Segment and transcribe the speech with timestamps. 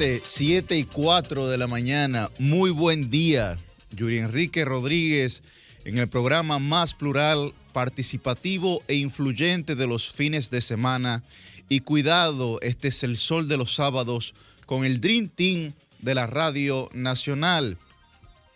[0.00, 2.30] 7, 7 y 4 de la mañana.
[2.38, 3.58] Muy buen día.
[3.90, 5.42] Yuri Enrique Rodríguez
[5.84, 11.22] en el programa más plural, participativo e influyente de los fines de semana.
[11.68, 14.32] Y cuidado, este es el sol de los sábados
[14.64, 17.76] con el Dream Team de la Radio Nacional.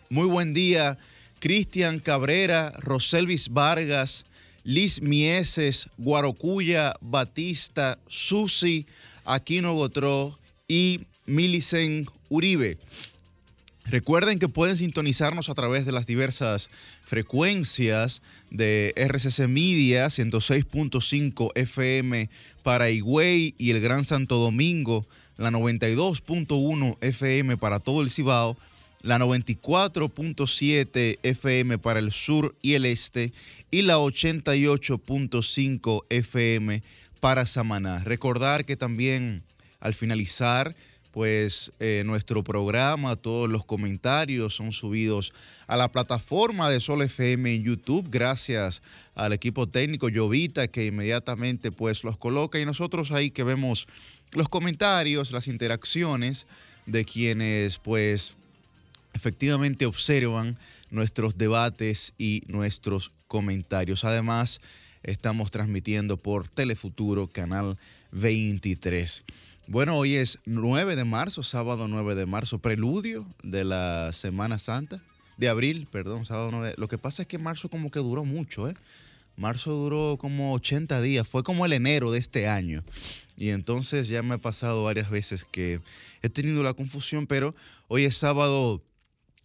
[0.09, 0.97] Muy buen día,
[1.37, 4.25] Cristian Cabrera, Roselvis Vargas,
[4.63, 8.87] Liz Mieses, Guarocuya, Batista, Susi,
[9.25, 12.77] Aquino Gotró y Milicen Uribe.
[13.85, 16.71] Recuerden que pueden sintonizarnos a través de las diversas
[17.03, 22.29] frecuencias de RCC Media 106.5 FM
[22.63, 25.05] para Higüey y el Gran Santo Domingo,
[25.37, 28.57] la 92.1 FM para todo el Cibao,
[29.03, 33.33] la 94.7 FM para el sur y el este
[33.69, 36.81] y la 88.5 FM
[37.19, 38.03] para Samaná.
[38.03, 39.43] Recordar que también
[39.79, 40.75] al finalizar
[41.15, 45.31] pues eh, nuestro programa, todos los comentarios son subidos
[45.65, 48.81] a la plataforma de Sol FM en YouTube, gracias
[49.15, 53.87] al equipo técnico Llovita que inmediatamente pues los coloca y nosotros ahí que vemos
[54.33, 56.47] los comentarios, las interacciones
[56.85, 58.35] de quienes pues
[59.13, 60.57] efectivamente observan
[60.91, 64.03] nuestros debates y nuestros comentarios.
[64.03, 64.59] Además,
[65.01, 67.77] estamos transmitiendo por Telefuturo, Canal
[68.11, 69.23] 23.
[69.67, 75.01] Bueno, hoy es 9 de marzo, sábado 9 de marzo, preludio de la Semana Santa,
[75.37, 76.75] de abril, perdón, sábado 9.
[76.77, 78.75] Lo que pasa es que marzo como que duró mucho, ¿eh?
[79.37, 82.83] Marzo duró como 80 días, fue como el enero de este año.
[83.37, 85.79] Y entonces ya me ha pasado varias veces que
[86.21, 87.55] he tenido la confusión, pero
[87.87, 88.83] hoy es sábado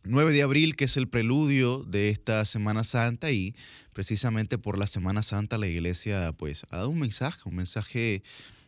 [0.04, 3.54] 9 de abril, que es el preludio de esta Semana Santa y
[3.94, 8.22] precisamente por la Semana Santa la iglesia pues ha dado un mensaje, un mensaje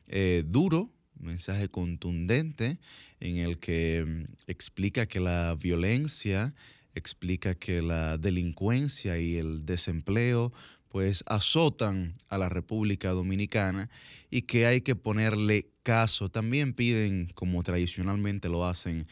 [0.08, 0.90] eh, duro,
[1.22, 2.78] mensaje contundente
[3.20, 6.54] en el que mm, explica que la violencia,
[6.94, 10.52] explica que la delincuencia y el desempleo
[10.92, 13.88] pues azotan a la República Dominicana
[14.30, 16.28] y que hay que ponerle caso.
[16.28, 19.06] También piden, como tradicionalmente lo hacen,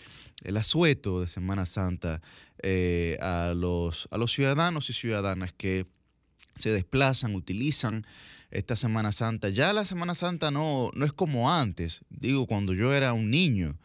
[0.44, 2.21] el asueto de Semana Santa
[2.62, 5.87] eh, a, los, a los ciudadanos y ciudadanas que
[6.54, 8.04] se desplazan, utilizan
[8.50, 9.49] esta Semana Santa.
[9.49, 13.78] Ya la Semana Santa no, no es como antes, digo, cuando yo era un niño,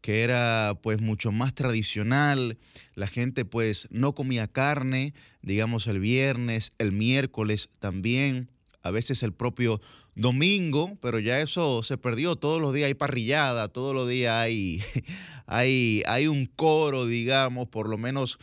[0.00, 2.58] que era pues mucho más tradicional,
[2.94, 8.50] la gente pues no comía carne, digamos el viernes, el miércoles también,
[8.82, 9.80] a veces el propio
[10.14, 14.82] domingo, pero ya eso se perdió, todos los días hay parrillada, todos los días hay,
[15.46, 18.38] hay, hay un coro, digamos, por lo menos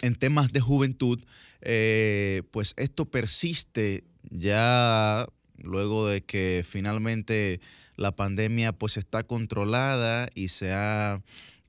[0.00, 1.22] en temas de juventud,
[1.60, 5.26] eh, pues esto persiste ya
[5.58, 7.60] luego de que finalmente
[7.96, 11.22] la pandemia pues está controlada y se ha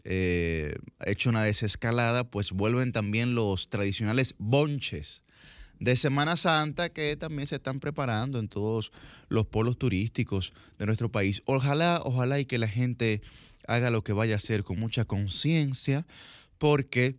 [0.06, 0.76] eh,
[1.06, 5.24] hecho una desescalada, pues vuelven también los tradicionales bonches
[5.80, 8.92] de Semana Santa que también se están preparando en todos
[9.28, 11.42] los polos turísticos de nuestro país.
[11.46, 13.22] Ojalá, ojalá y que la gente
[13.68, 16.06] haga lo que vaya a hacer con mucha conciencia,
[16.58, 17.18] porque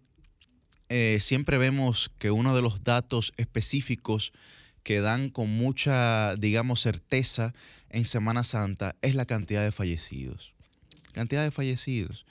[0.89, 4.33] eh, siempre vemos que uno de los datos específicos
[4.85, 7.55] que dan con mucha, digamos, certeza
[7.89, 10.53] en Semana Santa es la cantidad de fallecidos.
[11.13, 12.27] Cantidad de fallecidos.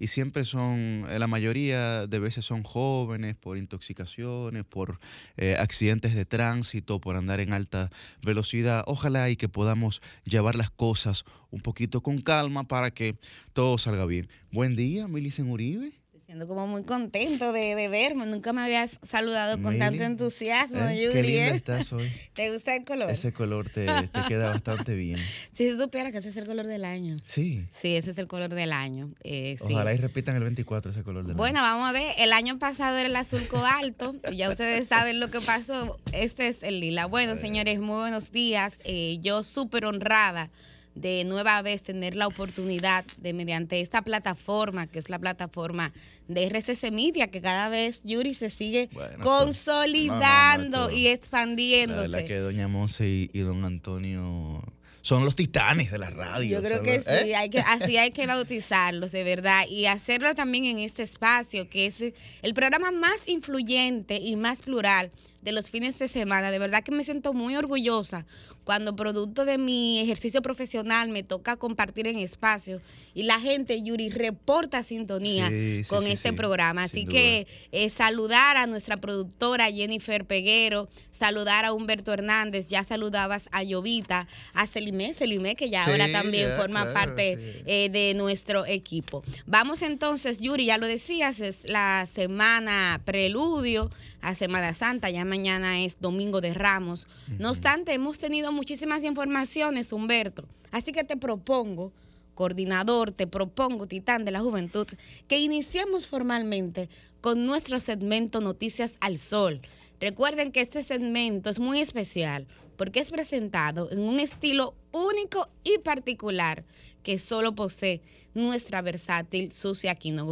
[0.00, 5.00] Y siempre son, la mayoría de veces son jóvenes por intoxicaciones, por
[5.36, 7.90] eh, accidentes de tránsito, por andar en alta
[8.22, 8.84] velocidad.
[8.86, 13.16] Ojalá y que podamos llevar las cosas un poquito con calma para que
[13.52, 14.28] todo salga bien.
[14.52, 15.97] Buen día, Milicen Uribe
[16.28, 18.26] siendo como muy contento de, verme.
[18.26, 21.02] Nunca me habías saludado con tanto entusiasmo, ¿eh?
[21.02, 21.14] Yuri.
[21.14, 22.12] Qué linda estás hoy.
[22.34, 23.10] ¿Te gusta el color?
[23.10, 23.86] Ese color te,
[24.28, 25.18] queda bastante bien.
[25.54, 27.16] Si supiera que ese es el color del año.
[27.24, 27.66] Sí.
[27.80, 29.14] Sí, ese es el color del año.
[29.24, 31.38] Eh, Ojalá y repitan el 24 ese color del año.
[31.38, 32.12] Bueno, vamos a ver.
[32.18, 34.14] El año pasado era el azul cobalto.
[34.36, 35.98] ya ustedes saben lo que pasó.
[36.12, 37.06] Este es el lila.
[37.06, 37.38] Bueno, eh.
[37.38, 38.76] señores, muy buenos días.
[39.22, 40.50] yo súper honrada
[41.00, 45.92] de nueva vez tener la oportunidad de mediante esta plataforma, que es la plataforma
[46.26, 48.90] de RCC Media, que cada vez, Yuri, se sigue
[49.22, 52.08] consolidando y expandiéndose.
[52.08, 54.62] La, que doña Monse y, don Antonio
[55.00, 56.60] son los titanes de la radio.
[56.60, 57.36] Yo creo que sí, ¿eh?
[57.36, 61.86] hay que, así hay que bautizarlos, de verdad, y hacerlo también en este espacio, que
[61.86, 61.94] es
[62.42, 65.10] el programa más influyente y más plural
[65.42, 66.50] de los fines de semana.
[66.50, 68.26] De verdad que me siento muy orgullosa
[68.64, 72.82] cuando producto de mi ejercicio profesional me toca compartir en espacio
[73.14, 75.50] y la gente, Yuri, reporta sintonía
[75.88, 76.84] con este programa.
[76.84, 80.88] Así que eh, saludar a nuestra productora Jennifer Peguero,
[81.18, 86.50] saludar a Humberto Hernández, ya saludabas a Llovita, a Selimé, Selimé que ya ahora también
[86.56, 89.22] forma parte eh, de nuestro equipo.
[89.46, 95.80] Vamos entonces, Yuri, ya lo decías, es la semana preludio a Semana Santa, ya mañana
[95.80, 97.06] es Domingo de Ramos.
[97.38, 100.48] No obstante, hemos tenido muchísimas informaciones, Humberto.
[100.72, 101.92] Así que te propongo,
[102.34, 104.86] coordinador, te propongo, titán de la juventud,
[105.28, 106.88] que iniciemos formalmente
[107.20, 109.60] con nuestro segmento Noticias al Sol.
[110.00, 112.46] Recuerden que este segmento es muy especial
[112.76, 116.64] porque es presentado en un estilo único y particular
[117.02, 118.00] que solo posee
[118.34, 120.24] nuestra versátil Sucia Aquino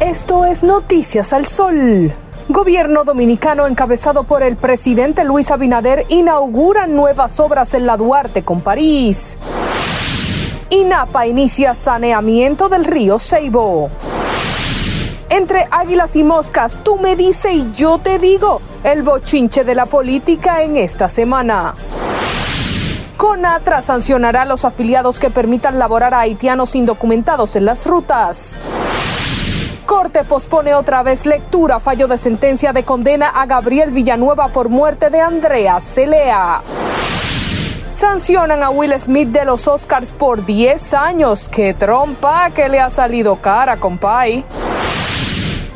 [0.00, 2.10] Esto es Noticias al Sol.
[2.48, 8.62] Gobierno dominicano encabezado por el presidente Luis Abinader inaugura nuevas obras en la Duarte con
[8.62, 9.36] París.
[10.70, 13.90] INAPA inicia saneamiento del río Ceibo.
[15.28, 19.84] Entre águilas y moscas, tú me dices y yo te digo, el bochinche de la
[19.84, 21.74] política en esta semana.
[23.18, 28.58] CONATRA sancionará a los afiliados que permitan laborar a haitianos indocumentados en las rutas.
[29.90, 35.10] Corte pospone otra vez lectura, fallo de sentencia de condena a Gabriel Villanueva por muerte
[35.10, 36.62] de Andrea Celea.
[37.90, 41.48] Sancionan a Will Smith de los Oscars por 10 años.
[41.48, 44.44] ¡Qué trompa que le ha salido cara, compay!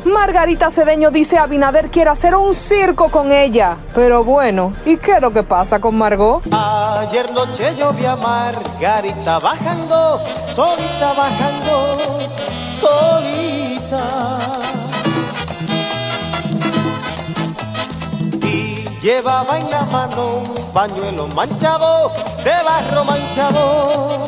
[0.05, 3.75] Margarita Cedeño dice Abinader quiere hacer un circo con ella.
[3.93, 6.41] Pero bueno, ¿y qué es lo que pasa con Margot?
[6.53, 10.21] Ayer noche yo vi a Margarita bajando,
[10.53, 11.97] solita bajando,
[12.79, 13.44] solita.
[19.05, 22.11] Llevaba en la mano un pañuelo manchado,
[22.43, 24.25] de barro manchado,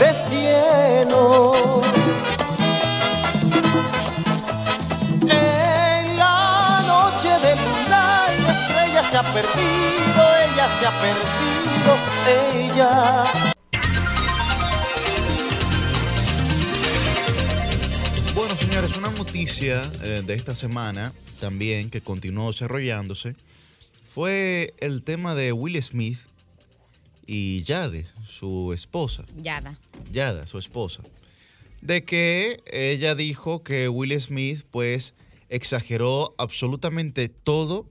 [0.00, 1.52] de cielo.
[5.22, 11.90] En la noche de luna la estrella se ha perdido, ella se ha perdido,
[12.26, 13.24] ella.
[18.34, 23.36] Bueno, señores, una noticia eh, de esta semana también que continuó desarrollándose
[24.10, 26.18] fue el tema de Will Smith
[27.28, 29.24] y Jade, su esposa.
[29.40, 29.78] Yada.
[30.10, 31.04] Yada, su esposa.
[31.80, 35.14] De que ella dijo que Will Smith, pues,
[35.48, 37.88] exageró absolutamente todo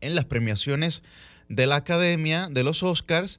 [0.00, 1.04] en las premiaciones
[1.48, 3.38] de la Academia de los Oscars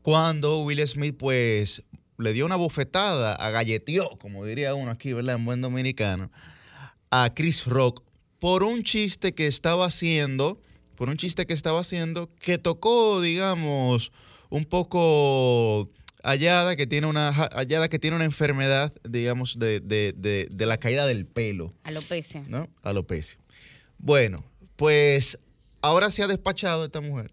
[0.00, 1.82] cuando Will Smith, pues,
[2.16, 5.36] le dio una bofetada, agalleteó, como diría uno aquí, ¿verdad?
[5.36, 6.32] En buen dominicano,
[7.10, 8.02] a Chris Rock
[8.38, 10.62] por un chiste que estaba haciendo,
[10.98, 14.10] por un chiste que estaba haciendo, que tocó, digamos,
[14.50, 15.88] un poco
[16.24, 20.78] Hallada que tiene una Hallada que tiene una enfermedad, digamos, de, de, de, de la
[20.78, 21.72] caída del pelo.
[21.84, 22.44] Alopecia.
[22.48, 22.68] ¿No?
[22.82, 23.38] Alopecia.
[23.98, 25.38] Bueno, pues
[25.82, 27.32] ahora se ha despachado esta mujer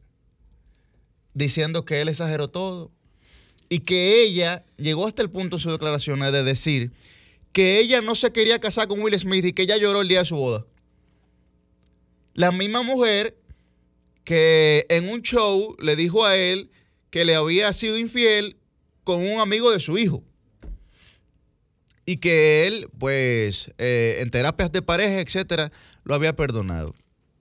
[1.33, 2.91] diciendo que él exageró todo
[3.67, 6.91] y que ella llegó hasta el punto en su declaración de decir
[7.51, 10.19] que ella no se quería casar con Will Smith y que ella lloró el día
[10.19, 10.67] de su boda.
[12.35, 13.35] La misma mujer
[14.25, 16.69] que en un show le dijo a él
[17.11, 18.57] que le había sido infiel
[19.05, 20.23] con un amigo de su hijo.
[22.05, 25.71] Y que él, pues, eh, en terapias de pareja, etcétera,
[26.03, 26.93] lo había perdonado.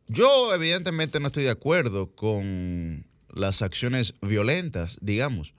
[0.06, 5.54] Yo, evidentemente, no estoy de acuerdo con las acciones violentas, digamos.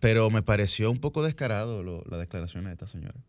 [0.00, 3.20] Pero me pareció un poco descarado la declaración de esta señora.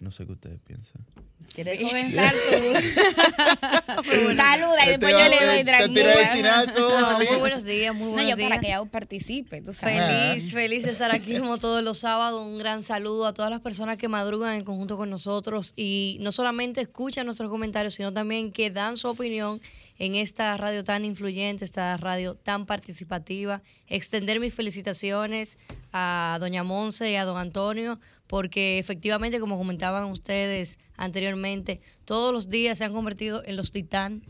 [0.00, 1.04] No sé qué ustedes piensan.
[1.52, 4.04] ¿Quieres comenzar tú?
[4.36, 6.66] Saluda y después yo le doy tranquila.
[6.76, 8.48] No, muy buenos días, muy buenos no, yo días.
[8.48, 10.00] para que ella participe, tú sabes.
[10.00, 12.44] Feliz, feliz de estar aquí como todos los sábados.
[12.44, 16.32] Un gran saludo a todas las personas que madrugan en conjunto con nosotros y no
[16.32, 19.60] solamente escuchan nuestros comentarios, sino también que dan su opinión
[19.98, 23.62] en esta radio tan influyente, esta radio tan participativa.
[23.86, 25.58] Extender mis felicitaciones
[25.92, 32.48] a doña Monse y a don Antonio, porque efectivamente, como comentaban ustedes anteriormente, todos los
[32.48, 34.22] días se han convertido en los titán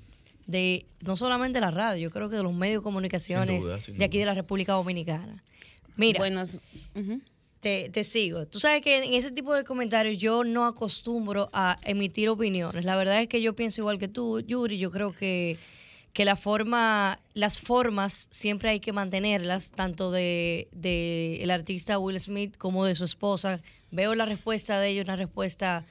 [0.46, 3.80] de no solamente la radio, yo creo que de los medios de comunicaciones Sin duda,
[3.80, 4.22] sin de aquí duda.
[4.22, 5.42] de la República Dominicana.
[5.96, 6.42] Mira, Bueno,
[6.94, 7.20] ujú.
[7.60, 8.46] te, te sigo.
[8.46, 12.84] Tú sabes que en ese tipo de comentarios yo no acostumbro a emitir opiniones.
[12.84, 14.76] La verdad es que yo pienso igual que tú, Yuri.
[14.76, 15.56] Yo creo que,
[16.12, 22.20] que la forma, las formas siempre hay que mantenerlas, tanto de, de el artista Will
[22.20, 23.60] Smith como de su esposa.
[23.94, 25.84] Veo la respuesta de ellos, una respuesta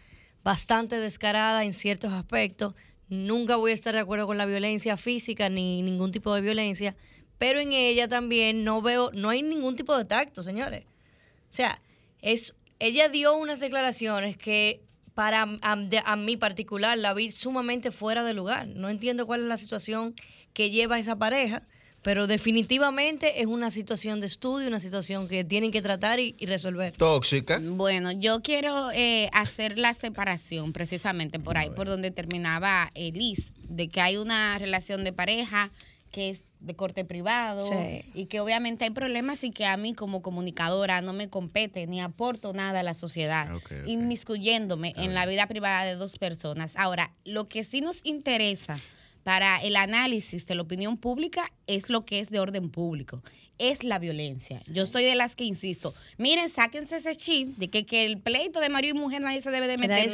[0.44, 2.74] bastante descarada en ciertos aspectos.
[3.08, 6.98] Nunca voy a estar de acuerdo con la violencia física ni ningún tipo de violencia,
[7.38, 10.84] pero en ella también no veo, no hay ningún tipo de tacto, señores.
[10.84, 11.80] O sea,
[12.22, 14.82] es, ella dio unas declaraciones que
[15.14, 18.68] para a, a mí particular la vi sumamente fuera de lugar.
[18.68, 20.14] No entiendo cuál es la situación
[20.52, 21.64] que lleva esa pareja
[22.04, 26.94] pero definitivamente es una situación de estudio, una situación que tienen que tratar y, resolver.
[26.94, 27.60] Tóxica.
[27.64, 33.88] Bueno, yo quiero eh, hacer la separación precisamente por ahí, por donde terminaba Liz, de
[33.88, 35.72] que hay una relación de pareja
[36.12, 37.70] que es de corte privado
[38.14, 42.00] y que obviamente hay problemas y que a mí como comunicadora no me compete ni
[42.00, 43.50] aporto nada a la sociedad,
[43.86, 46.74] inmiscuyéndome en la vida privada de dos personas.
[46.76, 48.78] Ahora, lo que sí nos interesa
[49.24, 53.24] para el análisis de la opinión pública es lo que es de orden público.
[53.60, 54.62] Es la violencia.
[54.68, 55.94] Yo soy de las que insisto.
[56.18, 59.52] Miren, sáquense ese chip de que, que el pleito de marido y mujer nadie se
[59.52, 60.12] debe de meter.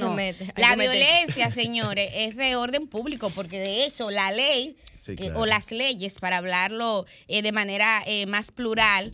[0.58, 4.76] La violencia, señores, es de orden público, porque de hecho la ley
[5.08, 9.14] eh, o las leyes, para hablarlo eh, de manera eh, más plural,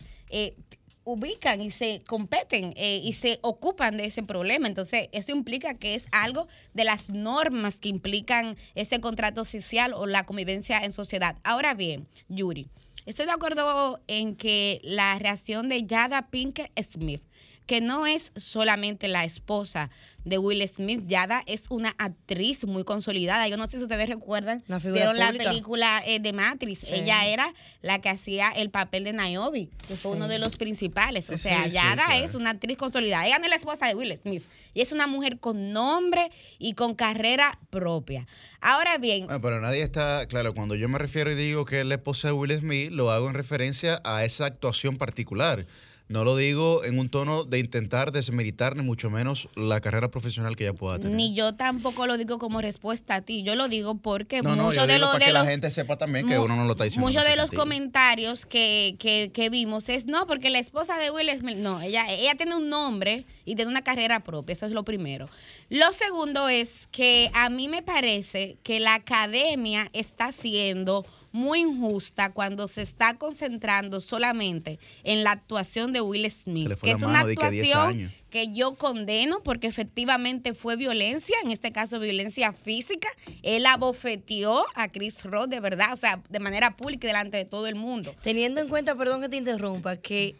[1.06, 4.66] ubican y se competen eh, y se ocupan de ese problema.
[4.66, 10.06] Entonces, eso implica que es algo de las normas que implican ese contrato social o
[10.06, 11.36] la convivencia en sociedad.
[11.44, 12.68] Ahora bien, Yuri,
[13.06, 17.22] estoy de acuerdo en que la reacción de Yada Pinkett Smith
[17.66, 19.90] que no es solamente la esposa
[20.24, 23.46] de Will Smith, Yada es una actriz muy consolidada.
[23.46, 26.82] Yo no sé si ustedes recuerdan, vieron la película eh, de Matrix.
[26.84, 31.30] Ella era la que hacía el papel de Niobe, que fue uno de los principales.
[31.30, 33.26] o sea, Yada es una actriz consolidada.
[33.26, 34.42] Ella no es la esposa de Will Smith.
[34.74, 38.26] Y es una mujer con nombre y con carrera propia.
[38.60, 39.28] Ahora bien.
[39.40, 42.32] pero nadie está, claro, cuando yo me refiero y digo que es la esposa de
[42.32, 45.66] Will Smith, lo hago en referencia a esa actuación particular.
[46.08, 50.54] No lo digo en un tono de intentar desmeritar ni mucho menos la carrera profesional
[50.54, 51.16] que ella pueda tener.
[51.16, 53.42] Ni yo tampoco lo digo como respuesta a ti.
[53.42, 56.64] Yo lo digo porque muchos de los que la gente sepa también que uno no
[56.64, 57.08] lo está diciendo.
[57.08, 61.28] Muchos de los comentarios que, que, que, vimos es no porque la esposa de Will
[61.36, 64.52] Smith no ella ella tiene un nombre y tiene una carrera propia.
[64.52, 65.28] Eso es lo primero.
[65.70, 71.04] Lo segundo es que a mí me parece que la academia está haciendo
[71.36, 77.02] muy injusta cuando se está concentrando solamente en la actuación de Will Smith, que es
[77.02, 83.08] una actuación que yo condeno porque efectivamente fue violencia, en este caso violencia física.
[83.42, 87.66] Él abofeteó a Chris Rock de verdad, o sea, de manera pública delante de todo
[87.66, 88.14] el mundo.
[88.22, 90.36] Teniendo en cuenta, perdón que te interrumpa, que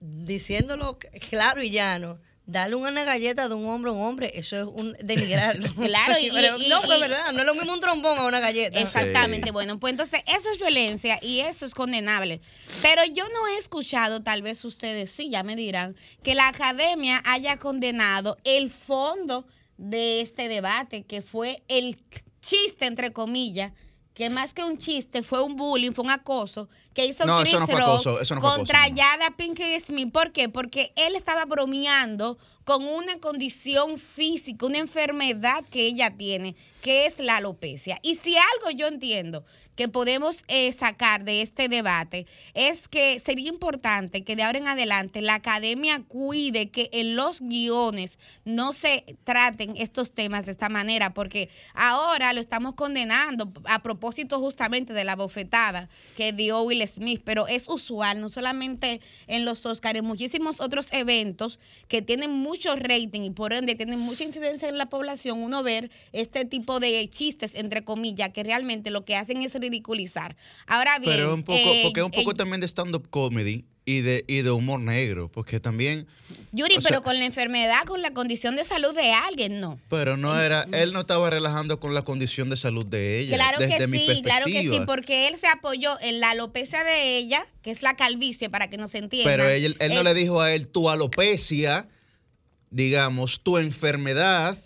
[0.00, 0.98] diciéndolo
[1.30, 4.96] claro y llano, darle una galleta de un hombre a un hombre, eso es un
[5.02, 5.68] denigrarlo.
[5.74, 6.28] claro, y,
[6.68, 8.80] no, pues verdad, no es lo mismo un trombón a una galleta.
[8.80, 12.40] Exactamente, bueno, pues entonces eso es violencia y eso es condenable.
[12.82, 17.20] Pero yo no he escuchado, tal vez ustedes sí, ya me dirán, que la academia
[17.26, 21.98] haya condenado el fondo de este debate, que fue el
[22.40, 23.72] chiste, entre comillas,
[24.14, 27.52] que más que un chiste fue un bullying, fue un acoso que hizo no, Chris
[27.52, 30.10] eso no fue acoso, eso no fue contra acoso, Yada Pinkett Smith.
[30.10, 30.48] ¿Por qué?
[30.48, 37.20] Porque él estaba bromeando con una condición física, una enfermedad que ella tiene, que es
[37.20, 38.00] la alopecia.
[38.02, 39.44] Y si algo yo entiendo
[39.76, 44.68] que podemos eh, sacar de este debate es que sería importante que de ahora en
[44.68, 50.68] adelante la academia cuide que en los guiones no se traten estos temas de esta
[50.68, 56.85] manera, porque ahora lo estamos condenando a propósito justamente de la bofetada que dio Will
[56.86, 62.32] Smith, pero es usual, no solamente en los Oscars, en muchísimos otros eventos que tienen
[62.32, 66.80] mucho rating y por ende tienen mucha incidencia en la población, uno ver este tipo
[66.80, 70.36] de chistes, entre comillas, que realmente lo que hacen es ridiculizar.
[70.66, 71.14] Ahora bien.
[71.14, 74.50] Pero un poco, eh, porque un poco también de stand-up comedy y de, y de
[74.50, 76.08] humor negro, porque también...
[76.50, 79.78] Yuri, pero con la enfermedad, con la condición de salud de alguien, no.
[79.88, 83.36] Pero no era, él no estaba relajando con la condición de salud de ella.
[83.36, 86.82] Claro desde que mi sí, claro que sí, porque él se apoyó en la alopecia
[86.82, 89.30] de ella, que es la calvicie, para que no se entienda.
[89.30, 91.88] Pero él, él no le dijo a él, tu alopecia,
[92.70, 94.58] digamos, tu enfermedad,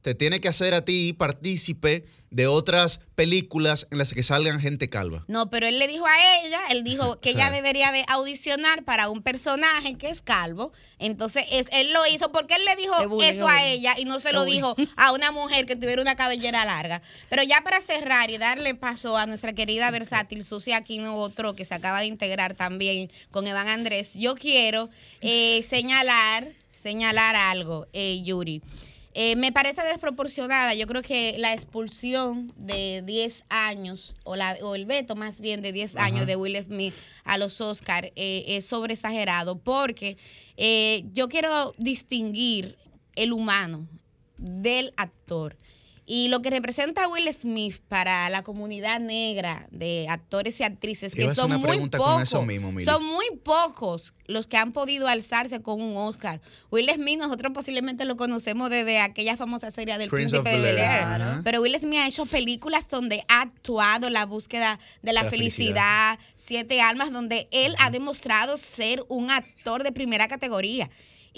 [0.00, 4.88] te tiene que hacer a ti partícipe de otras películas en las que salgan gente
[4.88, 5.24] calva.
[5.28, 9.08] No, pero él le dijo a ella, él dijo que ella debería de audicionar para
[9.08, 10.72] un personaje que es calvo.
[10.98, 14.44] Entonces él lo hizo porque él le dijo eso a ella y no se lo
[14.44, 17.02] dijo a una mujer que tuviera una cabellera larga.
[17.28, 21.64] Pero ya para cerrar y darle paso a nuestra querida versátil Sucia Aquino otro que
[21.64, 26.48] se acaba de integrar también con Evan Andrés, yo quiero eh, señalar,
[26.82, 28.62] señalar algo, eh, Yuri.
[29.14, 30.74] Eh, me parece desproporcionada.
[30.74, 35.62] Yo creo que la expulsión de 10 años, o, la, o el veto más bien
[35.62, 40.16] de 10 años de Will Smith a los Oscars eh, es sobreexagerado, porque
[40.56, 42.76] eh, yo quiero distinguir
[43.16, 43.88] el humano.
[44.38, 45.56] del actor.
[46.10, 51.12] Y lo que representa a Will Smith para la comunidad negra de actores y actrices,
[51.12, 52.86] que son muy pocos, eso mismo, Mili.
[52.86, 56.40] son muy pocos los que han podido alzarse con un Oscar.
[56.70, 61.06] Will Smith, nosotros posiblemente lo conocemos desde aquella famosa serie del Prince Príncipe de Bel-Air.
[61.06, 61.40] Bel Air.
[61.44, 66.16] Pero Will Smith ha hecho películas donde ha actuado la búsqueda de la, La felicidad,
[66.16, 66.18] felicidad.
[66.36, 70.88] Siete Almas, donde él ha demostrado ser un actor de primera categoría.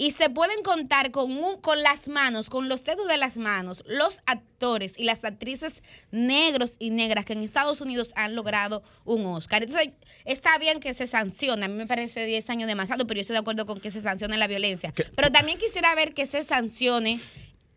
[0.01, 3.83] Y se pueden contar con, un- con las manos, con los dedos de las manos,
[3.85, 9.25] los actores y las actrices negros y negras que en Estados Unidos han logrado un
[9.27, 9.61] Oscar.
[9.61, 9.89] Entonces,
[10.25, 11.65] está bien que se sancione.
[11.65, 14.01] A mí me parece 10 años demasiado, pero yo estoy de acuerdo con que se
[14.01, 14.91] sancione la violencia.
[15.15, 17.19] Pero también quisiera ver que se sancione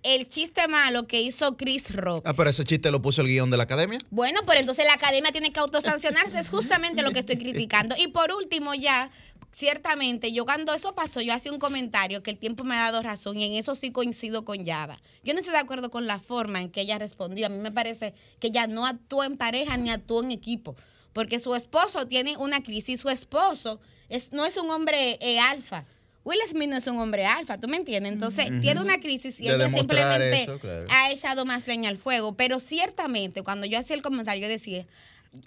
[0.02, 2.22] el chiste malo que hizo Chris Rock.
[2.26, 3.98] Ah, pero ese chiste lo puso el guion de la academia.
[4.10, 7.94] Bueno, pero entonces la academia tiene que autosancionarse, es justamente lo que estoy criticando.
[7.98, 9.10] Y por último, ya,
[9.54, 13.02] ciertamente, yo cuando eso pasó, yo hacía un comentario que el tiempo me ha dado
[13.02, 15.00] razón y en eso sí coincido con Yada.
[15.22, 17.46] Yo no estoy de acuerdo con la forma en que ella respondió.
[17.46, 20.74] A mí me parece que ella no actuó en pareja ni actuó en equipo,
[21.12, 25.84] porque su esposo tiene una crisis, su esposo es, no es un hombre eh, alfa.
[26.24, 28.14] Will Smith no es un hombre alfa, ¿tú me entiendes?
[28.14, 30.86] Entonces, tiene una crisis y ella simplemente eso, claro.
[30.88, 32.34] ha echado más leña al fuego.
[32.34, 34.86] Pero ciertamente, cuando yo hacía el comentario, yo decía,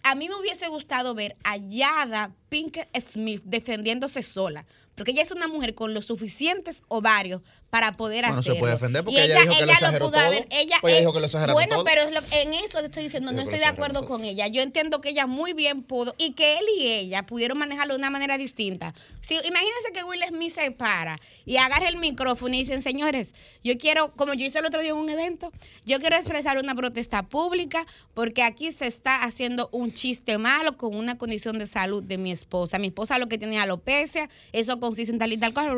[0.04, 4.66] a mí me hubiese gustado ver a Yada Pinkett Smith defendiéndose sola.
[4.96, 8.60] Porque ella es una mujer con los suficientes ovarios para poder Bueno, se hacerlo.
[8.62, 10.26] puede defender porque Y ella dijo que lo exageró pudo todo.
[10.26, 11.84] haber- ella, Pues ella dijo que lo exageraron Bueno, todo.
[11.86, 14.48] pero es lo- en eso estoy diciendo, no estoy lo de acuerdo con ella.
[14.48, 18.00] Yo entiendo que ella muy bien pudo y que él y ella pudieron manejarlo de
[18.00, 18.96] una manera distinta.
[19.22, 23.78] Si, imagínense que Will Smith se para y agarra el micrófono y dicen, señores, yo
[23.78, 25.52] quiero, como yo hice el otro día en un evento,
[25.86, 27.86] yo quiero expresar una protesta pública
[28.16, 32.32] porque aquí se está haciendo un chiste malo con una condición de salud de mi
[32.38, 32.80] esposa.
[32.80, 35.74] Mi esposa lo que tiene alopecia, eso consiste en tal y tal cosa.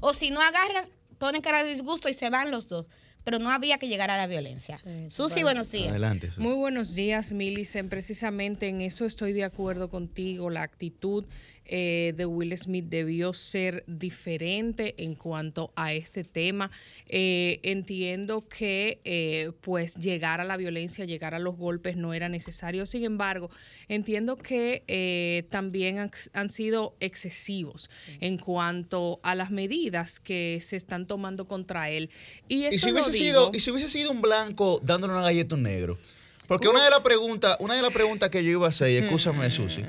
[0.00, 2.86] O si no agarran, ponen cara de disgusto y se van los dos.
[3.24, 4.80] Pero no había que llegar a la violencia.
[5.10, 5.90] Susi, buenos días.
[5.90, 6.30] Adelante.
[6.38, 7.90] Muy buenos días, Milicen.
[7.90, 10.48] Precisamente en eso estoy de acuerdo contigo.
[10.48, 11.26] La actitud
[11.68, 16.70] eh, de Will Smith debió ser diferente en cuanto a este tema.
[17.08, 22.28] Eh, entiendo que eh, pues llegar a la violencia, llegar a los golpes no era
[22.28, 22.86] necesario.
[22.86, 23.50] Sin embargo,
[23.88, 30.76] entiendo que eh, también han, han sido excesivos en cuanto a las medidas que se
[30.76, 32.10] están tomando contra él.
[32.48, 35.12] Y, Y esto si lo hubiese digo- sido, y si hubiese sido un blanco dándole
[35.12, 35.98] una galleta a un negro.
[36.46, 38.96] Porque una de las preguntas, una de las preguntas que yo iba a hacer, y
[38.96, 39.84] escúchame, Susi,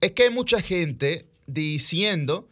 [0.00, 2.48] es que hay mucha gente diciendo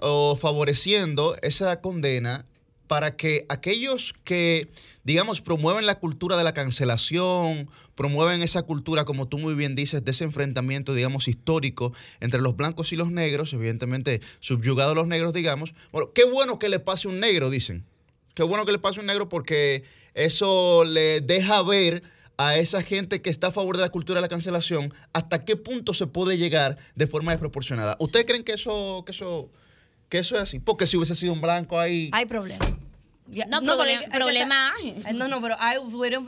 [0.00, 2.44] o favoreciendo esa condena
[2.92, 4.68] para que aquellos que,
[5.02, 10.04] digamos, promueven la cultura de la cancelación, promueven esa cultura, como tú muy bien dices,
[10.04, 15.32] de ese enfrentamiento, digamos, histórico entre los blancos y los negros, evidentemente subyugados los negros,
[15.32, 15.72] digamos.
[15.90, 17.86] Bueno, qué bueno que le pase un negro, dicen.
[18.34, 22.02] Qué bueno que le pase un negro porque eso le deja ver
[22.38, 25.56] a esa gente que está a favor de la cultura de la cancelación hasta qué
[25.56, 27.96] punto se puede llegar de forma desproporcionada.
[28.00, 29.50] ¿Ustedes creen que eso, que eso,
[30.08, 30.58] que eso es así?
[30.58, 32.10] Porque si hubiese sido un blanco ahí.
[32.12, 32.78] Hay problema.
[33.28, 34.72] Ya- No, pero problema- hay problema
[35.14, 35.76] No, no, pero hay,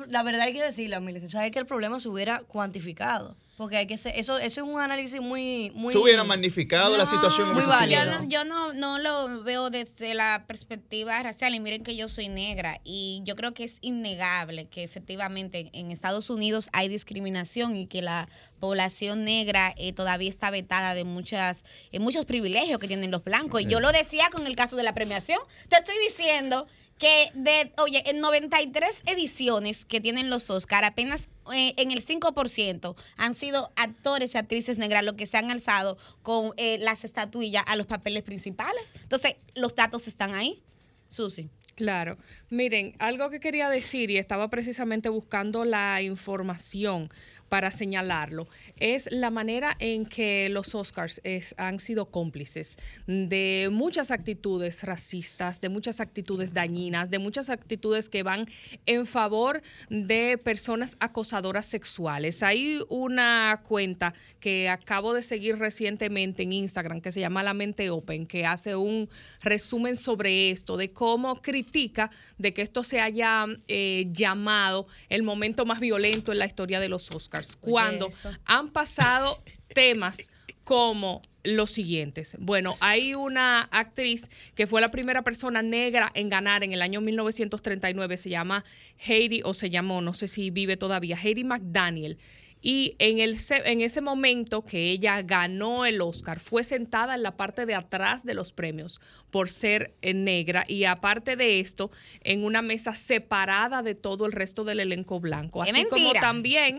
[0.09, 1.25] la verdad hay que decirlo, Miles.
[1.25, 3.37] O sea, es que el problema se hubiera cuantificado.
[3.57, 5.93] Porque hay que ser, eso, eso es un análisis muy, muy.
[5.93, 7.55] se hubiera magnificado la situación.
[7.55, 11.95] muy Yo, no, yo no, no lo veo desde la perspectiva racial y miren que
[11.95, 16.89] yo soy negra y yo creo que es innegable que efectivamente en Estados Unidos hay
[16.89, 21.63] discriminación y que la población negra eh, todavía está vetada de muchas
[21.93, 23.63] eh, muchos privilegios que tienen los blancos.
[23.63, 25.39] Y yo lo decía con el caso de la premiación.
[25.69, 26.67] Te estoy diciendo
[26.99, 32.95] que de, oye, en 93 ediciones que tienen los Oscar, apenas eh, en el 5%
[33.17, 37.65] han sido actores y actrices negras los que se han alzado con eh, las estatuillas
[37.67, 38.83] a los papeles principales.
[39.03, 40.63] Entonces, los datos están ahí.
[41.09, 41.51] Susi.
[41.75, 42.19] Claro.
[42.51, 47.11] Miren, algo que quería decir y estaba precisamente buscando la información
[47.49, 51.21] para señalarlo, es la manera en que los Oscars
[51.57, 52.77] han sido cómplices
[53.07, 58.47] de muchas actitudes racistas, de muchas actitudes dañinas, de muchas actitudes que van
[58.87, 62.43] en favor de personas acosadoras sexuales.
[62.43, 67.91] Hay una cuenta que acabo de seguir recientemente en Instagram que se llama La Mente
[67.91, 69.09] Open, que hace un
[69.43, 75.65] resumen sobre esto, de cómo critica de que esto se haya eh, llamado el momento
[75.65, 78.11] más violento en la historia de los Oscars, cuando
[78.45, 80.29] han pasado temas
[80.65, 82.37] como los siguientes.
[82.41, 87.01] Bueno, hay una actriz que fue la primera persona negra en ganar en el año
[87.01, 88.65] 1939, se llama
[88.97, 92.19] Heidi, o se llamó, no sé si vive todavía, Heidi McDaniel.
[92.63, 97.37] Y en, el, en ese momento que ella ganó el Oscar, fue sentada en la
[97.37, 99.03] parte de atrás de los premios
[99.35, 104.33] por ser eh, negra y aparte de esto, en una mesa separada de todo el
[104.33, 105.61] resto del elenco blanco.
[105.61, 106.79] Así como también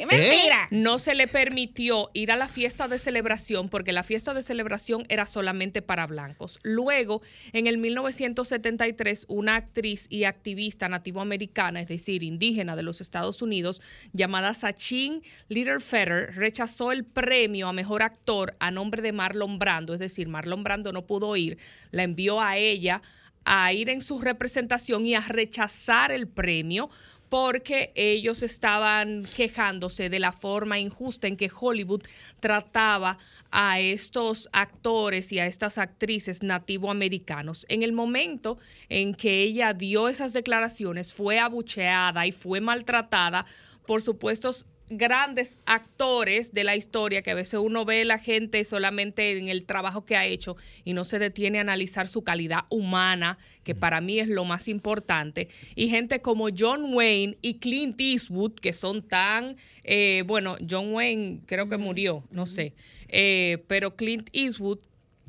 [0.72, 5.04] no se le permitió ir a la fiesta de celebración porque la fiesta de celebración
[5.10, 6.62] era solamente para blancos.
[6.64, 13.42] Luego, en el 1973, una actriz y activista nativoamericana, es decir, indígena de los Estados
[13.42, 13.82] Unidos,
[14.14, 19.92] llamada Sachin Little Fetter rechazó el premio a mejor actor a nombre de Marlon Brando,
[19.92, 21.58] es decir, Marlon Brando no pudo ir,
[21.92, 23.02] la envió a ella
[23.46, 26.90] a ir en su representación y a rechazar el premio
[27.30, 32.04] porque ellos estaban quejándose de la forma injusta en que Hollywood
[32.40, 33.18] trataba
[33.52, 37.66] a estos actores y a estas actrices nativoamericanos.
[37.68, 38.58] En el momento
[38.90, 43.46] en que ella dio esas declaraciones, fue abucheada y fue maltratada
[43.86, 49.38] por supuestos grandes actores de la historia que a veces uno ve la gente solamente
[49.38, 53.38] en el trabajo que ha hecho y no se detiene a analizar su calidad humana,
[53.64, 58.54] que para mí es lo más importante, y gente como John Wayne y Clint Eastwood,
[58.54, 62.74] que son tan, eh, bueno, John Wayne creo que murió, no sé,
[63.08, 64.80] eh, pero Clint Eastwood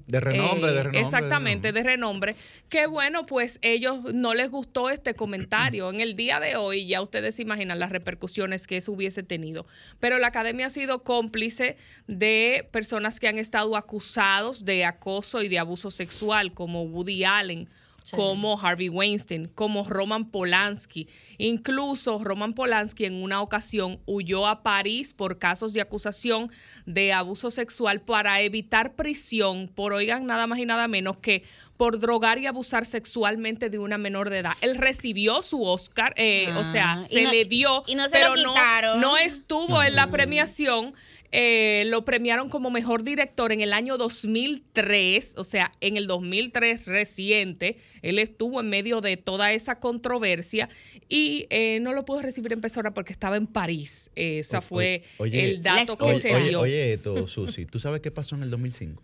[0.06, 1.00] de renombre, de eh, renombre.
[1.00, 2.36] Exactamente, de renombre.
[2.68, 5.90] Que bueno, pues ellos no les gustó este comentario.
[5.90, 9.66] En el día de hoy ya ustedes imaginan las repercusiones que eso hubiese tenido.
[10.00, 15.48] Pero la academia ha sido cómplice de personas que han estado acusados de acoso y
[15.48, 17.68] de abuso sexual, como Woody Allen
[18.10, 21.08] como Harvey Weinstein, como Roman Polanski.
[21.38, 26.50] Incluso Roman Polanski en una ocasión huyó a París por casos de acusación
[26.84, 31.44] de abuso sexual para evitar prisión por, oigan, nada más y nada menos que
[31.76, 34.54] por drogar y abusar sexualmente de una menor de edad.
[34.60, 38.34] Él recibió su Oscar, eh, o sea, ah, se le dio, y no se pero
[38.36, 38.54] lo
[38.96, 40.94] no estuvo en la premiación
[41.32, 46.86] eh, lo premiaron como mejor director en el año 2003, o sea, en el 2003
[46.86, 47.78] reciente.
[48.02, 50.68] Él estuvo en medio de toda esa controversia
[51.08, 54.10] y eh, no lo pudo recibir en persona porque estaba en París.
[54.14, 56.60] Ese fue el dato que se dio.
[56.60, 59.02] Oye, esto, Susi, ¿tú sabes qué pasó en el 2005?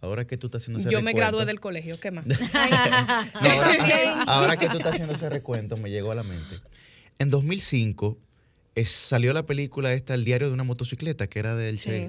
[0.00, 2.24] Ahora que tú estás haciendo ese Yo me gradué del colegio, ¿qué más?
[3.34, 6.56] ahora, ahora que tú estás haciendo ese recuento, me llegó a la mente.
[7.18, 8.16] En 2005
[8.84, 12.08] salió la película esta, El diario de una motocicleta, que era del, che,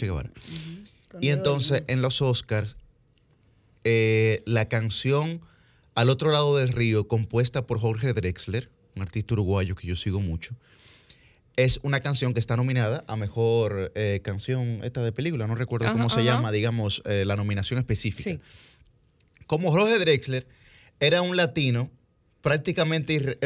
[0.00, 0.30] Guevara.
[1.20, 2.76] Y entonces en los Oscars,
[3.84, 5.40] eh, la canción
[5.94, 10.20] Al otro lado del río, compuesta por Jorge Drexler, un artista uruguayo que yo sigo
[10.20, 10.54] mucho,
[11.56, 15.92] es una canción que está nominada a mejor eh, canción esta de película, no recuerdo
[15.92, 18.40] cómo se llama, digamos, eh, la nominación específica.
[19.46, 20.46] Como Jorge Drexler
[20.98, 21.90] era un latino
[22.40, 23.38] prácticamente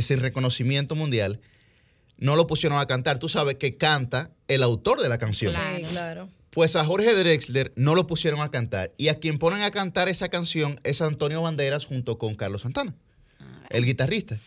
[0.00, 1.40] sin reconocimiento mundial,
[2.18, 3.18] no lo pusieron a cantar.
[3.18, 5.52] Tú sabes que canta el autor de la canción.
[5.52, 6.28] Claro, claro.
[6.50, 8.92] Pues a Jorge Drexler no lo pusieron a cantar.
[8.96, 12.94] Y a quien ponen a cantar esa canción es Antonio Banderas junto con Carlos Santana,
[13.70, 14.38] el guitarrista.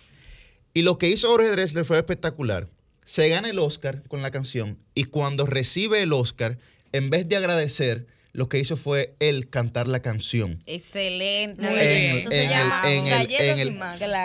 [0.73, 2.69] Y lo que hizo Jorge Drexler fue espectacular.
[3.05, 6.57] Se gana el Oscar con la canción y cuando recibe el Oscar,
[6.91, 10.63] en vez de agradecer, lo que hizo fue él cantar la canción.
[10.65, 12.17] Excelente.
[12.17, 12.81] Eso se llama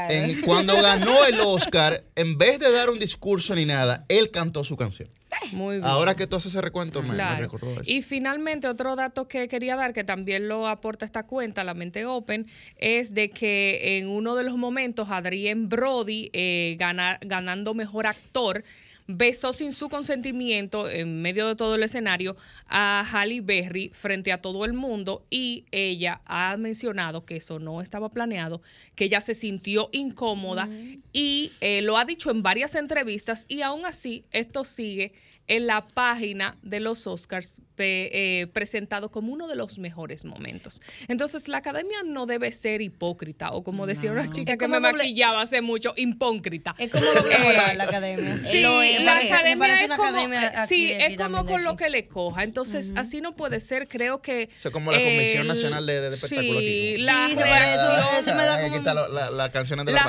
[0.09, 4.65] en Cuando ganó el Oscar, en vez de dar un discurso ni nada, él cantó
[4.65, 5.09] su canción.
[5.53, 5.87] Muy bien.
[5.87, 7.83] Ahora que tú haces ese recuento, me, recordó eso.
[7.85, 12.07] Y finalmente, otro dato que quería dar, que también lo aporta esta cuenta, la mente
[12.07, 12.47] open,
[12.79, 18.65] es de que en uno de los momentos, Adrien Brody, eh, ganando mejor actor,
[19.07, 22.37] besó sin su consentimiento en medio de todo el escenario
[22.69, 27.81] a Halle Berry frente a todo el mundo y ella ha mencionado que eso no
[27.81, 28.63] estaba planeado,
[28.95, 30.69] que ella se sintió incómoda
[31.13, 35.13] y eh, lo ha dicho en varias entrevistas y aún así esto sigue
[35.49, 40.81] en la página de los Oscars eh, presentado como uno de los mejores momentos.
[41.09, 45.43] Entonces, la academia no debe ser hipócrita, o como decía una chica que me maquillaba
[45.43, 46.75] hace mucho, impócrita.
[46.79, 48.37] Es como doble eh, la academia.
[48.39, 52.45] Sí, la academia es como, sí, es como con lo que le coja.
[52.45, 53.89] Entonces, así no puede ser.
[53.89, 54.49] Creo que.
[54.59, 56.63] O sea, como la Comisión Nacional de, de Espectáculos.
[56.63, 57.29] Sí, la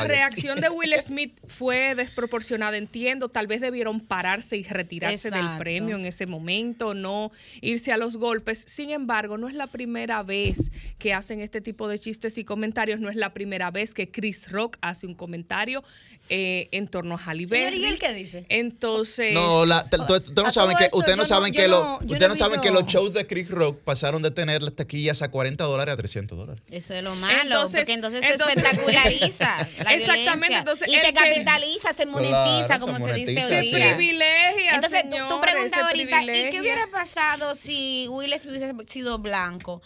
[0.05, 3.29] reacción de Will Smith fue desproporcionada, entiendo.
[3.29, 5.59] Tal vez debieron pararse y retirarse apropiarse del Exacto.
[5.63, 8.63] premio en ese momento, no irse a los golpes.
[8.67, 12.99] Sin embargo, no es la primera vez que hacen este tipo de chistes y comentarios,
[12.99, 15.83] no es la primera vez que Chris Rock hace un comentario
[16.29, 17.77] eh, en torno a Halle Señor, Berry.
[17.81, 18.45] ¿y él qué dice?
[18.49, 22.61] Entonces, No, ustedes no saben que, ustedes no saben no- que, lo- ustedes no saben
[22.61, 25.97] que los shows de Chris Rock pasaron de tener las taquillas a 40 dólares a
[25.97, 26.61] 300 dólares.
[26.69, 30.59] Eso es lo malo, Entonces- porque entonces, entonces- se espectaculariza la Exactamente, violencia.
[30.59, 33.65] entonces y el se que- capitaliza, se monetiza, Claro, como se se dice monetiza, hoy
[33.83, 33.95] día.
[33.95, 38.73] privilegia, Entonces, tú- tú, señores, preguntas ahorita, ¿y qué hubiera pasado si Will Smith hubiese
[38.87, 39.81] sido blanco?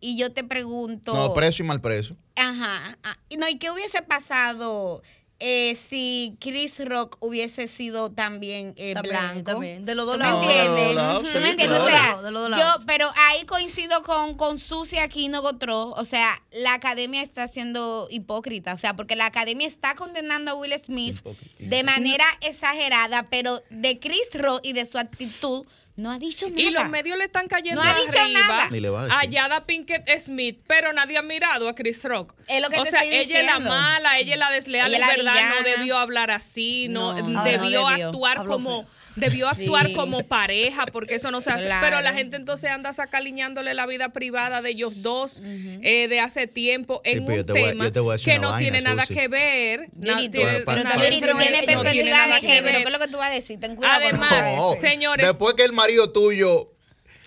[0.00, 1.12] Y yo te pregunto...
[1.12, 2.16] No, preso y mal preso.
[2.36, 2.98] Ajá.
[3.02, 5.02] ah, No, ¿y qué hubiese pasado
[5.40, 9.50] eh, si Chris Rock hubiese sido también eh, También, blanco?
[9.52, 9.84] también.
[9.84, 11.22] De los ¿Tú dos me lados.
[11.32, 11.78] ¿Tú me entiendes?
[11.80, 12.30] O claro.
[12.50, 15.92] sea, yo, pero ahí coincido con, con Susi Aquino Gotró.
[15.92, 18.74] O sea, la academia está siendo hipócrita.
[18.74, 21.76] O sea, porque la academia está condenando a Will Smith Hipócrita.
[21.76, 25.64] de manera exagerada, pero de Chris Rock y de su actitud
[26.00, 26.60] no ha dicho nada.
[26.60, 28.68] Y los medios le están cayendo No ha dicho arriba nada.
[28.70, 29.18] Ni le va a decir.
[29.20, 32.34] a Yada Pinkett Smith, pero nadie ha mirado a Chris Rock.
[32.48, 34.88] Es lo que o te sea, estoy ella es la mala, ella es la desleal,
[34.88, 38.06] Ella es la verdad, no debió hablar así, no, No, no debió, debió.
[38.08, 38.90] actuar Habló como feo.
[39.16, 39.94] Debió actuar Sí.
[39.94, 41.64] como pareja, porque eso no se hace.
[41.66, 41.84] Claro.
[41.86, 46.46] Pero la gente entonces anda sacaliñándole la vida privada de ellos dos eh, de hace
[46.46, 48.82] tiempo en Sí, un te voy a- tema yo te voy que no vaina, tiene
[48.82, 49.88] nada que ver.
[50.02, 52.78] tiene Pero pero para- nada- también no tiene perspectiva de género.
[52.78, 53.58] ¿Qué es lo que tú vas a decir?
[53.60, 54.00] Ten cuidado.
[54.04, 56.72] Además, No, señores- Después que el marido tuyo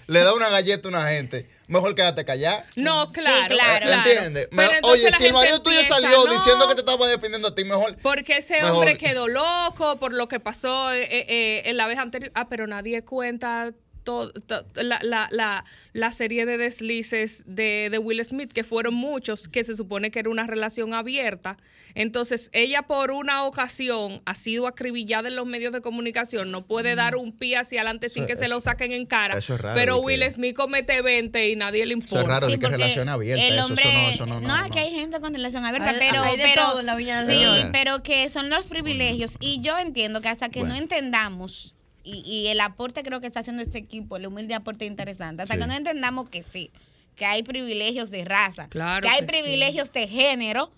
[0.07, 2.63] le da una galleta a una gente, mejor quédate callado.
[2.75, 3.47] No, Sí, claro.
[3.55, 3.85] claro.
[3.85, 4.09] claro.
[4.09, 4.49] ¿Entiendes?
[4.83, 7.63] Oye, si el marido tuyo empieza, salió "No, diciendo que te estaba defendiendo a ti,
[7.65, 7.95] mejor.
[8.01, 8.71] Porque ese Mejor.
[8.77, 12.31] hombre quedó loco por lo que pasó eh, eh, en la vez anterior.
[12.35, 13.71] Ah, pero nadie cuenta
[14.03, 18.93] to- to- la, la, la, la serie de deslices de, de Will Smith, que fueron
[18.93, 21.57] muchos, que se supone que era una relación abierta.
[21.95, 26.95] Entonces, ella por una ocasión ha sido acribillada en los medios de comunicación, no puede
[26.95, 29.37] dar un pie hacia adelante sin Eso- que se lo eso- saquen en cara.
[29.37, 32.21] eso es raro, pero que- Will Smith comete 20 y nadie le Eso importa.
[32.21, 33.45] es raro de que relación abierta.
[33.47, 34.63] el eso, hombre, eso no, eso no, no, no, no.
[34.65, 37.21] aquí hay gente con relación abierta, Hay- pero, hay de pero todo en la viña
[37.23, 37.71] del sí, Señor.
[37.71, 40.73] pero que son los privilegios y yo entiendo que hasta que Bueno.
[40.75, 44.85] no entendamos y, y el aporte creo que está haciendo este equipo, el humilde aporte
[44.85, 45.59] interesante, hasta Sí.
[45.61, 46.71] que no entendamos que sí,
[47.15, 49.41] que hay privilegios de raza, Claro que hay que sí.
[49.41, 50.71] privilegios de género,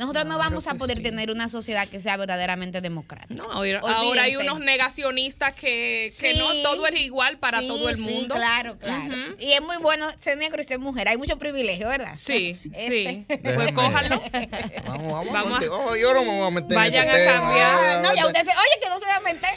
[0.00, 1.02] nosotros no vamos a poder sí.
[1.04, 3.34] tener una sociedad que sea verdaderamente democrática.
[3.34, 6.38] No, ahora, ahora hay unos negacionistas que, que Sí.
[6.38, 8.34] no todo es igual para Sí, todo el sí, mundo.
[8.34, 9.14] claro, claro.
[9.38, 11.08] Y es muy bueno ser negro y ser mujer.
[11.08, 12.14] Hay mucho privilegio, ¿verdad?
[12.16, 12.88] Sí, Este.
[12.88, 13.24] sí.
[13.28, 14.20] Pues Déjame- cójanlo.
[14.86, 17.10] Vamos, vamos, Vamos a- a meter- vamos, yo no me voy a meter Vayan en
[17.10, 17.40] a ese tema.
[17.40, 17.70] cambiar.
[17.84, 19.50] Ah, no, ya usted se, oye, que no se va a meter.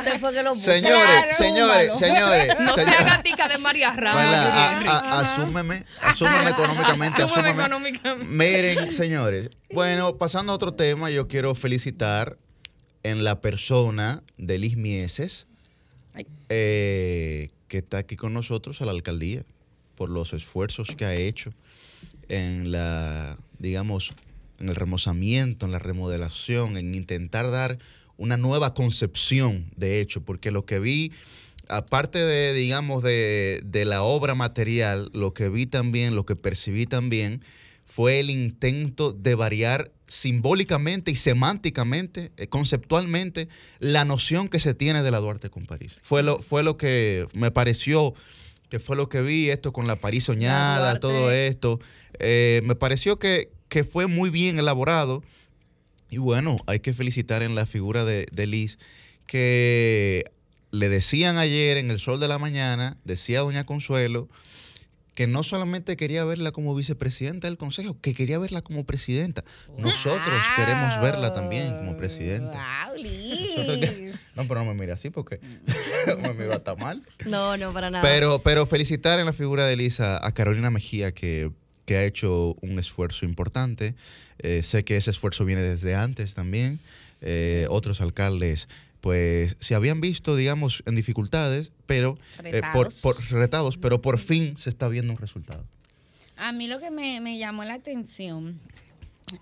[0.00, 0.72] Usted fue que lo puso.
[0.72, 2.60] Señores, Claro, señores, señores.
[2.60, 2.96] No señores.
[2.96, 7.62] sea gatica de María a- a- asúmeme, asúmeme económicamente, Asúmeme asúmeme.
[7.62, 8.24] económicamente.
[8.26, 9.23] Miren, señores,
[9.72, 12.36] bueno, pasando a otro tema, yo quiero felicitar
[13.02, 15.46] en la persona de Liz Mieses,
[16.48, 19.44] eh, que está aquí con nosotros a la alcaldía,
[19.94, 21.52] por los esfuerzos que ha hecho
[22.28, 24.12] en la, digamos,
[24.58, 27.78] en el remozamiento, en la remodelación, en intentar dar
[28.16, 31.12] una nueva concepción, de hecho, porque lo que vi,
[31.68, 36.86] aparte de, digamos, de, de la obra material, lo que vi también, lo que percibí
[36.86, 37.42] también,
[37.86, 45.02] fue el intento de variar simbólicamente y semánticamente, eh, conceptualmente, la noción que se tiene
[45.02, 45.98] de la Duarte con París.
[46.02, 48.14] Fue lo, fue lo que me pareció
[48.68, 51.78] que fue lo que vi, esto con la París soñada, todo esto.
[52.18, 55.22] Eh, me pareció que, que fue muy bien elaborado.
[56.10, 58.78] Y bueno, hay que felicitar en la figura de, de Liz,
[59.26, 60.24] que
[60.72, 64.28] le decían ayer en el sol de la mañana, decía doña Consuelo,
[65.14, 69.44] que no solamente quería verla como vicepresidenta del Consejo, que quería verla como presidenta.
[69.78, 72.86] Nosotros queremos verla también como presidenta.
[72.88, 74.14] Wow, Liz.
[74.34, 75.38] No, pero no me mire así porque
[76.20, 77.00] me mira hasta mal.
[77.24, 78.02] No, no, para nada.
[78.02, 81.52] Pero, pero felicitar en la figura de Elisa a Carolina Mejía, que,
[81.84, 83.94] que ha hecho un esfuerzo importante.
[84.40, 86.80] Eh, sé que ese esfuerzo viene desde antes también.
[87.26, 88.68] Eh, otros alcaldes,
[89.04, 93.00] pues, se habían visto, digamos, en dificultades, pero eh, por, Retados.
[93.02, 95.62] por retados, pero por fin se está viendo un resultado.
[96.38, 98.58] A mí lo que me, me llamó la atención,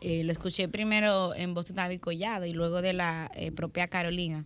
[0.01, 3.87] eh, lo escuché primero en voz de David Collado y luego de la eh, propia
[3.87, 4.45] Carolina,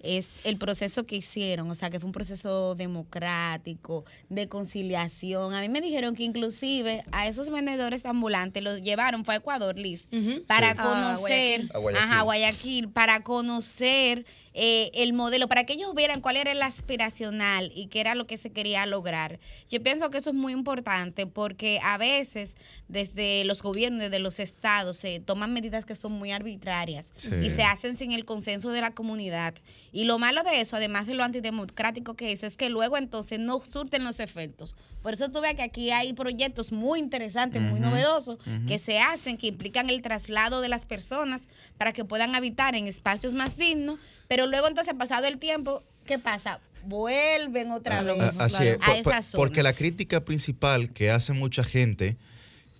[0.00, 5.54] es el proceso que hicieron, o sea, que fue un proceso democrático, de conciliación.
[5.54, 9.76] A mí me dijeron que inclusive a esos vendedores ambulantes los llevaron, fue a Ecuador,
[9.76, 10.04] Liz,
[10.46, 10.78] para Sí.
[10.78, 11.70] A conocer, Guayaquil.
[11.74, 12.10] A Guayaquil.
[12.12, 14.24] ajá, Guayaquil, para conocer
[14.60, 18.26] eh, el modelo, para que ellos vieran cuál era el aspiracional y qué era lo
[18.26, 19.38] que se quería lograr.
[19.70, 22.50] Yo pienso que eso es muy importante porque a veces
[22.88, 27.30] desde los gobiernos, desde los estados, se toman medidas que son muy arbitrarias Sí.
[27.44, 29.54] y se hacen sin el consenso de la comunidad.
[29.92, 33.38] Y lo malo de eso, además de lo antidemocrático que es, es que luego entonces
[33.38, 34.74] no surten los efectos.
[35.02, 39.36] Por eso tú ves que aquí hay proyectos muy interesantes, muy novedosos, que se hacen,
[39.36, 41.42] que implican el traslado de las personas
[41.76, 46.18] para que puedan habitar en espacios más dignos, pero luego entonces, pasado el tiempo, ¿qué
[46.18, 46.60] pasa?
[46.84, 49.32] Vuelven otra vez A- Así es, a por- por- esas zonas.
[49.34, 52.16] porque la crítica principal que hace mucha gente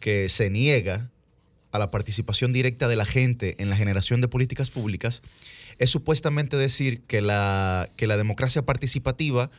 [0.00, 1.10] que se niega
[1.72, 5.20] a la participación directa de la gente en la generación de políticas públicas
[5.78, 9.50] es supuestamente decir que la, que la democracia participativa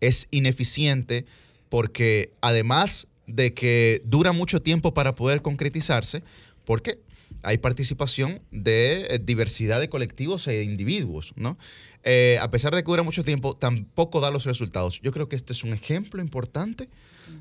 [0.00, 1.24] es ineficiente
[1.68, 6.22] porque además de que dura mucho tiempo para poder concretizarse,
[6.66, 6.98] porque
[7.44, 11.56] hay participación de eh, diversidad de colectivos e individuos, ¿no?
[12.02, 15.00] Eh, a pesar de que dura mucho tiempo, tampoco da los resultados.
[15.02, 16.88] Yo creo que este es un ejemplo importante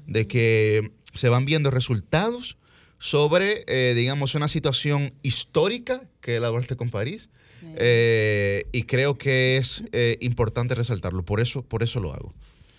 [0.08, 2.58] de que se van viendo resultados
[3.04, 7.30] sobre, eh, digamos, una situación histórica que es la Duarte con París.
[7.78, 11.24] eh, y creo que es eh, importante resaltarlo.
[11.24, 12.34] Por eso, por eso lo hago.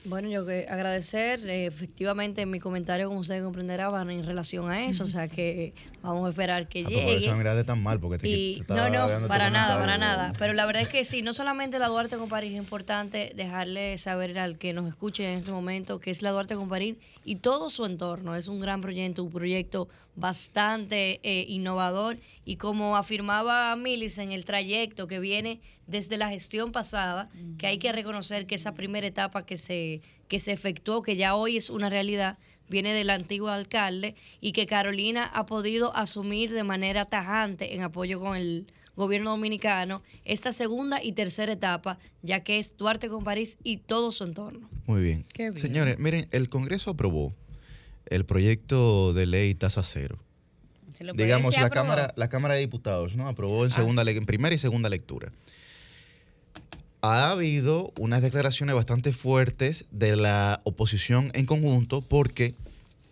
[0.06, 4.84] Bueno, yo que agradecer, eh, efectivamente mi comentario, como usted comprenderá, van en relación a
[4.86, 7.34] eso, o sea que vamos a esperar que Ah, pues por eso me llegue.
[7.34, 10.34] miraste tan mal, porque te, Y, te no, no, para nada, para nada.
[10.38, 13.96] Pero la verdad es que sí, no solamente la Duarte con París, es importante dejarle
[13.96, 17.36] saber al que nos escuche en este momento que es la Duarte con París y
[17.36, 18.36] todo su entorno.
[18.36, 24.44] Es un gran proyecto, un proyecto bastante eh, innovador y como afirmaba Milis en el
[24.44, 29.44] trayecto que viene desde la gestión pasada, que hay que reconocer que esa primera etapa
[29.44, 34.14] que se, que se efectuó, que ya hoy es una realidad, viene del antiguo alcalde
[34.40, 40.03] y que Carolina ha podido asumir de manera tajante en apoyo con el gobierno dominicano
[40.24, 44.70] esta segunda y tercera etapa, ya que es Duarte con París y todo su entorno.
[44.87, 45.24] Muy bien.
[45.33, 45.59] Qué bien.
[45.59, 47.35] Señores, miren, el Congreso aprobó
[48.06, 50.18] el proyecto de ley tasa cero.
[51.14, 51.74] Digamos, la aprobó.
[51.74, 53.28] Cámara, la Cámara de Diputados, ¿no?
[53.28, 55.32] Aprobó en Ah, en primera y segunda lectura.
[57.00, 62.54] Ha habido unas declaraciones bastante fuertes de la oposición en conjunto porque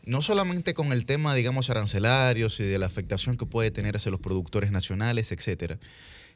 [0.05, 4.11] no solamente con el tema, digamos, arancelarios y de la afectación que puede tener hacia
[4.11, 5.78] los productores nacionales, etcétera,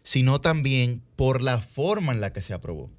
[0.02, 2.90] sino también por la forma en la que se aprobó.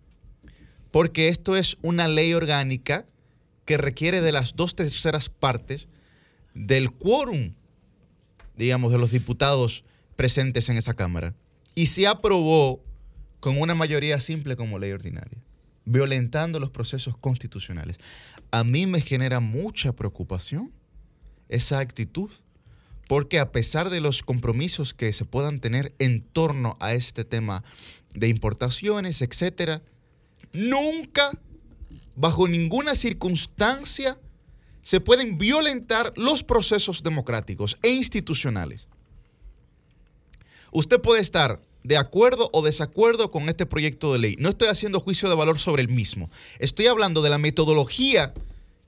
[0.91, 3.05] Porque esto es una ley orgánica
[3.67, 5.89] que requiere de las dos terceras partes
[6.55, 7.53] del quórum,
[8.55, 9.83] digamos, de los diputados
[10.15, 11.35] presentes en esa Cámara.
[11.75, 12.81] Y se aprobó
[13.41, 15.43] con una mayoría simple como ley ordinaria,
[15.83, 17.99] violentando los procesos constitucionales.
[18.51, 20.71] A mí me genera mucha preocupación
[21.49, 22.31] esa actitud,
[23.09, 27.65] porque a pesar de los compromisos que se puedan tener en torno a este tema
[28.15, 29.81] de importaciones, etcétera,
[30.53, 31.37] nunca,
[32.17, 34.17] bajo ninguna circunstancia,
[34.81, 38.87] se pueden violentar los procesos democráticos e institucionales.
[40.71, 44.35] Usted puede estar de acuerdo o desacuerdo con este proyecto de ley.
[44.39, 46.29] No estoy haciendo juicio de valor sobre el mismo.
[46.59, 48.33] Estoy hablando de la metodología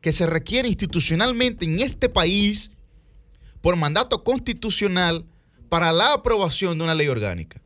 [0.01, 2.71] que se requiere institucionalmente en este país
[3.61, 5.25] por mandato constitucional
[5.69, 7.61] para la aprobación de una ley orgánica.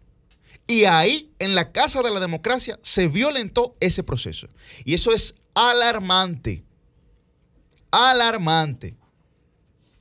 [0.67, 4.47] Y ahí, en la Casa de la Democracia, se violentó ese proceso.
[4.85, 6.63] Y eso es alarmante.
[7.91, 8.95] Alarmante.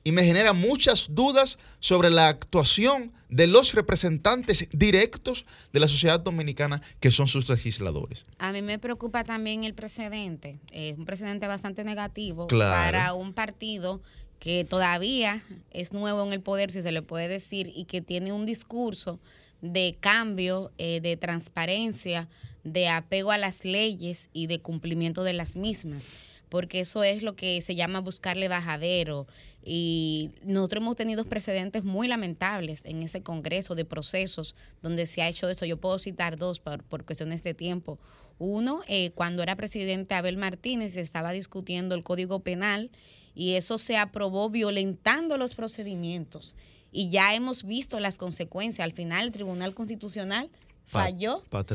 [0.05, 6.19] Y me genera muchas dudas sobre la actuación de los representantes directos de la sociedad
[6.19, 8.25] dominicana, que son sus legisladores.
[8.37, 10.59] A mí me preocupa también el precedente.
[10.71, 12.85] Es un precedente bastante negativo Claro.
[12.85, 14.01] para un partido
[14.39, 18.33] que todavía es nuevo en el poder, si se le puede decir, y que tiene
[18.33, 19.19] un discurso
[19.63, 22.27] de cambio, eh, de transparencia,
[22.65, 26.03] de apego a las leyes y de cumplimiento de las mismas.
[26.49, 29.25] Porque eso es lo que se llama buscarle bajadero.
[29.63, 35.29] Y nosotros hemos tenido precedentes muy lamentables en ese Congreso de procesos donde se ha
[35.29, 35.65] hecho eso.
[35.65, 37.97] Yo puedo citar dos por, por cuestiones de tiempo.
[38.39, 42.91] Uno, eh, cuando era presidente Abel Martínez, se estaba discutiendo el Código Penal
[43.33, 46.55] y eso se aprobó violentando los procedimientos.
[46.93, 48.85] Y ya hemos visto las consecuencias.
[48.85, 50.49] Al final, el Tribunal Constitucional
[50.85, 51.65] falló pa'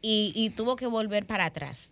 [0.00, 1.90] y, y tuvo que volver para atrás.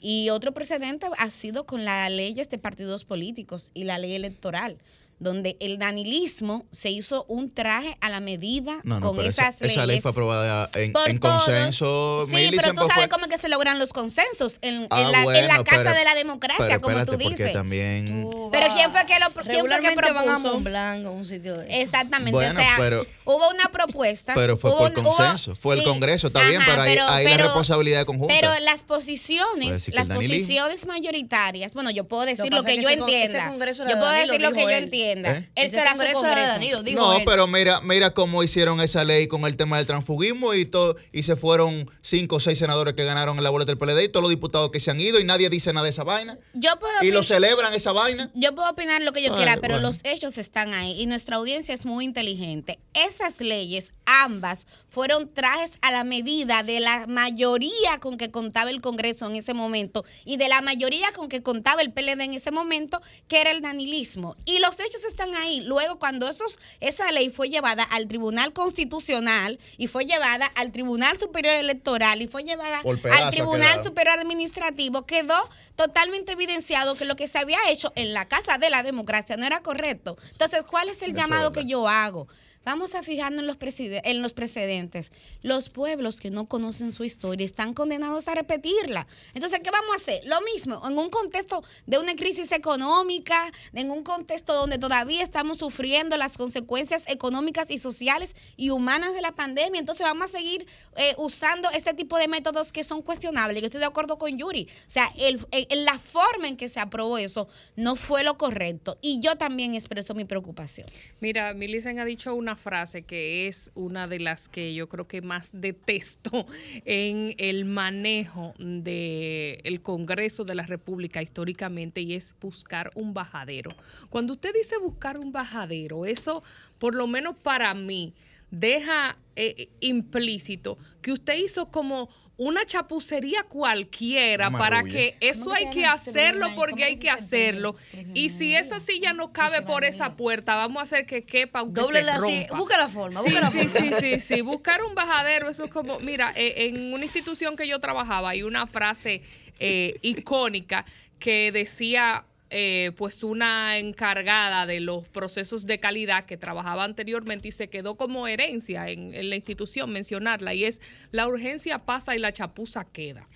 [0.00, 4.78] Y otro precedente ha sido con las leyes de partidos políticos y la ley electoral,
[5.18, 9.48] donde el danilismo se hizo un traje a la medida No, no, con pero esa,
[9.48, 9.76] esas leyes.
[9.76, 12.26] esa ley fue aprobada en, consenso.
[12.28, 15.00] Sí, pero tú sabes fue- cómo es que se logran los consensos en, en Ah,
[15.00, 17.52] la, en la bueno, casa pero- de la democracia, pero como tú espérate, dices.
[17.52, 18.28] también...
[18.52, 20.52] Pero ¿quién fue que lo quién fue que Regularmente van a propuso?
[20.54, 21.80] Mont Blanc o un sitio de eso.
[21.82, 24.34] Exactamente, Bueno, o sea, pero- hubo una propuesta.
[24.34, 27.24] Pero fue por un- hubo- consenso, fue el sí, Congreso, está bien, pero ahí, ahí
[27.28, 28.34] la responsabilidad es conjunta.
[28.34, 33.52] Pero las posiciones, las posiciones mayoritarias, bueno, yo puedo decir lo que, yo entienda.
[33.52, 34.84] Yo puedo decir lo que yo él.
[35.12, 35.38] Entienda.
[35.56, 35.70] ¿Eh?
[35.72, 36.28] Era congreso de.
[36.34, 37.22] Danilo, dijo No, él.
[37.26, 41.22] pero mira, mira cómo hicieron esa ley con el tema del transfugismo y todo, y
[41.22, 44.22] se fueron cinco o seis senadores que ganaron en la boleta del PLD y todos
[44.22, 46.38] los diputados que se han ido y nadie dice nada de esa vaina.
[46.54, 48.30] Yo puedo Y lo celebran esa vaina.
[48.34, 49.88] Yo puedo opinar lo que yo Ay, quiera, pero bueno.
[49.88, 52.78] los hechos están ahí y nuestra audiencia es muy inteligente.
[52.94, 58.80] Esas leyes, ambas, fueron trajes a la medida de la mayoría con que contaba el
[58.80, 62.50] Congreso en ese momento y de la mayoría con que contaba el PLD en ese
[62.50, 64.36] momento, que era el danilismo.
[64.44, 65.62] Y los hechos están ahí.
[65.62, 71.18] Luego, cuando esos, esa ley fue llevada al Tribunal Constitucional y fue llevada al Tribunal
[71.18, 73.84] Superior Electoral y fue llevada al Tribunal quedado.
[73.84, 78.70] Superior Administrativo, quedó totalmente evidenciado que lo que se había hecho en la Casa de
[78.70, 80.16] la Democracia no era correcto.
[80.30, 82.28] Entonces, ¿cuál es el llamado que yo hago?
[82.64, 85.10] Vamos a fijarnos en los, en los precedentes.
[85.42, 89.06] Los pueblos que no conocen su historia están condenados a repetirla.
[89.34, 90.22] Entonces, ¿qué vamos a hacer?
[90.26, 95.58] Lo mismo, en un contexto de una crisis económica, en un contexto donde todavía estamos
[95.58, 99.78] sufriendo las consecuencias económicas y sociales y humanas de la pandemia.
[99.80, 103.60] Entonces, vamos a seguir eh, usando este tipo de métodos que son cuestionables.
[103.60, 104.68] Yo estoy de acuerdo con Yuri.
[104.86, 105.44] O sea, el-
[105.84, 108.96] la forma en que se aprobó eso no fue lo correcto.
[109.02, 110.86] Y yo también expreso mi preocupación.
[111.20, 115.22] Mira, Millicent ha dicho una frase que es una de las que yo creo que
[115.22, 116.46] más detesto
[116.84, 123.70] en el manejo del Congreso de la República históricamente y es buscar un bajadero.
[124.10, 126.42] Cuando usted dice buscar un bajadero, eso,
[126.78, 128.14] por lo menos para mí,
[128.50, 135.70] deja eh, implícito que usted hizo como una chapucería cualquiera Una para que eso hay
[135.70, 137.76] que hacerlo porque hay que hacerlo.
[138.12, 141.80] Y si esa silla no cabe por esa puerta, vamos a hacer que quepa aunque
[141.80, 142.56] Doble se la rompa.
[142.56, 143.96] busca la forma, Sí, busca la sí, forma.
[144.00, 144.40] sí, sí, sí.
[144.40, 148.42] Buscar un bajadero, eso es como, mira, eh, en una institución que yo trabajaba hay
[148.42, 149.22] una frase
[149.60, 150.84] eh, icónica
[151.20, 152.24] que decía,
[152.56, 157.96] eh, pues una encargada de los procesos de calidad que trabajaba anteriormente y se quedó
[157.96, 160.80] como herencia en, en la institución mencionarla y es
[161.10, 163.26] la urgencia pasa y la chapuza queda.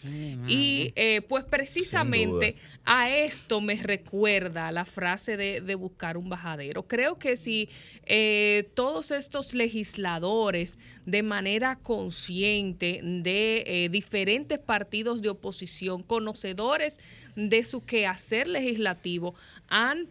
[0.46, 2.54] Y eh, pues precisamente
[2.84, 6.84] a esto me recuerda la frase de, de buscar un bajadero.
[6.84, 7.68] Creo que si
[8.06, 17.00] eh, todos estos legisladores de manera consciente de eh, diferentes partidos de oposición, conocedores
[17.38, 19.34] de su quehacer legislativo,
[19.68, 20.08] han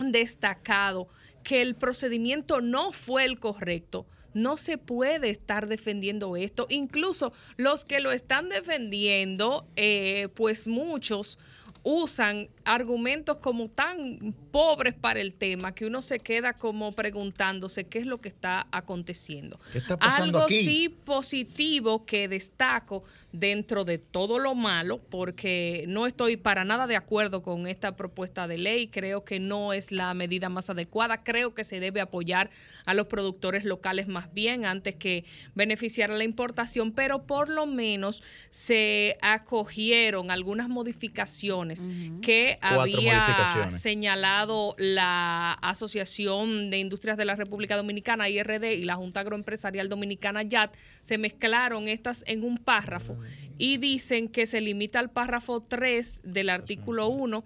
[0.00, 1.08] destacado
[1.44, 4.04] que el procedimiento no fue el correcto.
[4.34, 6.66] No se puede estar defendiendo esto.
[6.68, 11.38] Incluso los que lo están defendiendo, eh, pues muchos
[11.84, 18.00] usan argumentos como tan pobres para el tema que uno se queda como preguntándose qué
[18.00, 19.58] es lo que está aconteciendo.
[19.72, 20.64] ¿Qué está pasando Algo aquí?
[20.64, 26.96] sí positivo que destaco dentro de todo lo malo, porque no estoy para nada de
[26.96, 31.54] acuerdo con esta propuesta de ley, creo que no es la medida más adecuada, creo
[31.54, 32.50] que se debe apoyar
[32.84, 37.66] a los productores locales más bien antes que beneficiar a la importación, pero por lo
[37.66, 41.86] menos se acogieron algunas modificaciones
[42.22, 49.20] que Había señalado la Asociación de Industrias de la República Dominicana, IRD, y la Junta
[49.20, 53.16] Agroempresarial Dominicana, YAT, se mezclaron estas en un párrafo
[53.58, 57.44] y dicen que se limita al párrafo 3 del artículo 1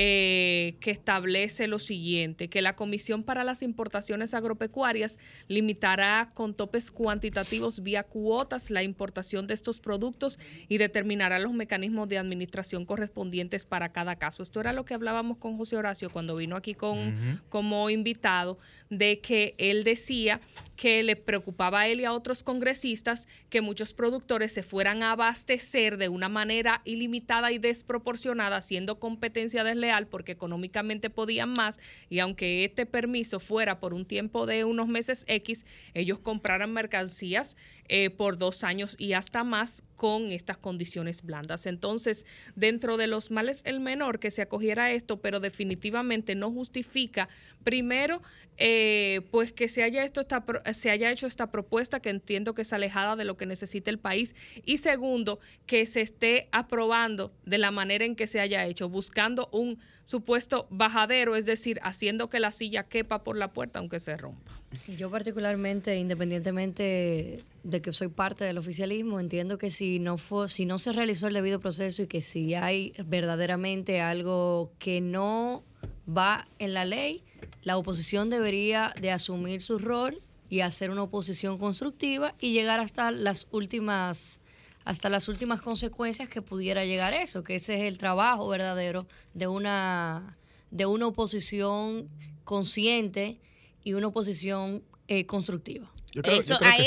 [0.00, 6.92] eh, que establece lo siguiente, que la Comisión para las Importaciones Agropecuarias limitará con topes
[6.92, 10.38] cuantitativos vía cuotas la importación de estos productos
[10.68, 14.42] y determinará los mecanismos de administración correspondientes para cada caso.
[14.42, 18.58] Esto era lo que hablábamos con José Horacio cuando vino aquí con, como invitado,
[18.90, 20.40] de que él decía
[20.78, 25.10] que le preocupaba a él y a otros congresistas que muchos productores se fueran a
[25.10, 32.20] abastecer de una manera ilimitada y desproporcionada, haciendo competencia desleal porque económicamente podían más y
[32.20, 37.56] aunque este permiso fuera por un tiempo de unos meses X, ellos compraran mercancías
[37.88, 41.66] eh, por dos años y hasta más con estas condiciones blandas.
[41.66, 46.50] Entonces, dentro de los males, el menor que se acogiera a esto, pero definitivamente no
[46.52, 47.28] justifica,
[47.64, 48.22] primero,
[48.58, 52.62] eh, pues que se haya, esto esta, se haya hecho esta propuesta que entiendo que
[52.62, 54.34] es alejada de lo que necesita el país.
[54.64, 59.48] Y segundo, que se esté aprobando de la manera en que se haya hecho, buscando
[59.52, 59.78] un
[60.08, 64.52] supuesto bajadero, es decir, haciendo que la silla quepa por la puerta aunque se rompa.
[64.96, 70.64] Yo particularmente, independientemente de que soy parte del oficialismo, entiendo que si no fue, si
[70.64, 75.62] no se realizó el debido proceso y que si hay verdaderamente algo que no
[76.08, 77.22] va en la ley,
[77.62, 83.10] la oposición debería de asumir su rol y hacer una oposición constructiva y llegar hasta
[83.10, 84.40] las últimas
[84.88, 89.46] hasta las últimas consecuencias que pudiera llegar eso, que ese es el trabajo verdadero de
[89.46, 90.38] una
[90.70, 92.08] de una oposición
[92.44, 93.38] consciente
[93.84, 95.92] y una oposición eh, constructiva.
[96.24, 96.86] Eso, ahí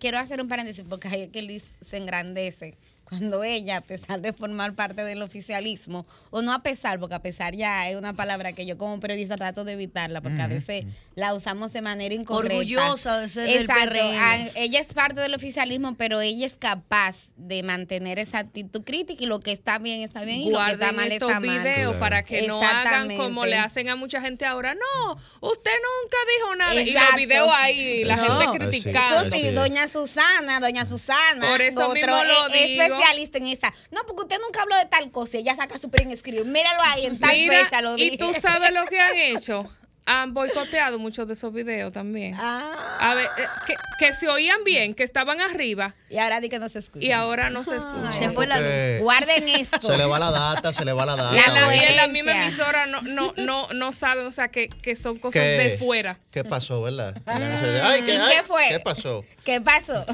[0.00, 4.20] quiero hacer un paréntesis porque ahí es que Liz se engrandece cuando ella, a pesar
[4.20, 8.14] de formar parte del oficialismo, o no a pesar, porque a pesar ya es una
[8.14, 10.84] palabra que yo como periodista trato de evitarla, porque a veces
[11.14, 12.56] la usamos de manera incorrecta.
[12.56, 13.90] Orgullosa de ser Exacto.
[13.90, 19.22] Del ella es parte del oficialismo, pero ella es capaz de mantener esa actitud crítica
[19.22, 21.42] y lo que está bien está bien y lo que está mal está mal.
[21.42, 24.74] videos para que no hagan como le hacen a mucha gente ahora.
[24.74, 26.74] No, usted nunca dijo nada.
[26.74, 29.34] Y los videos ahí, la gente criticando.
[29.36, 31.46] sí, doña Susana, doña Susana.
[31.50, 33.72] Por eso mismo lo digo especialista en esa.
[33.90, 36.44] No, porque usted nunca habló de tal cosa ella saca su print escribe.
[36.44, 38.14] Míralo ahí, en tal fecha lo dije.
[38.14, 39.68] Y tú sabes lo que han hecho
[40.04, 42.34] han boicoteado muchos de esos videos también.
[42.38, 42.98] Ah.
[43.00, 45.94] A ver, eh, que, que, se oían bien, que estaban arriba.
[46.10, 47.04] Y ahora di que no se escucha.
[47.04, 48.12] Y ahora no se escucha.
[48.12, 48.60] Se fue la
[49.00, 49.80] Guarden esto.
[49.80, 51.52] Se le va la data, se le va la data.
[51.52, 55.18] La, en la misma emisora no, no, no, no saben, o sea, que, que son
[55.18, 56.18] cosas de fuera.
[56.30, 57.14] ¿Qué pasó, verdad?
[57.26, 58.64] Ay, ¿qué, ¿Qué fue?
[58.68, 59.24] ¿Qué pasó?
[59.44, 60.04] ¿Qué pasó?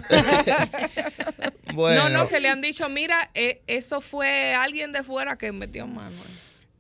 [1.75, 2.09] bueno.
[2.09, 5.87] No, no, que le han dicho, mira, eh, eso fue alguien de fuera que metió
[5.87, 6.17] mano.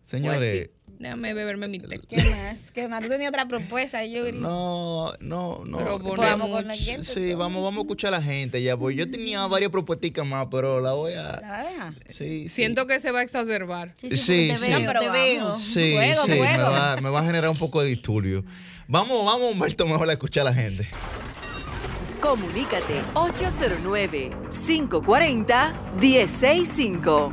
[0.08, 0.70] Señores.
[0.86, 2.00] Pues Déjame beberme mi té.
[2.08, 2.56] ¿Qué más?
[2.72, 3.02] ¿Qué más?
[3.02, 4.32] ¿Tú tenías otra propuesta, Yuri?
[4.32, 5.76] No, no, no.
[5.76, 7.04] Pero vamos con la gente.
[7.04, 8.74] Sí, vamos, vamos a escuchar a la gente ya.
[8.74, 11.40] Pues yo tenía varias propuestas más, pero la voy a.
[11.40, 13.94] ¿La Sí, Siento que se va a exacerbar.
[14.00, 14.16] Sí, sí.
[14.56, 18.44] sí, te veo, Sí, sí, Me, va, me va a generar un poco de disturbio.
[18.88, 20.88] Vamos, vamos, Humberto, mejor a escuchar a la gente.
[22.20, 24.30] Comunícate 809
[24.66, 27.32] 540 1065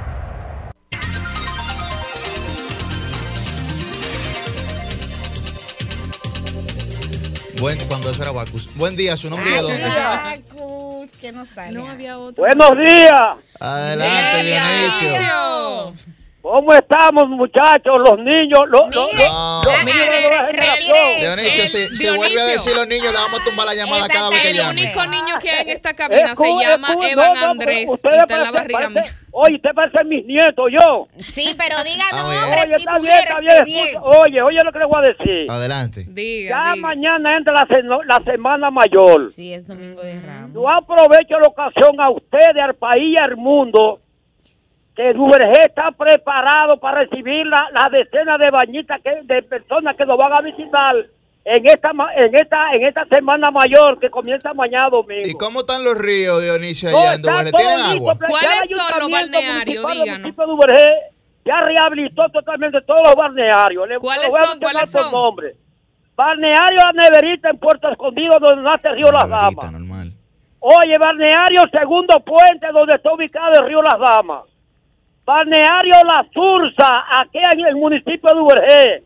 [7.61, 8.73] Buen, cuando eso era Bacus.
[8.73, 9.87] Buen día, su nombre de dónde.
[9.87, 12.43] Bacus, ¿qué nos No había otro.
[12.43, 13.21] Buenos días.
[13.59, 15.93] Adelante, Dionisio.
[16.41, 17.99] ¿Cómo estamos, muchachos?
[17.99, 20.97] Los niños, los, los, los, niños de nueva generación.
[21.19, 24.29] Dionisio, si, si vuelve a decir los niños, le vamos a tumbar la llamada cada
[24.31, 24.81] vez que llame.
[24.81, 28.41] El único niño que hay en esta cabina se llama Evan Andrés y está en
[28.41, 29.05] la barriga mía.
[29.31, 31.07] Oye, usted parece mis nietos, yo.
[31.19, 33.63] Sí, pero diga no, Oye, está bien, está bien.
[34.01, 35.51] Oye, oye lo que le voy a decir.
[35.51, 36.05] Adelante.
[36.09, 37.67] Diga, Ya mañana entra la,
[38.05, 39.31] la Semana Mayor.
[39.35, 40.53] Sí, es Domingo de Ramos.
[40.53, 43.99] Yo aprovecho la ocasión a ustedes, al país y al mundo
[44.95, 50.05] que Duvergé está preparado para recibir la, la decena de bañitas que, de personas que
[50.05, 50.95] nos van a visitar
[51.43, 55.27] en esta en esta en esta semana mayor que comienza mañana domingo.
[55.27, 57.51] ¿Y cómo están los ríos, Dionisio, allá en Duvergé?
[57.51, 58.17] ¿Tienen agua?
[58.27, 59.85] ¿Cuáles son los balnearios?
[59.87, 60.35] Díganos.
[60.35, 61.11] Duvergé
[61.43, 63.87] ya rehabilitó totalmente todos los balnearios.
[63.99, 64.59] ¿Cuáles son?
[64.59, 65.11] ¿Cuáles son?
[65.11, 65.55] Nombre.
[66.15, 69.71] Balneario a Neverita en Puerto Escondido, donde nace el río Las Damas.
[69.71, 70.13] Normal.
[70.59, 74.43] Oye, balneario Segundo Puente, donde está ubicado el río Las Damas.
[75.25, 79.03] Balneario La Sursa, aquí en el municipio de Ubergé.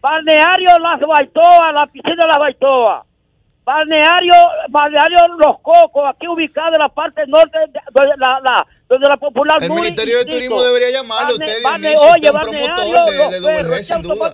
[0.00, 3.06] Balneario Las Baitoas, la piscina de Las Baitoas.
[3.64, 4.32] Balneario,
[4.68, 9.56] balneario Los Cocos, aquí ubicado en la parte norte de la, la, donde la popular.
[9.60, 13.84] El Ministerio de Turismo debería llamarle a usted, Barne, oye, un promotor de, de, de
[13.84, 14.32] sin duda.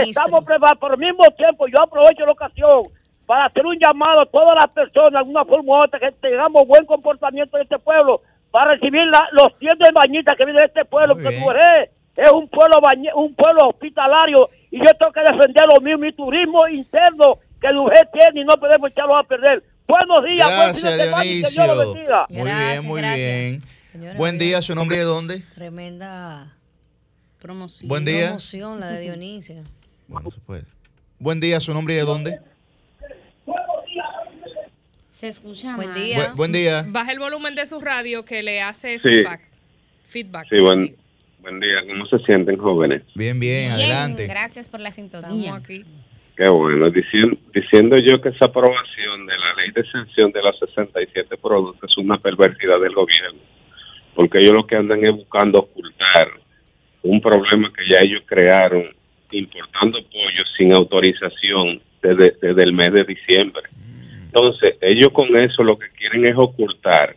[0.00, 2.84] Estamos preparados, por el mismo tiempo yo aprovecho la ocasión
[3.26, 6.66] para hacer un llamado a todas las personas, de alguna forma u otra, que tengamos
[6.66, 8.22] buen comportamiento en este pueblo,
[8.52, 12.48] para recibir la, los cientos de bañitas que viene de este pueblo, que es un
[12.48, 12.76] pueblo
[13.16, 18.00] un pueblo hospitalario y yo tengo que defender lo mío, mi turismo interno que Dujé
[18.12, 19.62] tiene y no podemos echarlo a perder.
[19.88, 22.26] Buenos días, gracias, buen Dionisio.
[22.28, 23.62] Muy bien, muy bien.
[24.16, 25.42] buen día, ¿su nombre de dónde?
[25.54, 26.54] Tremenda
[27.40, 27.88] promoción.
[27.88, 28.26] Buen día.
[28.26, 29.62] Promoción, la de Dionisio.
[30.08, 30.64] bueno, se puede.
[31.18, 32.40] Buen día, ¿su nombre y de dónde?
[35.22, 36.02] Se escucha Buen mal.
[36.02, 36.18] día.
[36.32, 36.84] Bu- buen día.
[36.88, 39.08] Baja el volumen de su radio que le hace Sí.
[39.08, 39.40] feedback.
[40.08, 40.48] Feedback.
[40.50, 40.96] Sí, buen,
[41.38, 41.76] buen día.
[41.88, 43.02] ¿Cómo se sienten, jóvenes?
[43.14, 44.26] Bien, bien, Bien, adelante.
[44.26, 45.54] gracias por la sintonía.
[45.54, 45.84] aquí.
[46.36, 46.90] Qué bueno.
[46.90, 51.88] Diciendo, diciendo yo que esa aprobación de la ley de exención de los 67 productos
[51.88, 53.38] es una perversidad del gobierno.
[54.16, 56.30] Porque ellos lo que andan es buscando ocultar
[57.02, 58.86] un problema que ya ellos crearon
[59.30, 63.62] importando pollo sin autorización desde, desde el mes de diciembre.
[64.34, 67.16] Entonces, ellos con eso lo que quieren es ocultar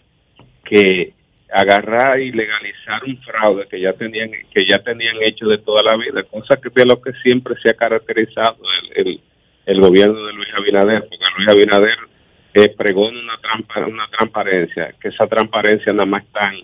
[0.66, 1.14] que
[1.50, 5.96] agarrar y legalizar un fraude que ya tenían que ya tenían hecho de toda la
[5.96, 8.58] vida, cosa que de lo que siempre se ha caracterizado
[8.96, 9.22] el,
[9.66, 11.98] el, gobierno de Luis Abinader, porque Luis Abinader
[12.54, 16.56] eh, pregona una una transparencia, que esa transparencia nada más están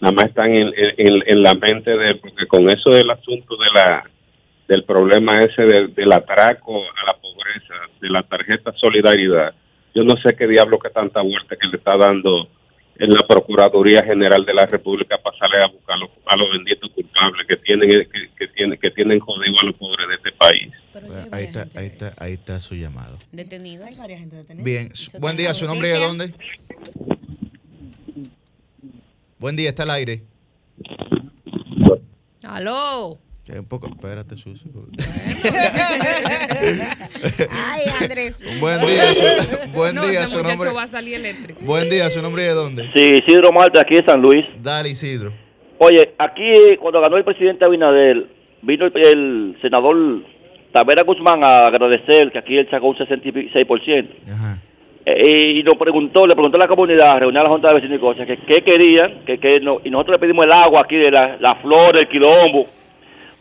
[0.00, 3.56] nada más están en, en, en la mente de él, porque con eso del asunto
[3.56, 4.04] de la
[4.68, 9.54] del problema ese del, del atraco a la pobreza, de la tarjeta solidaridad,
[9.94, 12.48] yo no sé qué diablo que tanta vuelta que le está dando
[12.96, 16.50] en la Procuraduría General de la República para salir a buscar a los, a los
[16.52, 20.32] benditos culpables que tienen que, que tienen que tienen jodido a los pobres de este
[20.32, 20.72] país.
[20.92, 23.18] Bueno, ahí está, ahí está, ahí está su llamado.
[23.32, 23.86] Detenidos.
[23.86, 24.64] Hay varias gente detenida.
[24.64, 26.34] Bien, buen día, ¿su nombre y de dónde?
[29.38, 30.22] Buen día, está al aire.
[32.44, 33.18] Aló.
[33.44, 34.64] Que un poco, espérate, Susi.
[37.50, 38.38] Ay, Andrés.
[38.58, 39.22] Buen día, su,
[39.72, 40.72] buen no, día, ese su muchacho nombre.
[40.72, 41.60] va a salir eléctrico.
[41.62, 42.90] Buen día, su nombre y de dónde?
[42.94, 44.46] Sí, Isidro Marte, aquí de San Luis.
[44.62, 45.30] Dale, Isidro.
[45.76, 48.28] Oye, aquí cuando ganó el presidente Abinader,
[48.62, 50.22] vino el, el senador
[50.72, 54.08] Tavera Guzmán a agradecer que aquí él sacó un 66%.
[54.32, 54.58] Ajá.
[55.04, 57.98] Eh, y nos preguntó, le preguntó a la comunidad, reunió a la Junta de Vecinos
[57.98, 60.96] y cosas, que qué querían, que, que no, y nosotros le pedimos el agua aquí
[60.96, 62.66] de la, la flor, el quilombo.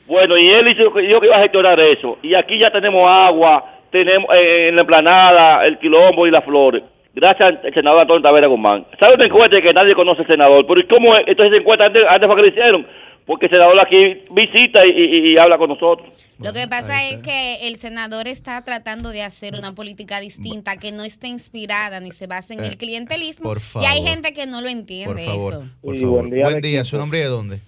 [0.08, 2.18] Bueno, y él hizo que yo que iba a gestionar eso.
[2.22, 6.84] Y aquí ya tenemos agua, tenemos eh, en la emplanada el quilombo y las flores.
[7.16, 8.86] Gracias al senador Antonio Tavera Guzmán.
[9.00, 10.66] ¿Sabe una encuesta que nadie conoce al senador?
[10.68, 11.22] Pero ¿y cómo es?
[11.28, 12.88] entonces encuesta antes, antes fue que le hicieron?
[13.26, 16.10] Porque el senador aquí visita y, y- y habla con nosotros.
[16.40, 20.92] Lo que pasa es que el senador está tratando de hacer una política distinta que
[20.92, 23.46] no esté inspirada ni se base en Eh, el clientelismo.
[23.46, 24.10] por Y hay favor.
[24.10, 25.64] gente que no lo Por entiende favor, eso.
[25.82, 26.20] por favor.
[26.20, 26.86] buen día, Buen.
[26.86, 27.60] ¿su nombre y de dónde?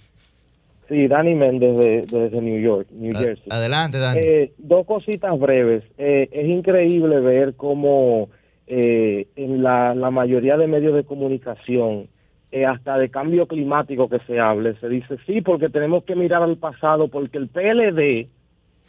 [0.88, 3.46] Sí, Dani Méndez de- desde New York, New Jersey.
[3.50, 4.20] Adelante, Dani.
[4.22, 5.84] Eh, dos cositas breves.
[5.98, 8.30] Eh, es increíble ver cómo
[8.68, 12.08] eh, en la, la mayoría de medios de comunicación,
[12.52, 16.42] eh, hasta de cambio climático que se hable, se dice sí, porque tenemos que mirar
[16.44, 18.28] al pasado, porque el PLD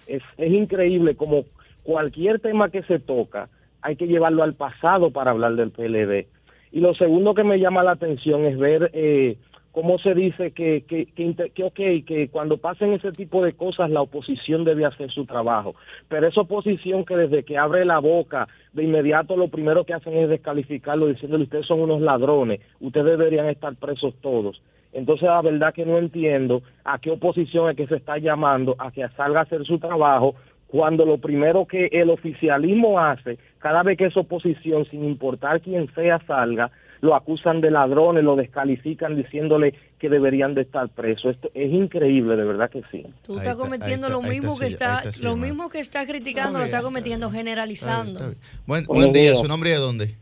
[0.06, 1.44] es, es increíble como
[1.82, 3.48] cualquier tema que se toca,
[3.82, 6.26] hay que llevarlo al pasado para hablar del PLD.
[6.72, 9.36] Y lo segundo que me llama la atención es ver eh,
[9.76, 13.90] cómo se dice que, que, que, que, ok, que cuando pasen ese tipo de cosas
[13.90, 15.74] la oposición debe hacer su trabajo.
[16.08, 20.16] Pero esa oposición que desde que abre la boca, de inmediato lo primero que hacen
[20.16, 24.62] es descalificarlo diciéndole ustedes son unos ladrones, ustedes deberían estar presos todos.
[24.94, 28.90] Entonces la verdad que no entiendo a qué oposición es que se está llamando a
[28.90, 30.36] que salga a hacer su trabajo
[30.68, 35.86] cuando lo primero que el oficialismo hace, cada vez que es oposición, sin importar quién
[35.94, 36.70] sea, salga,
[37.06, 41.36] lo acusan de ladrones, lo descalifican diciéndole que deberían de estar presos.
[41.36, 43.02] Esto es increíble, de verdad que sí.
[43.22, 46.58] Tú estás está, cometiendo está, lo mismo está que está, lo mismo que está criticando,
[46.58, 48.18] lo está cometiendo, generalizando.
[48.18, 48.26] Está
[48.66, 48.84] bien.
[48.86, 49.34] Buen, día.
[49.36, 50.16] ¿su nombre y de dónde?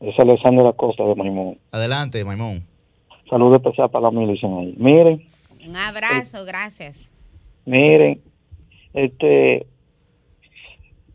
[0.00, 1.58] Es Alexander Acosta de Maimón.
[1.72, 2.64] Adelante, Maimón.
[3.28, 4.74] Saludos especial para la milicia ahí.
[4.78, 5.26] Miren,
[5.66, 7.08] Un abrazo, gracias.
[7.64, 8.20] miren,
[8.94, 9.66] este,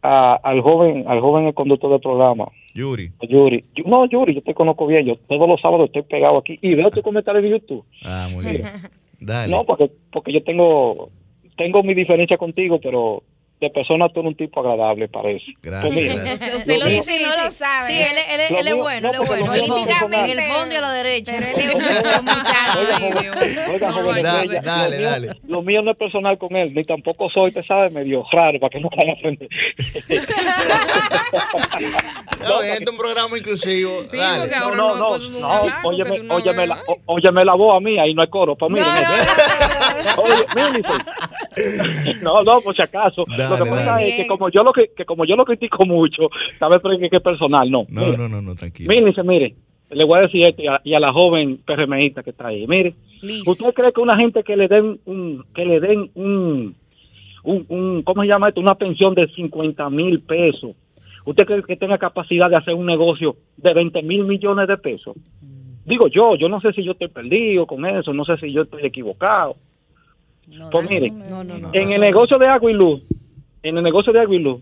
[0.01, 3.11] a- al joven, al joven el conductor del programa, Yuri.
[3.27, 3.63] Yuri.
[3.75, 5.05] Yo- no, Yuri, yo te conozco bien.
[5.05, 7.83] Yo todos los sábados estoy pegado aquí y veo tu comentario de YouTube.
[8.03, 8.63] Ah, muy bien.
[9.19, 9.51] Dale.
[9.51, 11.09] No, porque porque yo tengo
[11.57, 13.21] tengo mi diferencia contigo, pero
[13.61, 15.45] de persona tú eres un tipo agradable, parece.
[15.61, 16.55] Gracias, Pues mira, gracias.
[16.57, 17.87] Usted, lo dice y no lo sabe.
[17.87, 18.05] Sí, ¿eh?
[18.09, 19.45] él, él- él Lo es bueno, no, él es bueno.
[19.45, 21.33] lo En el mío fondo, políticamente- en el fondo y a la derecha.
[21.37, 23.71] Pero él es un muchacho.
[23.71, 24.51] Oiga, No joven Dale, lo
[24.97, 25.29] mío- dale.
[25.47, 28.71] Lo mío no es personal con él, ni tampoco soy, te sabes, medio raro, para
[28.71, 29.47] que no vaya a aprender.
[32.41, 34.01] No, este es un programa inclusivo.
[34.09, 34.39] Sí, Dale.
[34.41, 37.79] porque ahora no, no, no, no, hablar, porque óyeme, óyeme, la, óyeme la voz a
[37.79, 38.85] mí, ahí no hay coro, pues mire.
[38.85, 39.90] No, no, no, mire,
[42.23, 43.25] no, no, por si acaso.
[43.27, 44.07] lo que pasa dale.
[44.07, 47.15] es que como yo lo que, que como yo lo critico mucho, sabes pero que
[47.15, 47.85] es personal, no.
[47.89, 48.89] No, no, no, no, tranquilo.
[48.89, 49.55] Mire, mire,
[49.91, 52.65] le voy a decir esto y a, y a la joven PRMista que está ahí.
[52.67, 53.47] Mire, Liz.
[53.47, 56.75] ¿usted cree que una gente que le den un, que le den un,
[57.43, 58.61] un, un ¿cómo se llama esto?
[58.61, 60.71] Una pensión de 50 mil pesos.
[61.25, 65.15] ¿Usted cree que tenga capacidad de hacer un negocio de 20 mil millones de pesos?
[65.85, 68.63] Digo yo, yo no sé si yo estoy perdido con eso, no sé si yo
[68.63, 69.55] estoy equivocado.
[70.51, 71.69] No, Pues dale, mire, no, no, no.
[71.73, 73.01] En el negocio de agua y luz,
[73.63, 74.61] en el negocio de agua y luz,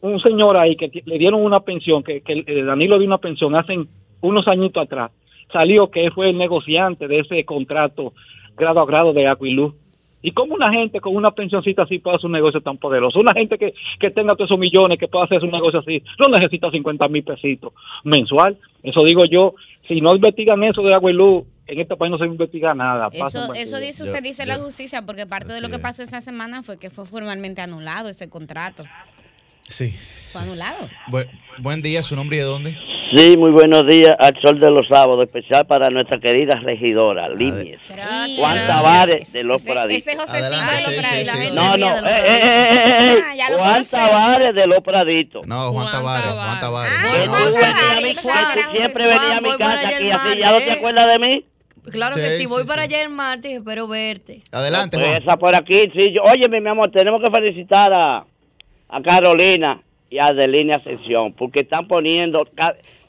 [0.00, 3.78] un señor ahí que le dieron una pensión, que, que Danilo dio una pensión hace
[4.20, 5.10] unos añitos atrás,
[5.52, 8.14] salió que fue el negociante de ese contrato
[8.56, 9.74] grado a grado de agua y luz.
[10.22, 13.20] ¿Y cómo una gente con una pensioncita así puede hacer un negocio tan poderoso?
[13.20, 16.34] Una gente que, que tenga todos esos millones, que pueda hacer un negocio así, no
[16.34, 17.74] necesita 50 mil pesitos
[18.04, 18.56] mensual.
[18.82, 19.54] Eso digo yo,
[19.86, 23.08] si no investigan eso de agua y luz, en este país no se investiga nada.
[23.12, 26.62] Eso, eso dice usted, dice la justicia, porque parte de lo que pasó esa semana
[26.62, 28.84] fue que fue formalmente anulado ese contrato.
[29.68, 29.94] Sí.
[30.30, 30.88] Fue anulado.
[31.58, 32.76] buen día, ¿su nombre y de dónde?
[33.16, 37.78] Sí, muy buenos días al sol de los sábados, especial para nuestra querida regidora, Líñez.
[38.36, 40.06] Juan Tavares de Los Praditos.
[40.06, 41.54] Ese José de Los Praditos.
[41.54, 45.46] No, no, eh, eh, eh, ah, Juan Tavares de Los Praditos.
[45.46, 48.20] No, Juan Tavares, Juan Tavares.
[48.72, 51.44] siempre venía a mi casa aquí, así, ¿ya no te acuerdas de mí?
[51.90, 54.40] Claro que sí, voy para allá el martes y espero verte.
[54.52, 55.16] Adelante, Juan.
[55.16, 56.14] Esa por aquí, sí.
[56.22, 58.24] Óyeme, mi amor, tenemos que felicitar a,
[58.88, 62.46] a Carolina y a Delina Ascensión, porque están poniendo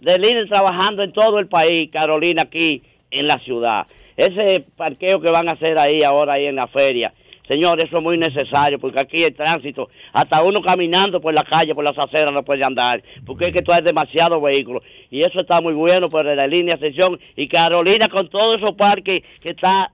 [0.02, 3.88] Delina trabajando en todo el país, Carolina aquí en la ciudad.
[4.18, 7.14] Ese parqueo que van a hacer ahí ahora ahí en la feria,
[7.48, 11.74] señor, eso es muy necesario, porque aquí el tránsito, hasta uno caminando por la calle,
[11.74, 14.84] por las aceras no puede andar, porque es que tú hay demasiados vehículos.
[15.12, 19.24] Y eso está muy bueno por la línea Ascensión y Carolina con todos esos parques
[19.42, 19.92] que está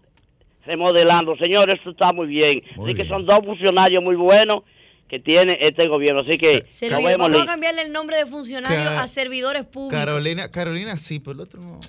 [0.65, 1.35] remodelando.
[1.37, 2.63] Señor, eso está muy bien.
[2.81, 4.63] Así que son dos funcionarios muy buenos
[5.12, 6.22] que tiene este gobierno.
[6.22, 9.99] Así que vamos a cambiarle el nombre de funcionario a servidores públicos.
[9.99, 11.82] Carolina, Carolina sí, pero el otro no.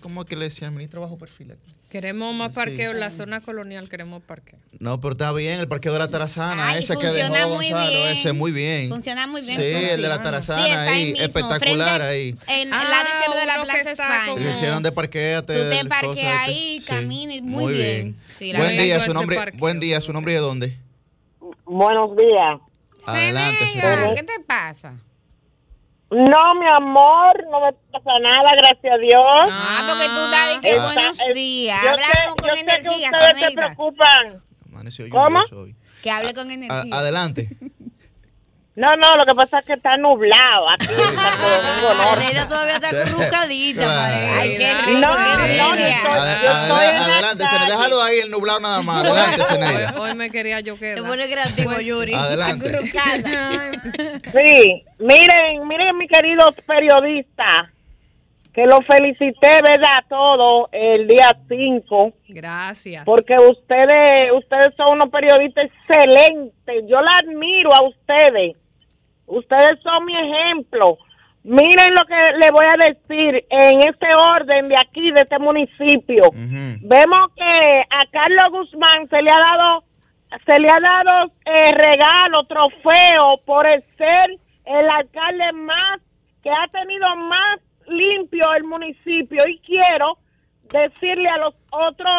[0.00, 0.70] ¿Cómo que le decía?
[0.70, 1.70] Ministro bajo perfil aquí.
[1.90, 4.58] Queremos más parqueo en la zona colonial, queremos parqueo.
[4.78, 8.32] No, pero está bien, el parqueo de la Tarazana, ese que dejó muy Gonzalo, ese
[8.32, 8.88] muy bien.
[8.88, 9.56] Funciona muy bien.
[9.56, 12.34] Sí, el de la Tarazana ahí, espectacular ahí.
[12.48, 14.36] En ah, lado izquierdo de la Plaza España.
[14.38, 15.52] Le hicieron de parqueate.
[15.52, 18.16] Tú te parqueas ahí, caminas, muy, muy bien.
[18.56, 20.78] buen día, su nombre, buen día, su nombre de dónde?
[21.66, 22.69] Buenos días.
[23.06, 24.94] Adelante, ¿Qué te pasa?
[26.10, 29.48] No, mi amor, no me pasa nada, gracias a Dios.
[29.48, 31.80] Ah, porque tú estás que buenos días.
[31.84, 34.42] Yo sé, con yo sé que ustedes se preocupan.
[35.10, 35.40] ¿Cómo?
[36.02, 36.96] Que hable con energía.
[36.96, 37.56] adelante.
[38.80, 40.86] No, no, lo que pasa es que está nublado aquí
[42.48, 48.60] todavía está currucadita, Ay, qué rico, no, qué no, Adelante, se déjalo ahí el nublado
[48.60, 49.04] nada más.
[49.04, 49.94] Adelante, Zeneida.
[50.00, 50.96] Hoy me quería yo quedar.
[50.96, 52.14] Se pone creativo, pues, Yuri.
[52.14, 52.86] Adelante.
[54.32, 57.68] Sí, miren, miren, mi queridos periodistas,
[58.54, 60.04] que lo felicité, ¿verdad?
[60.08, 62.14] Todo el día 5.
[62.28, 63.04] Gracias.
[63.04, 66.84] Porque ustedes, ustedes son unos periodistas excelentes.
[66.88, 68.56] Yo la admiro a ustedes
[69.30, 70.98] Ustedes son mi ejemplo.
[71.44, 76.24] Miren lo que le voy a decir en este orden de aquí, de este municipio.
[76.34, 79.84] Vemos que a Carlos Guzmán se le ha dado,
[80.44, 83.66] se le ha dado eh, regalo, trofeo por
[83.96, 84.30] ser
[84.66, 86.00] el alcalde más,
[86.42, 89.42] que ha tenido más limpio el municipio.
[89.48, 90.18] Y quiero
[90.64, 92.12] decirle a los otros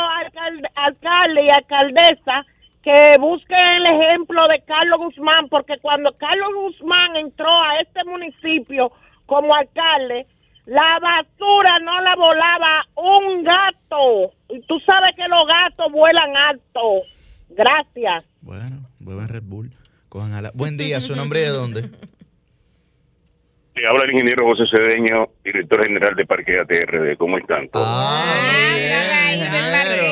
[0.75, 2.45] alcaldes y alcaldesas
[2.83, 8.91] que busquen el ejemplo de Carlos Guzmán, porque cuando Carlos Guzmán entró a este municipio
[9.25, 10.25] como alcalde,
[10.65, 14.33] la basura no la volaba un gato.
[14.49, 17.03] Y tú sabes que los gatos vuelan alto.
[17.49, 18.27] Gracias.
[18.41, 19.71] Bueno, beben Red Bull.
[20.53, 21.89] Buen día, ¿su nombre de dónde?
[23.87, 27.17] Habla el ingeniero José Cedeño, director general de Parque ATRD.
[27.17, 27.69] ¿Cómo están?
[27.73, 28.51] Ah,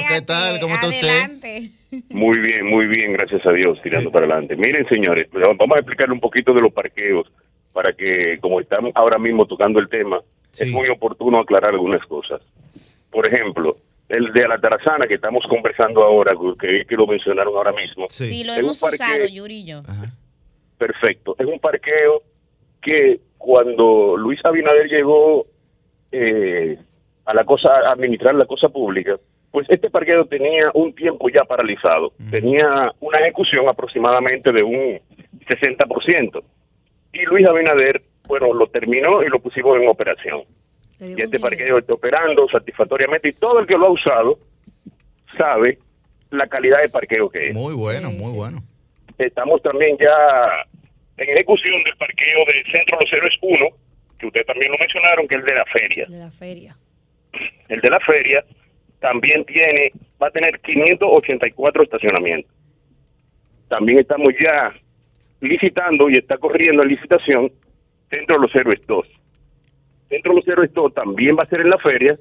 [0.07, 0.59] ¿Qué tal?
[0.59, 1.78] ¿Cómo está usted?
[2.09, 4.55] Muy bien, muy bien, gracias a Dios, tirando para adelante.
[4.55, 7.27] Miren, señores, vamos a explicarle un poquito de los parqueos
[7.73, 10.21] para que, como estamos ahora mismo tocando el tema,
[10.51, 12.41] es muy oportuno aclarar algunas cosas.
[13.09, 13.77] Por ejemplo,
[14.07, 18.07] el de la Tarazana que estamos conversando ahora, que, que lo mencionaron ahora mismo.
[18.09, 19.81] Sí, lo hemos usado, Yuri y yo.
[20.77, 21.35] Perfecto.
[21.37, 22.23] Es un parqueo
[22.81, 25.45] que cuando Luis Abinader llegó
[26.11, 26.77] eh,
[27.25, 29.17] a la cosa, a administrar la cosa pública,
[29.51, 34.99] pues este parqueo tenía un tiempo ya paralizado, tenía una ejecución aproximadamente de un
[35.47, 36.43] 60%.
[37.13, 40.43] Y Luis Abinader, bueno, lo terminó y lo pusimos en operación.
[40.99, 44.37] Y este parqueo está operando satisfactoriamente y todo el que lo ha usado
[45.37, 45.79] sabe
[46.29, 47.55] la calidad de parqueo que es.
[47.55, 48.61] Muy bueno, muy bueno.
[49.17, 50.65] Estamos también ya
[51.17, 53.67] en ejecución del parqueo del Centro Los Héroes 1,
[54.19, 56.05] que ustedes también lo mencionaron, que es el de la feria.
[56.07, 56.75] De la feria.
[57.67, 58.45] El de la feria
[58.99, 59.91] también tiene,
[60.21, 62.51] va a tener 584 estacionamientos.
[63.67, 64.73] También estamos ya
[65.41, 67.51] licitando y está corriendo en licitación
[68.09, 69.07] Centro Los Héroes 2.
[70.09, 72.17] Centro Los Héroes 2 también va a ser en la feria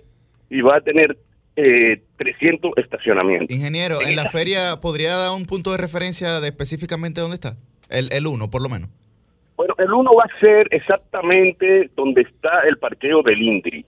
[0.51, 1.17] y va a tener
[1.57, 3.57] eh, 300 estacionamientos.
[3.57, 7.57] Ingeniero, ¿en, la feria podría dar un punto de referencia de específicamente dónde está?
[7.89, 8.91] El, el uno, por lo menos.
[9.57, 13.85] Bueno, el uno va a ser exactamente donde está el parqueo del INDRI.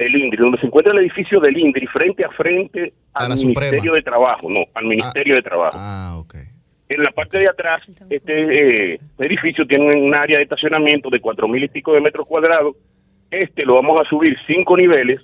[0.00, 4.02] El INDRI, donde se encuentra el edificio del INDRI, frente a frente al Ministerio de
[4.02, 4.48] Trabajo.
[4.48, 5.76] No, al Ministerio de Trabajo.
[5.78, 6.36] Ah, ok.
[6.88, 11.46] En la parte de atrás, este eh, edificio tiene un área de estacionamiento de cuatro
[11.46, 12.74] mil y pico de metros cuadrados.
[13.30, 15.20] Este lo vamos a subir cinco niveles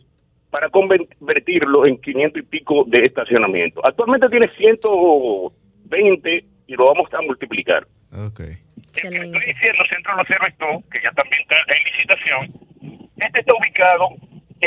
[0.50, 3.84] para convertirlo en 500 y pico de estacionamiento.
[3.84, 7.86] Actualmente tiene 120 y lo vamos a multiplicar.
[8.12, 8.58] Okay.
[8.94, 13.06] Estoy diciendo Centro Los Cerros que ya también está en licitación.
[13.16, 14.08] Este está ubicado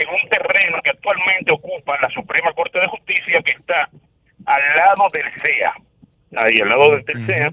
[0.02, 3.90] en un terreno que actualmente ocupa la Suprema Corte de Justicia, que está
[4.46, 5.74] al lado del CEA.
[6.36, 7.52] Ahí, al lado del CEA.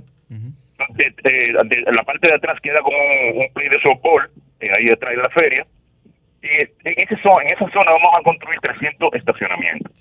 [1.25, 2.97] en la parte de atrás queda como
[3.35, 4.31] un, play de softball,
[4.61, 5.67] eh, ahí detrás de la feria.
[6.43, 9.93] Y en, ese zona, en esa zona vamos a construir 300 estacionamientos.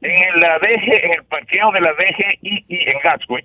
[0.00, 3.44] En la DG, en el parqueo de la DGI en Gatsby,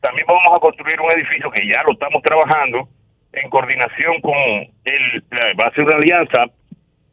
[0.00, 2.88] también vamos a construir un edificio que ya lo estamos trabajando
[3.32, 4.34] en coordinación con
[4.84, 5.24] el,
[5.58, 6.46] va a ser una alianza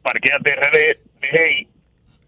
[0.08, 1.68] Parquea TRD DGI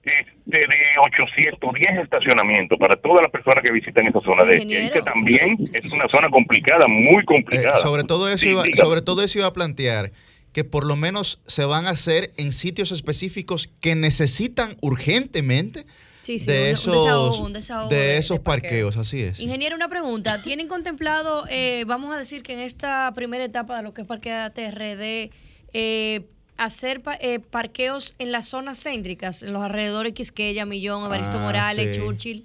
[0.02, 0.66] este, de
[1.02, 6.08] 810 estacionamientos para todas las personas que visitan esa zona de que también es una
[6.08, 7.78] zona complicada, muy complicada.
[7.78, 10.10] Eh, sobre todo eso iba, sobre todo eso iba a plantear
[10.52, 15.86] que por lo menos se van a hacer en sitios específicos que necesitan urgentemente
[16.26, 17.52] de esos,
[17.88, 19.40] de esos parqueos, así es.
[19.40, 20.42] Ingeniero, una pregunta.
[20.42, 24.06] ¿Tienen contemplado, eh, vamos a decir que en esta primera etapa de lo que es
[24.06, 25.30] Parquea TRD,
[25.72, 26.26] eh,
[26.60, 31.98] hacer eh, parqueos en las zonas céntricas, en los alrededores Quisqueya, Millón, Evaristo ah, Morales,
[31.98, 32.44] Churchill?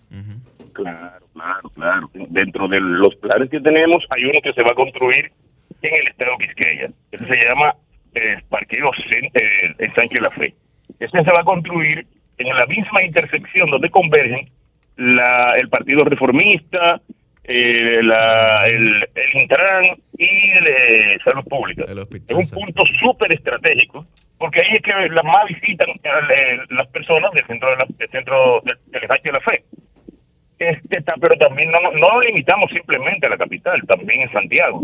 [0.74, 2.09] Claro, claro, claro.
[2.13, 5.32] Dentro de los planes que tenemos hay uno que se va a construir
[5.82, 6.89] en el estado Quisqueya.
[7.11, 7.76] Ese se llama
[8.16, 8.91] eh, Parqueo
[9.34, 10.55] en Sánchez La Fe.
[10.99, 12.07] Ese se va a construir
[12.38, 14.49] en la misma intersección donde convergen
[14.95, 17.01] la, el Partido Reformista,
[17.48, 19.86] eh, la, el, el, Intran
[20.18, 21.84] y el Salud Pública.
[21.84, 24.06] es un punto súper estratégico,
[24.39, 28.10] porque ahí es que la más visitan eh, las personas del centro de la, del
[28.10, 29.64] centro del, de la Fe.
[30.58, 34.82] Este está, pero también no, no lo limitamos simplemente a la capital, también en Santiago.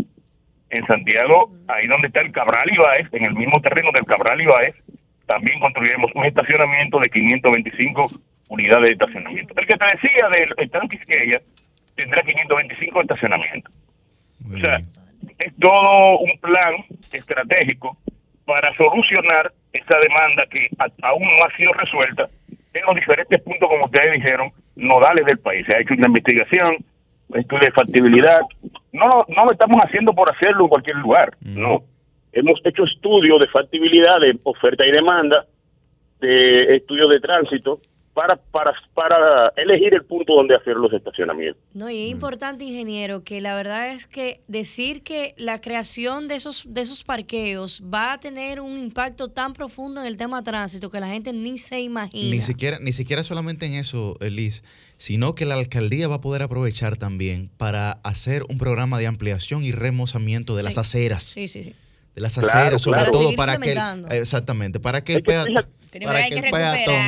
[0.70, 4.74] En Santiago, ahí donde está el Cabral Ibáez, en el mismo terreno del Cabral Ibáez,
[5.26, 8.02] también construiremos un estacionamiento de 525
[8.50, 9.54] unidades de estacionamiento.
[9.56, 11.40] El que te decía del tanque Quisqueya
[11.96, 13.72] tendrá 525 estacionamientos.
[14.52, 14.78] o sea,
[15.38, 16.74] es todo un plan
[17.12, 17.96] estratégico
[18.44, 20.68] para solucionar esa demanda que
[21.02, 22.28] aún no ha sido resuelta
[22.74, 25.66] en los diferentes puntos, como ustedes dijeron, nodales del país.
[25.66, 26.76] Se ha hecho una investigación,
[27.34, 28.40] estudio de factibilidad.
[28.92, 31.82] No, no lo estamos haciendo por hacerlo en cualquier lugar, no
[32.32, 35.44] hemos hecho estudios de factibilidad de oferta y demanda,
[36.20, 37.80] de estudios de tránsito,
[38.14, 41.62] para, para, para elegir el punto donde hacer los estacionamientos.
[41.72, 46.34] No, y es importante, ingeniero, que la verdad es que decir que la creación de
[46.34, 50.90] esos, de esos parqueos va a tener un impacto tan profundo en el tema tránsito
[50.90, 52.30] que la gente ni se imagina.
[52.30, 54.62] Ni siquiera, ni siquiera solamente en eso, Liz,
[54.98, 59.64] sino que la alcaldía va a poder aprovechar también para hacer un programa de ampliación
[59.64, 61.22] y remozamiento de las aceras.
[61.22, 61.74] Sí, sí, sí
[62.14, 63.76] de las aceras, sobre todo para que
[64.10, 65.66] exactamente, para que el peatón
[66.00, 67.06] para que, el peatón,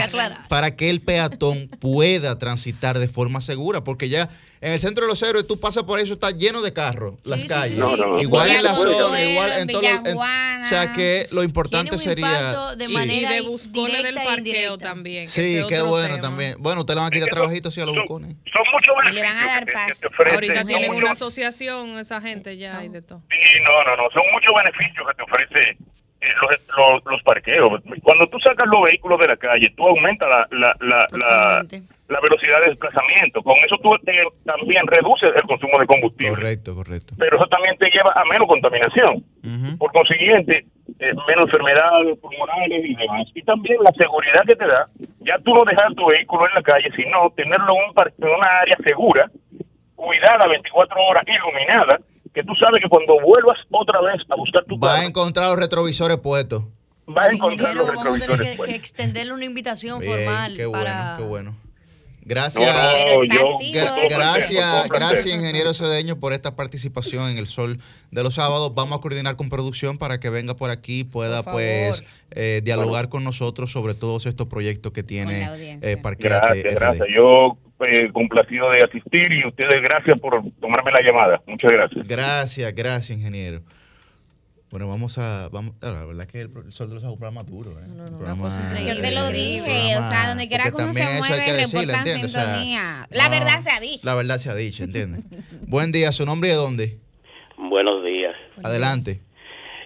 [0.49, 4.29] para que el peatón pueda transitar de forma segura, porque ya
[4.65, 7.45] en el centro de los héroes tú pasas por eso está lleno de carros, las
[7.45, 7.79] calles,
[8.19, 13.33] igual en la zona, igual en todo, o sea que lo importante sería de manera
[13.33, 15.29] y de buscones del parqueo también.
[15.29, 16.57] Sí, qué bueno también.
[16.59, 18.37] Bueno, ustedes le van a quitar trabajitos si a los buscones.
[18.51, 19.15] Son muchos beneficios.
[19.15, 20.01] le van a dar paz.
[20.33, 23.23] Ahorita tienen una asociación esa gente ya y de todo.
[23.29, 25.77] Sí, no, no, no, son muchos beneficios que te ofrece
[26.77, 27.83] los, los, parqueos.
[28.03, 31.67] Cuando tú sacas los vehículos de la calle, tú aumentas la, la, la,
[32.09, 33.43] la, velocidad de desplazamiento.
[33.43, 33.91] Con eso tú
[34.45, 36.35] también reduces el consumo de combustible.
[36.35, 37.15] Correcto, correcto.
[37.19, 39.25] Pero eso también te lleva a menos contaminación.
[39.79, 40.67] Por consiguiente,
[40.99, 43.27] eh, menos enfermedades pulmonares y demás.
[43.35, 44.87] Y también la seguridad que te da,
[45.21, 48.77] ya tú no dejar tu vehículo en la calle, sino tenerlo en, en una área
[48.85, 49.31] segura,
[49.95, 51.99] cuidada 24 horas, iluminada,
[52.35, 55.59] que tú sabes que cuando vuelvas otra vez a buscar tu Va a encontrar los
[55.59, 56.65] retrovisores puestos.
[57.09, 60.57] Va a encontrar los retrovisores a tener que, extenderle una invitación formal.
[60.57, 61.57] Qué bueno, qué bueno.
[62.25, 62.65] Gracias,
[64.11, 67.79] gracias, gracias, ingeniero Cedeño, por esta participación en el Sol
[68.11, 68.75] de los Sábados.
[68.75, 73.09] Vamos a coordinar con producción para que venga por aquí y pueda, pues, eh, dialogar
[73.09, 75.47] con nosotros sobre todos estos proyectos que tiene
[75.83, 77.09] eh, Gracias, gracias.
[77.15, 81.43] Yo eh, complacido de asistir y ustedes gracias por tomarme la llamada.
[81.47, 82.07] Muchas gracias.
[82.07, 83.61] Gracias, gracias, ingeniero.
[84.75, 85.49] Bueno, vamos a.
[85.53, 87.79] Vamos, la verdad es que el, sol de los es un duro.
[87.79, 87.87] ¿eh?
[87.95, 88.97] No, no, una cosa increíble.
[88.97, 93.07] Yo te lo dije, o sea, donde quiera que uno se mueve, reportan sintonía.
[93.13, 94.03] la verdad se ha dicho.
[94.03, 95.23] La verdad se ha dicho, ¿entiendes?
[95.69, 96.99] Buen día, ¿su nombre y de dónde?
[97.57, 98.35] Buenos días.
[98.65, 99.21] Adelante.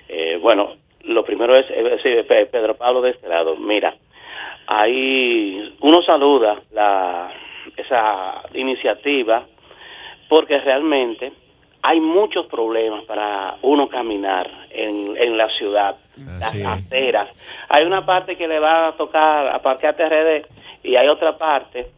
[0.09, 3.57] Eh, bueno, lo primero es, eh, Pedro Pablo de este lado.
[3.57, 3.95] Mira,
[4.69, 7.31] ahí uno saluda la,
[7.77, 9.47] esa iniciativa
[10.31, 11.35] porque realmente
[11.83, 17.29] hay muchos problemas para uno caminar en, en la ciudad, las aceras.
[17.69, 20.47] Hay una parte que le va a tocar a Parque TRD
[20.83, 21.91] y hay otra parte,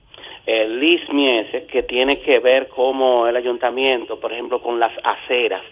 [0.46, 5.62] el Liz Miese, que tiene que ver como el ayuntamiento, por ejemplo, con las aceras,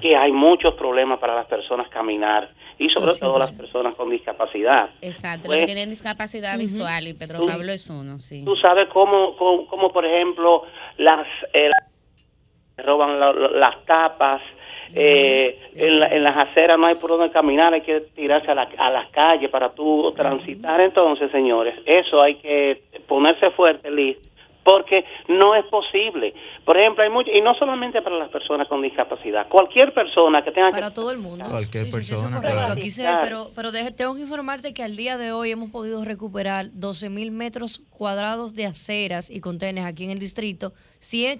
[0.00, 4.90] que hay muchos problemas para las personas caminar y sobre todo las personas con discapacidad.
[5.02, 8.44] Exacto, los que pues, tienen discapacidad visual y Pedro Pablo es uno, sí.
[8.44, 10.62] Tú sabes cómo, cómo, por ejemplo,
[10.98, 11.26] las...
[11.52, 11.70] Eh,
[12.84, 14.42] roban las tapas,
[14.94, 18.90] eh, en, las aceras no hay por dónde caminar, hay que tirarse a, la, a
[18.90, 20.80] las calles para tú transitar.
[20.80, 24.16] Entonces, señores, eso hay que ponerse fuerte, Liz,
[24.68, 26.34] porque no es posible.
[26.66, 30.52] Por ejemplo, hay mucho, y no solamente para las personas con discapacidad, cualquier persona que
[30.52, 31.46] tenga para todo el mundo.
[31.48, 32.38] Cualquier persona.
[32.70, 32.90] Aquí
[33.22, 37.30] pero pero tengo que informarte que al día de hoy hemos podido recuperar 12 mil
[37.30, 40.74] metros cuadrados de aceras y contenes aquí en el distrito,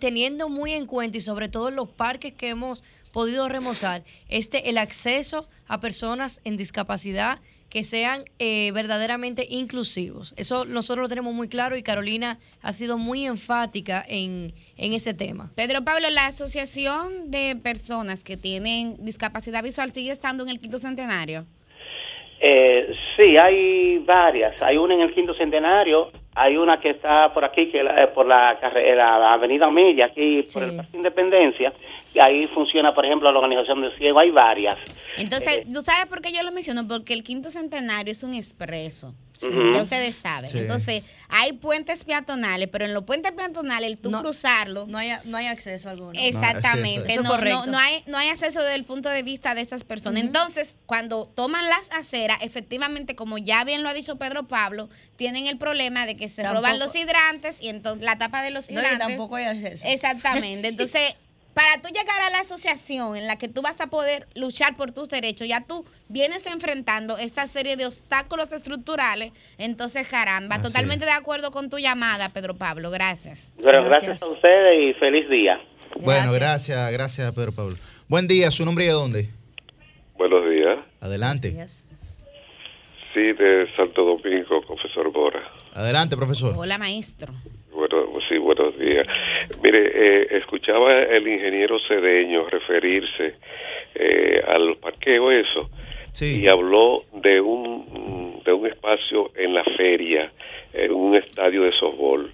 [0.01, 4.79] teniendo muy en cuenta y sobre todo los parques que hemos podido remozar, este el
[4.79, 10.35] acceso a personas en discapacidad que sean eh, verdaderamente inclusivos.
[10.37, 15.15] Eso nosotros lo tenemos muy claro y Carolina ha sido muy enfática en, en ese
[15.15, 15.51] tema.
[15.55, 20.79] Pedro Pablo, la Asociación de Personas que tienen Discapacidad Visual sigue estando en el quinto
[20.79, 21.47] centenario.
[22.41, 24.61] Eh, sí, hay varias.
[24.63, 28.27] Hay una en el quinto centenario, hay una que está por aquí, que eh, por
[28.27, 28.59] la,
[28.95, 31.73] la, Avenida Milla, aquí por el Parque Independencia,
[32.15, 34.77] y ahí funciona, por ejemplo, la organización de ciego, hay varias.
[35.17, 36.87] Entonces, eh, ¿tú sabes por qué yo lo menciono?
[36.87, 39.15] Porque el quinto centenario es un expreso.
[39.41, 40.57] Ya ustedes saben.
[40.57, 44.87] Entonces, hay puentes peatonales, pero en los puentes peatonales, el tú cruzarlo.
[44.87, 46.13] No hay, no hay acceso alguno.
[46.15, 47.17] Exactamente.
[47.17, 50.23] No, no, hay, no hay acceso desde el punto de vista de estas personas.
[50.23, 55.47] Entonces, cuando toman las aceras, efectivamente, como ya bien lo ha dicho Pedro Pablo, tienen
[55.47, 58.99] el problema de que se roban los hidrantes y entonces la tapa de los hidrantes.
[58.99, 59.87] tampoco hay acceso.
[59.87, 60.69] Exactamente.
[60.79, 61.17] Entonces
[61.59, 64.93] para tú llegar a la asociación en la que tú vas a poder luchar por
[64.93, 71.11] tus derechos, ya tú vienes enfrentando esta serie de obstáculos estructurales, entonces caramba, totalmente de
[71.11, 73.49] acuerdo con tu llamada, Pedro Pablo, gracias.
[73.57, 75.61] gracias, a ustedes y feliz día.
[75.97, 77.75] Bueno, gracias, gracias Pedro Pablo.
[78.07, 79.29] Buen día, ¿su nombre y de dónde?
[80.17, 80.79] Buenos días.
[81.01, 81.67] Adelante.
[81.67, 85.43] Sí, de Santo Domingo, profesor Bora.
[85.75, 86.55] Adelante, profesor.
[86.57, 87.35] Hola, maestro.
[87.79, 89.07] Bueno, sí, buenos días.
[89.63, 93.37] Mire, eh, escuchaba el ingeniero Cedeño referirse
[93.95, 95.71] eh, al parqueo eso
[96.21, 100.33] y habló de un de un espacio en la feria,
[100.73, 102.33] en un estadio de softball.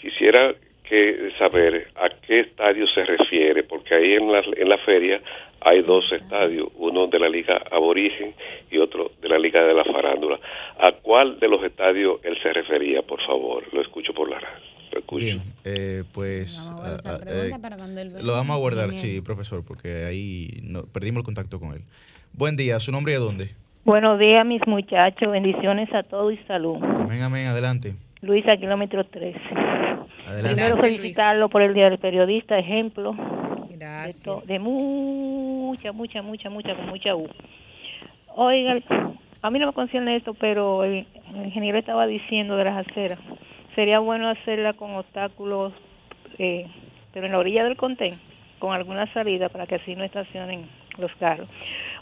[0.00, 0.54] Quisiera
[0.90, 5.20] que saber a qué estadio se refiere, porque ahí en la, en la feria
[5.60, 8.34] hay dos estadios, uno de la Liga Aborigen
[8.70, 10.40] y otro de la Liga de la Farándula.
[10.78, 13.62] ¿A cuál de los estadios él se refería, por favor?
[13.72, 14.70] Lo escucho por la radio.
[15.12, 17.50] Bien, eh, pues eh,
[18.22, 21.82] lo vamos a guardar, sí, profesor, porque ahí no, perdimos el contacto con él.
[22.32, 23.50] Buen día, ¿su nombre y de dónde?
[23.84, 26.78] Buenos días, mis muchachos, bendiciones a todos y salud.
[26.82, 27.94] Amén, amén, adelante.
[28.22, 29.38] Luisa, kilómetro 13.
[30.26, 30.54] Adelante.
[30.54, 33.14] Primero felicitarlo por el Día del Periodista, ejemplo.
[33.70, 34.46] Gracias.
[34.46, 37.26] De, mucha, mucha, mucha, mucha, con mucha U.
[38.36, 38.76] Oiga,
[39.42, 41.06] a mí no me concierne esto, pero el,
[41.44, 43.18] ingeniero estaba diciendo de las aceras.
[43.74, 45.72] Sería bueno hacerla con obstáculos,
[46.38, 46.66] eh,
[47.14, 48.18] pero en la orilla del contén,
[48.58, 50.68] con alguna salida para que así no estacionen
[50.98, 51.48] los carros.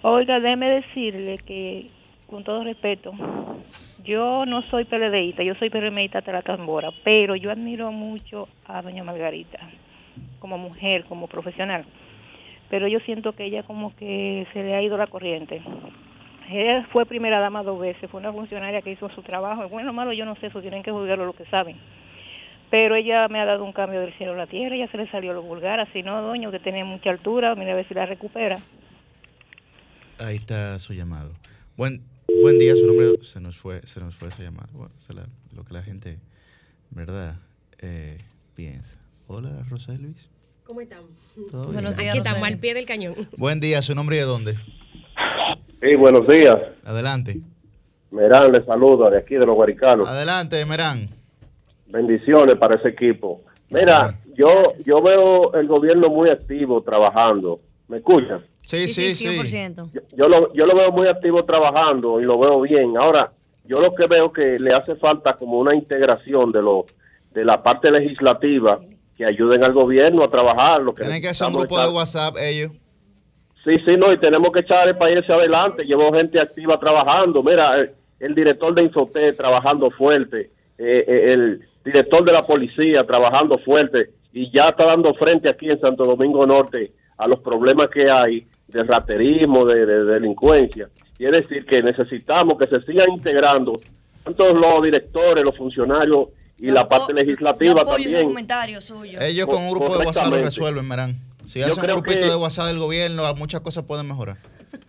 [0.02, 1.86] Oiga, déjeme decirle que,
[2.28, 3.12] con todo respeto,
[4.04, 8.82] yo no soy PLDista, yo soy PRMista de la Tambora, pero yo admiro mucho a
[8.82, 9.58] doña Margarita
[10.38, 11.84] como mujer, como profesional.
[12.70, 15.62] Pero yo siento que ella como que se le ha ido la corriente.
[16.50, 19.68] Ella fue primera dama dos veces, fue una funcionaria que hizo su trabajo.
[19.68, 21.76] Bueno, malo, yo no sé, eso tienen que juzgarlo lo que saben.
[22.70, 25.10] Pero ella me ha dado un cambio del cielo a la tierra, ya se le
[25.10, 28.04] salió lo vulgar, así no, doña, que tenía mucha altura, mira a ver si la
[28.04, 28.58] recupera.
[30.18, 31.32] Ahí está su llamado.
[31.76, 32.02] Buen,
[32.40, 34.68] buen día, su nombre se nos fue, se nos fue esa llamada.
[34.72, 34.92] Bueno,
[35.54, 36.18] lo que la gente,
[36.90, 37.36] ¿verdad?
[37.78, 38.18] Eh,
[38.54, 38.98] piensa.
[39.26, 40.28] Hola, Rosa Luis.
[40.64, 41.00] ¿Cómo están?
[41.52, 42.10] Buenos días.
[42.10, 43.14] Aquí estamos al pie del cañón.
[43.36, 44.54] Buen día, ¿su nombre y de dónde?
[45.80, 46.58] Sí, buenos días.
[46.84, 47.40] Adelante.
[48.10, 50.08] Merán le saluda de aquí de los Guaricanos.
[50.08, 51.10] Adelante, Merán.
[51.86, 53.42] Bendiciones para ese equipo.
[53.70, 57.60] Mira, yo yo veo el gobierno muy activo trabajando.
[57.88, 58.44] ¿Me escuchan?
[58.68, 59.74] Sí, sí, sí.
[59.74, 62.98] Yo, yo, lo, yo lo veo muy activo trabajando y lo veo bien.
[62.98, 63.32] Ahora,
[63.64, 66.84] yo lo que veo que le hace falta como una integración de lo
[67.32, 68.78] de la parte legislativa
[69.16, 70.82] que ayuden al gobierno a trabajar.
[70.82, 72.72] Lo que Tienen que hacer un grupo de WhatsApp ellos.
[73.64, 75.84] Sí, sí, no, y tenemos que echar el país hacia adelante.
[75.84, 77.42] Llevo gente activa trabajando.
[77.42, 83.04] Mira, eh, el, director de Infoté trabajando fuerte, eh, eh, el director de la policía
[83.04, 87.90] trabajando fuerte, y ya está dando frente aquí en Santo Domingo Norte a los problemas
[87.90, 90.88] que hay de raterismo, de, delincuencia.
[91.18, 93.80] Y es decir, que necesitamos que se sigan integrando
[94.22, 98.34] tanto los directores, los funcionarios y la parte legislativa también.
[99.20, 101.16] Ellos con un grupo de WhatsApp lo resuelven, Marán.
[101.44, 104.36] Si hacen un grupito de WhatsApp del gobierno, muchas cosas pueden mejorar.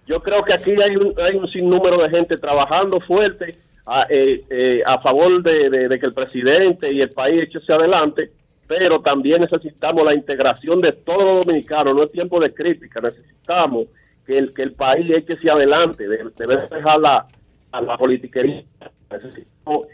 [0.08, 3.56] Yo creo que aquí hay un, hay un sinnúmero de gente trabajando fuerte
[3.86, 8.32] a, eh, eh, a favor de, que el presidente y el país eche hacia adelante,
[8.70, 11.96] pero también necesitamos la integración de todos los dominicanos.
[11.96, 13.88] No es tiempo de crítica, necesitamos
[14.28, 17.26] que el, que el país eche hacia adelante, debemos dejar la,
[17.72, 18.64] a la politiquería.
[19.10, 19.88] Necesitamos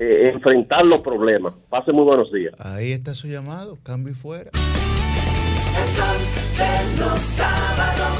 [0.00, 1.54] eh, enfrentar los problemas.
[1.70, 2.54] Pase muy buenos días.
[2.58, 4.50] Ahí está su llamado, cambio y fuera.
[4.50, 6.18] El sol
[6.58, 8.18] de los sábados.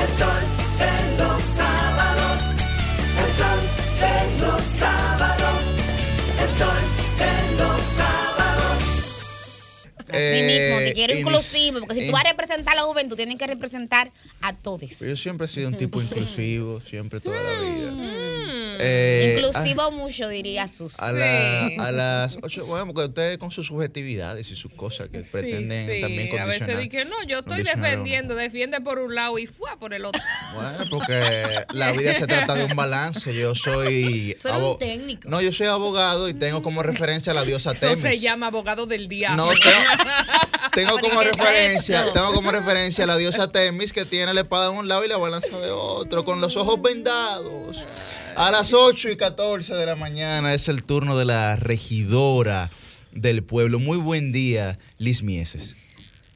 [0.00, 0.44] El sol
[0.78, 1.89] de los sábados.
[10.12, 13.36] Así mismo, te quiero inclusivo, porque si tú vas a representar a la juventud, tienes
[13.36, 14.98] que representar a todos.
[14.98, 18.59] Yo siempre he sido un tipo inclusivo, siempre toda la vida.
[18.80, 18.82] Mm.
[18.82, 20.98] Eh, Inclusivo a, mucho, diría sus.
[21.00, 25.20] A, la, a las ocho, bueno, porque ustedes con sus subjetividades y sus cosas que
[25.20, 26.46] pretenden también condicionar.
[26.46, 30.04] A veces dicen, no, yo estoy defendiendo, defiende por un lado y fue por el
[30.04, 30.22] otro.
[30.54, 33.32] Bueno, porque la vida se trata de un balance.
[33.34, 34.36] Yo soy.
[34.40, 35.28] Tú técnico.
[35.28, 37.98] No, yo soy abogado y tengo como referencia a la diosa Temis.
[37.98, 39.44] Eso se llama abogado del diablo.
[39.44, 39.50] No,
[40.72, 44.78] tengo, como referencia, tengo como referencia a la diosa Temis que tiene la espada de
[44.78, 47.84] un lado y la balanza de otro, con los ojos vendados.
[48.36, 52.70] A las 8 y 14 de la mañana es el turno de la regidora
[53.12, 53.78] del pueblo.
[53.78, 55.76] Muy buen día, Liz Mieses.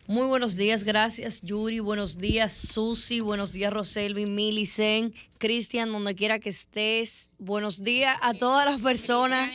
[0.06, 6.38] Muy buenos días, gracias Yuri, buenos días Susi, buenos días Roselvi, Milicen, Cristian, donde quiera
[6.40, 9.50] que estés, buenos días a todas las personas.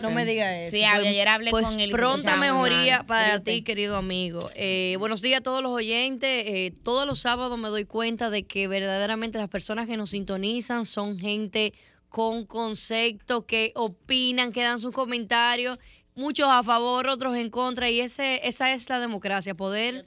[0.00, 0.76] No me digas eso.
[0.78, 1.90] Sí, ayer hablé pues con él.
[1.90, 4.50] Pronta mejoría para ti, querido amigo.
[4.54, 6.44] Eh, buenos días a todos los oyentes.
[6.46, 10.86] Eh, todos los sábados me doy cuenta de que verdaderamente las personas que nos sintonizan
[10.86, 11.74] son gente
[12.08, 15.78] con concepto, que opinan, que dan sus comentarios
[16.14, 20.04] muchos a favor, otros en contra, y ese, esa es la democracia, poder...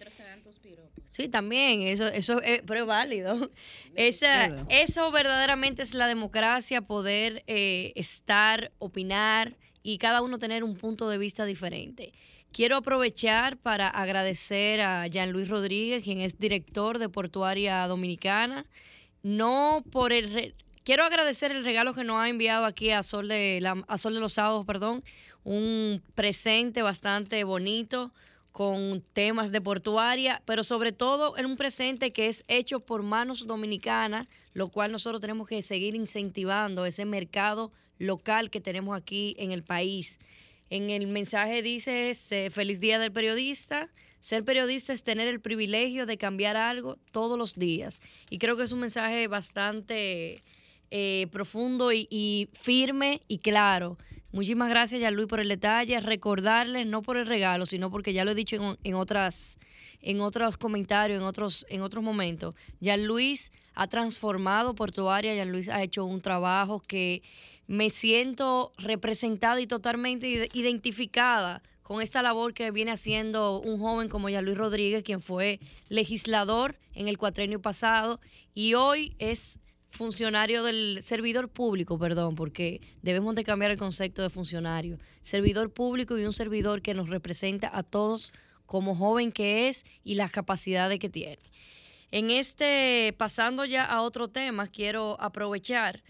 [1.09, 3.49] Sí, también, eso, eso es, pero es válido.
[3.95, 10.75] Esa, eso verdaderamente es la democracia, poder eh, estar, opinar y cada uno tener un
[10.75, 12.13] punto de vista diferente.
[12.51, 18.67] Quiero aprovechar para agradecer a Jean Luis Rodríguez, quien es director de Portuaria Dominicana.
[19.23, 20.53] No por el
[20.83, 24.13] quiero agradecer el regalo que nos ha enviado aquí a Sol de la, a Sol
[24.13, 25.03] de los Sábados, perdón,
[25.47, 28.11] un presente bastante bonito
[28.51, 33.47] con temas de portuaria, pero sobre todo en un presente que es hecho por manos
[33.47, 39.53] dominicanas, lo cual nosotros tenemos que seguir incentivando ese mercado local que tenemos aquí en
[39.53, 40.19] el país.
[40.69, 42.13] En el mensaje dice,
[42.51, 43.89] feliz día del periodista.
[44.19, 48.01] Ser periodista es tener el privilegio de cambiar algo todos los días.
[48.29, 50.43] Y creo que es un mensaje bastante
[50.91, 53.97] eh, profundo y, firme y claro.
[54.31, 55.99] Muchísimas gracias, ya Luis, por el detalle.
[55.99, 59.57] Recordarles, no por el regalo, sino porque ya lo he dicho en, otras,
[60.01, 62.55] en otros comentarios, en otros, en otros momentos.
[62.79, 67.21] Ya Luis ha transformado Portuaria, ya Luis ha hecho un trabajo que
[67.67, 74.29] me siento representada y totalmente identificada con esta labor que viene haciendo un joven como
[74.29, 75.59] ya Luis Rodríguez, quien fue
[75.89, 78.19] legislador en el cuatrenio pasado
[78.53, 79.59] y hoy es
[79.89, 84.99] funcionario del servidor público, perdón, porque debemos de cambiar el concepto de funcionario.
[85.21, 88.33] Servidor público y un servidor que nos representa a todos
[88.65, 91.39] como joven que es y las capacidades que tiene.
[92.11, 96.03] En este, pasando ya a otro tema, quiero aprovechar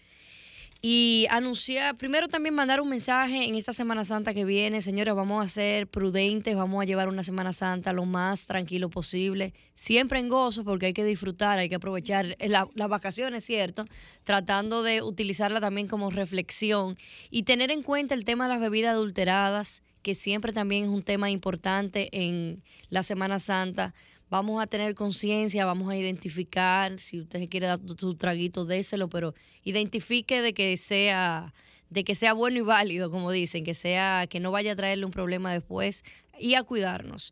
[0.81, 5.43] y anunciar, primero también mandar un mensaje en esta Semana Santa que viene, señores, vamos
[5.43, 10.29] a ser prudentes, vamos a llevar una Semana Santa lo más tranquilo posible, siempre en
[10.29, 13.85] gozo porque hay que disfrutar, hay que aprovechar las vacaciones, ¿cierto?
[14.23, 16.97] Tratando de utilizarla también como reflexión
[17.31, 21.03] y tener en cuenta el tema de las bebidas adulteradas, que siempre también es un
[21.03, 23.93] tema importante en la Semana Santa,
[24.29, 29.09] vamos a tener conciencia, vamos a identificar, si usted se quiere dar su traguito, déselo,
[29.09, 31.53] pero identifique de que sea
[31.89, 35.05] de que sea bueno y válido, como dicen, que sea que no vaya a traerle
[35.05, 36.03] un problema después
[36.37, 37.31] y a cuidarnos.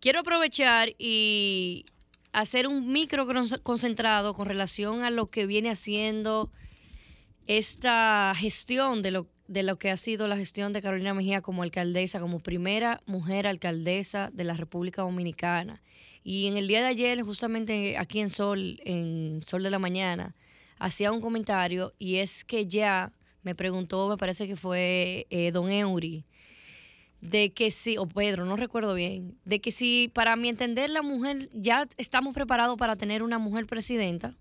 [0.00, 1.84] Quiero aprovechar y
[2.32, 3.26] hacer un micro
[3.62, 6.50] concentrado con relación a lo que viene haciendo
[7.46, 11.62] esta gestión de lo, de lo que ha sido la gestión de Carolina Mejía como
[11.62, 15.82] alcaldesa, como primera mujer alcaldesa de la República Dominicana
[16.22, 20.34] Y en el día de ayer, justamente aquí en Sol, en Sol de la Mañana,
[20.78, 23.12] hacía un comentario y es que ya
[23.42, 26.24] me preguntó, me parece que fue eh, don Eury,
[27.20, 31.02] de que si, o Pedro, no recuerdo bien, de que si para mi entender la
[31.02, 34.34] mujer, ya estamos preparados para tener una mujer presidenta.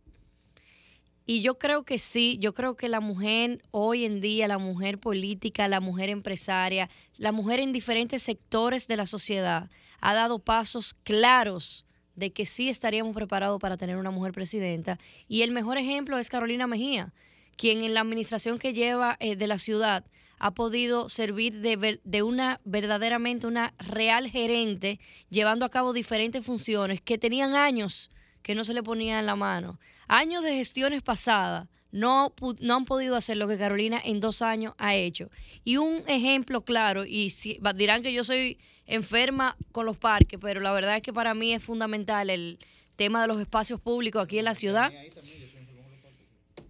[1.25, 4.99] Y yo creo que sí, yo creo que la mujer hoy en día, la mujer
[4.99, 9.69] política, la mujer empresaria, la mujer en diferentes sectores de la sociedad
[10.01, 11.85] ha dado pasos claros
[12.15, 14.99] de que sí estaríamos preparados para tener una mujer presidenta.
[15.29, 17.13] Y el mejor ejemplo es Carolina Mejía,
[17.55, 20.05] quien en la administración que lleva eh, de la ciudad
[20.39, 26.99] ha podido servir de, de una verdaderamente una real gerente, llevando a cabo diferentes funciones
[26.99, 28.11] que tenían años
[28.43, 29.79] que no se le ponía en la mano.
[30.07, 34.73] Años de gestiones pasadas no, no han podido hacer lo que Carolina en dos años
[34.77, 35.29] ha hecho.
[35.63, 40.59] Y un ejemplo claro, y si, dirán que yo soy enferma con los parques, pero
[40.59, 42.59] la verdad es que para mí es fundamental el
[42.95, 44.91] tema de los espacios públicos aquí en la ciudad.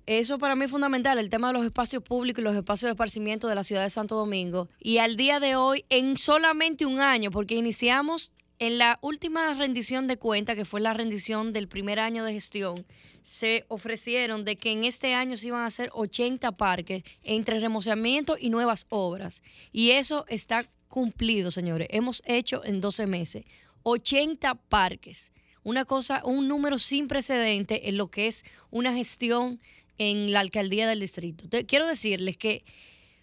[0.05, 2.91] Eso para mí es fundamental, el tema de los espacios públicos y los espacios de
[2.91, 4.67] esparcimiento de la ciudad de Santo Domingo.
[4.77, 10.07] Y al día de hoy, en solamente un año, porque iniciamos en la última rendición
[10.07, 12.75] de cuenta, que fue la rendición del primer año de gestión,
[13.23, 18.37] se ofrecieron de que en este año se iban a hacer 80 parques entre remozamiento
[18.39, 19.41] y nuevas obras.
[19.71, 21.87] Y eso está cumplido, señores.
[21.91, 23.45] Hemos hecho en 12 meses
[23.83, 25.31] 80 parques.
[25.63, 29.61] Una cosa, un número sin precedente en lo que es una gestión
[29.97, 31.45] en la alcaldía del distrito.
[31.65, 32.65] quiero decirles que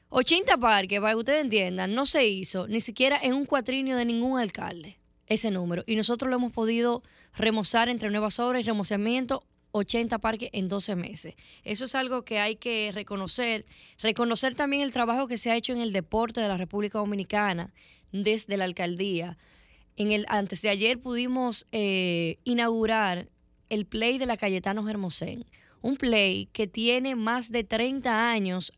[0.09, 4.07] 80 parques, para que ustedes entiendan, no se hizo ni siquiera en un cuatrinio de
[4.07, 5.00] ningún alcalde
[5.31, 5.83] ese número.
[5.87, 7.03] Y nosotros lo hemos podido
[7.35, 9.43] remozar entre nuevas obras y remozamiento
[9.73, 11.35] 80 parques en 12 meses.
[11.65, 13.65] Eso es algo que hay que reconocer.
[14.01, 17.73] Reconocer también el trabajo que se ha hecho en el deporte de la República Dominicana
[18.13, 19.39] desde la alcaldía.
[19.97, 23.29] En el, antes de ayer pudimos eh, inaugurar
[23.69, 25.47] el Play de la Cayetano Hermosén
[25.83, 28.73] un play que tiene más de 30 años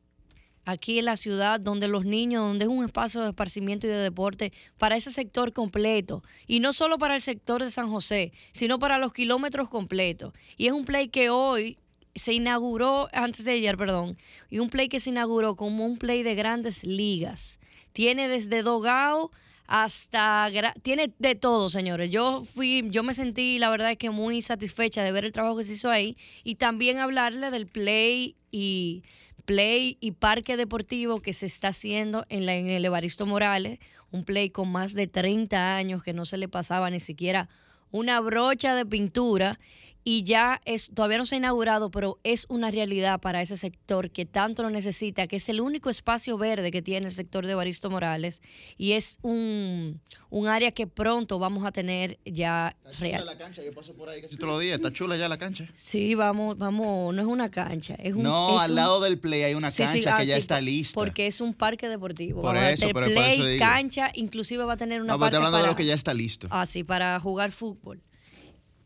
[0.64, 3.96] aquí en la ciudad, donde los niños, donde es un espacio de esparcimiento y de
[3.96, 6.22] deporte para ese sector completo.
[6.46, 10.32] Y no solo para el sector de San José, sino para los kilómetros completos.
[10.56, 11.78] Y es un play que hoy
[12.14, 14.16] se inauguró, antes de ayer, perdón,
[14.50, 17.58] y un play que se inauguró como un play de grandes ligas.
[17.92, 19.30] Tiene desde Dogao
[19.66, 20.50] hasta
[20.82, 22.10] tiene de todo, señores.
[22.10, 25.56] Yo fui, yo me sentí, la verdad es que muy satisfecha de ver el trabajo
[25.56, 29.02] que se hizo ahí y también hablarle del play y
[29.44, 33.78] play y parque deportivo que se está haciendo en, la, en el Evaristo Morales,
[34.10, 37.48] un play con más de 30 años que no se le pasaba ni siquiera
[37.90, 39.58] una brocha de pintura
[40.04, 44.10] y ya es, todavía no se ha inaugurado, pero es una realidad para ese sector
[44.10, 47.54] que tanto lo necesita, que es el único espacio verde que tiene el sector de
[47.54, 48.42] Baristo Morales
[48.76, 50.00] y es un,
[50.48, 53.20] área que pronto vamos a tener ya está real.
[53.20, 55.38] Chula la cancha, yo paso por ahí casi todos los días, está chula ya la
[55.38, 55.68] cancha.
[55.74, 59.54] Sí, vamos, vamos, no es una cancha, es un No, al lado del play hay
[59.54, 60.94] una cancha que ah, ya está lista.
[60.94, 62.42] Porque es un parque deportivo.
[62.42, 65.70] Por eso, a play, cancha, inclusive va a tener una no, parte hablando para, de
[65.70, 66.48] lo que ya está listo.
[66.50, 68.02] Ah, sí, para jugar fútbol.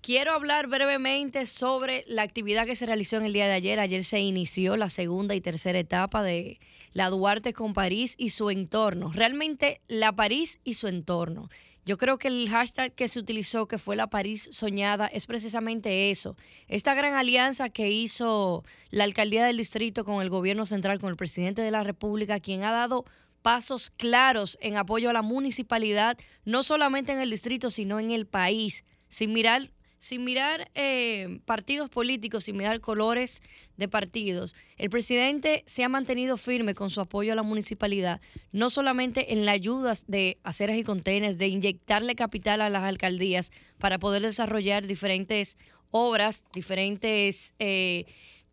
[0.07, 3.81] Quiero hablar brevemente sobre la actividad que se realizó en el día de ayer.
[3.81, 6.61] Ayer se inició la segunda y tercera etapa de
[6.93, 9.11] la Duarte con París y su entorno.
[9.13, 11.49] Realmente la París y su entorno.
[11.85, 16.13] Yo creo que el hashtag que se utilizó, que fue la París soñada, es precisamente
[16.13, 16.37] eso.
[16.69, 21.17] Esta gran alianza que hizo la alcaldía del distrito con el gobierno central, con el
[21.17, 23.07] presidente de la República, quien ha dado
[23.43, 28.29] pasos claros en apoyo a la municipalidad, no solamente en el distrito, sino en el
[28.29, 29.73] país, sin mirar
[30.07, 33.43] sin mirar eh, partidos políticos, sin mirar colores
[33.77, 38.21] de partidos, el presidente se ha mantenido firme con su apoyo a la municipalidad,
[38.53, 43.51] no solamente en la ayuda de aceras y contenes, de inyectarle capital a las alcaldías
[43.79, 45.59] para poder desarrollar diferentes
[45.91, 47.55] obras, diferentes...
[47.59, 48.07] Eh,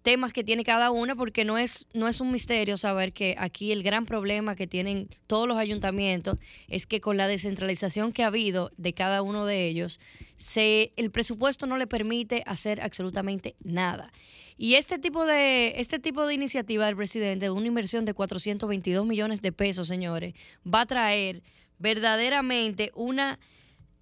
[0.04, 3.72] temas que tiene cada una, porque no es, no es un misterio saber que aquí
[3.72, 8.28] el gran problema que tienen todos los ayuntamientos es que con la descentralización que ha
[8.28, 10.00] habido de cada uno de ellos,
[10.38, 14.12] se, el presupuesto no le permite hacer absolutamente nada.
[14.58, 19.06] Y este tipo de, este tipo de iniciativa del presidente, de una inversión de 422
[19.06, 20.34] millones de pesos, señores,
[20.68, 21.42] va a traer
[21.80, 23.40] verdaderamente una,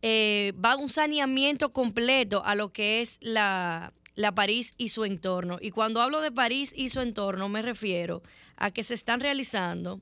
[0.02, 5.58] eh, va un saneamiento completo a lo que es la la París y su entorno.
[5.62, 8.22] Y cuando hablo de París y su entorno me refiero
[8.56, 10.02] a que se están realizando,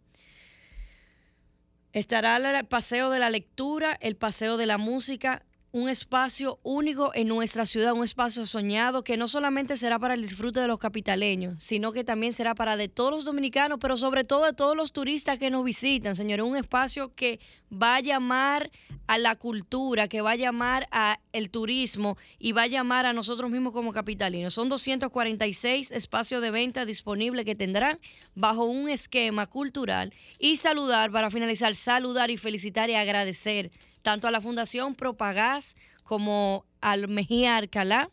[1.94, 7.28] estará el paseo de la lectura, el paseo de la música, un espacio único en
[7.28, 11.64] nuestra ciudad, un espacio soñado que no solamente será para el disfrute de los capitaleños,
[11.64, 14.92] sino que también será para de todos los dominicanos, pero sobre todo de todos los
[14.92, 16.46] turistas que nos visitan, señores.
[16.46, 17.40] Un espacio que
[17.72, 18.72] va a llamar
[19.06, 23.14] a la cultura, que va a llamar a el turismo y va a llamar a
[23.14, 24.56] nosotros mismos como capitalinos.
[24.56, 28.00] Son 246 espacios de venta disponibles que tendrán
[28.34, 33.72] bajo un esquema cultural y saludar, para finalizar, saludar y felicitar y agradecer
[34.10, 38.10] tanto a la Fundación Propagás como al Mejía Alcalá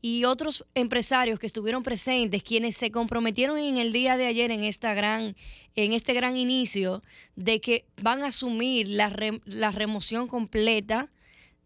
[0.00, 4.62] y otros empresarios que estuvieron presentes, quienes se comprometieron en el día de ayer en
[4.62, 5.34] esta gran,
[5.74, 7.02] en este gran inicio,
[7.34, 9.12] de que van a asumir la,
[9.44, 11.10] la remoción completa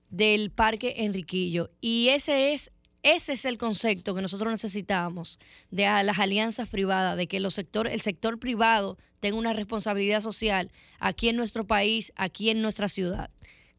[0.09, 1.69] del Parque Enriquillo.
[1.83, 2.73] Y ese es
[3.03, 5.39] ese es el concepto que nosotros necesitamos
[5.71, 10.71] de las alianzas privadas, de que los sector, el sector privado tenga una responsabilidad social
[10.99, 13.31] aquí en nuestro país, aquí en nuestra ciudad.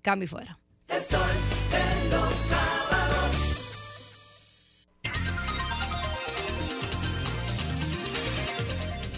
[0.01, 0.57] Cambio fuera.
[0.87, 1.19] El sol
[1.71, 3.35] de los sábados.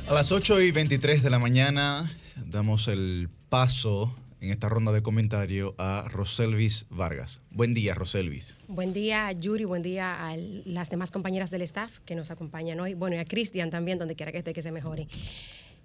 [0.09, 5.03] A las 8 y 23 de la mañana damos el paso en esta ronda de
[5.03, 7.39] comentario a Roselvis Vargas.
[7.51, 8.55] Buen día, Roselvis.
[8.67, 9.65] Buen día, Yuri.
[9.65, 12.95] Buen día a las demás compañeras del staff que nos acompañan hoy.
[12.95, 15.07] Bueno, y a Cristian también, donde quiera que esté, que se mejore.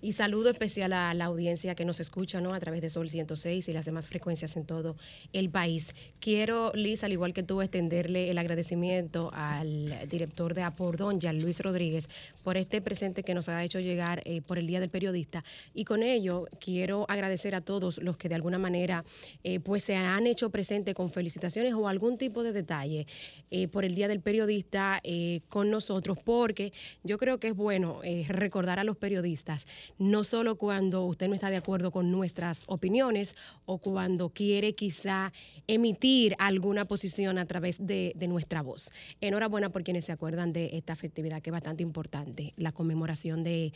[0.06, 2.54] Y saludo especial a la audiencia que nos escucha ¿no?
[2.54, 4.94] a través de Sol 106 y las demás frecuencias en todo
[5.32, 5.96] el país.
[6.20, 11.58] Quiero, Liz, al igual que tú, extenderle el agradecimiento al director de Apordón, Jean Luis
[11.58, 12.08] Rodríguez,
[12.44, 15.42] por este presente que nos ha hecho llegar eh, por el Día del Periodista.
[15.74, 19.04] Y con ello quiero agradecer a todos los que de alguna manera
[19.42, 23.08] eh, pues se han hecho presente con felicitaciones o algún tipo de detalle
[23.50, 25.02] eh, por el Día del Periodista
[25.48, 26.72] con nosotros, porque
[27.02, 29.66] yo creo que es bueno recordar a los periodistas
[29.98, 35.32] no solo cuando usted no está de acuerdo con nuestras opiniones o cuando quiere quizá
[35.66, 38.90] emitir alguna posición a través de, nuestra voz.
[39.20, 43.72] Enhorabuena por quienes se acuerdan de esta festividad que es bastante importante, la conmemoración de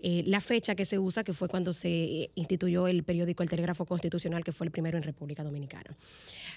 [0.00, 3.84] eh, la fecha que se usa, que fue cuando se instituyó el periódico El Telégrafo
[3.84, 5.94] Constitucional, que fue el primero en República Dominicana.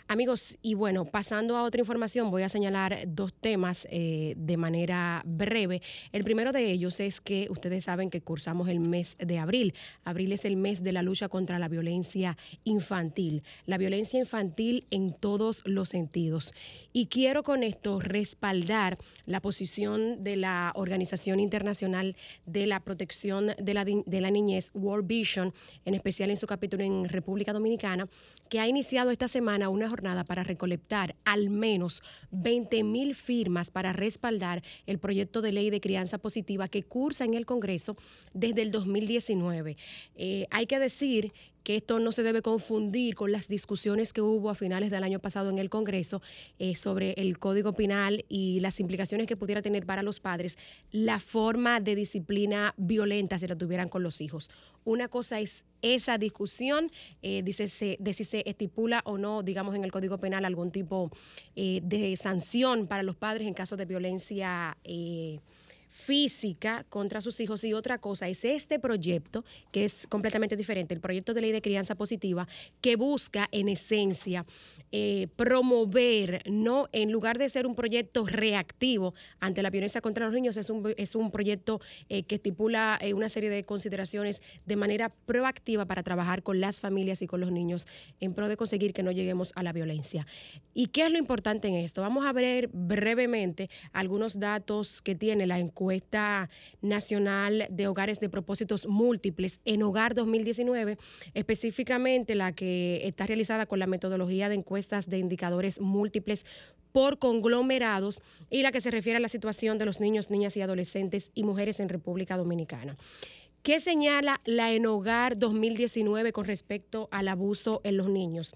[0.07, 5.21] Amigos, y bueno, pasando a otra información, voy a señalar dos temas eh, de manera
[5.25, 5.81] breve.
[6.11, 9.73] El primero de ellos es que ustedes saben que cursamos el mes de abril.
[10.03, 15.13] Abril es el mes de la lucha contra la violencia infantil, la violencia infantil en
[15.13, 16.53] todos los sentidos.
[16.93, 22.15] Y quiero con esto respaldar la posición de la Organización Internacional
[22.45, 25.53] de la Protección de la, de la Niñez, World Vision,
[25.85, 28.07] en especial en su capítulo en República Dominicana,
[28.49, 33.93] que ha iniciado esta semana una jornada para recolectar al menos 20 mil firmas para
[33.93, 37.95] respaldar el proyecto de ley de crianza positiva que cursa en el Congreso
[38.33, 39.77] desde el 2019.
[40.15, 41.33] Eh, hay que decir
[41.65, 45.19] que esto no se debe confundir con las discusiones que hubo a finales del año
[45.19, 46.21] pasado en el Congreso
[46.59, 50.57] eh, sobre el Código Penal y las implicaciones que pudiera tener para los padres
[50.91, 54.51] la forma de disciplina violenta si la tuvieran con los hijos.
[54.83, 56.91] Una cosa es esa discusión,
[57.23, 61.11] eh, dice, de si se estipula o no, digamos, en el Código Penal algún tipo
[61.55, 64.77] de sanción para los padres en caso de violencia
[65.95, 70.99] física contra sus hijos y otra cosa es este proyecto que es completamente diferente, el
[70.99, 72.47] proyecto de ley de crianza positiva
[72.81, 74.45] que busca en esencia
[74.91, 80.33] eh, promover, no en lugar de ser un proyecto reactivo ante la violencia contra los
[80.33, 84.75] niños, es un, es un proyecto eh, que estipula eh, una serie de consideraciones de
[84.75, 87.87] manera proactiva para trabajar con las familias y con los niños
[88.19, 90.27] en pro de conseguir que no lleguemos a la violencia.
[90.73, 92.01] ¿Y qué es lo importante en esto?
[92.01, 96.49] Vamos a ver brevemente algunos datos que tiene la encuesta encuesta
[96.81, 100.97] nacional de hogares de propósitos múltiples en Hogar 2019,
[101.35, 106.43] específicamente la que está realizada con la metodología de encuestas de indicadores múltiples
[106.91, 110.61] por conglomerados y la que se refiere a la situación de los niños, niñas y
[110.61, 112.97] adolescentes y mujeres en República Dominicana.
[113.61, 118.55] ¿Qué señala la en Hogar 2019 con respecto al abuso en los niños?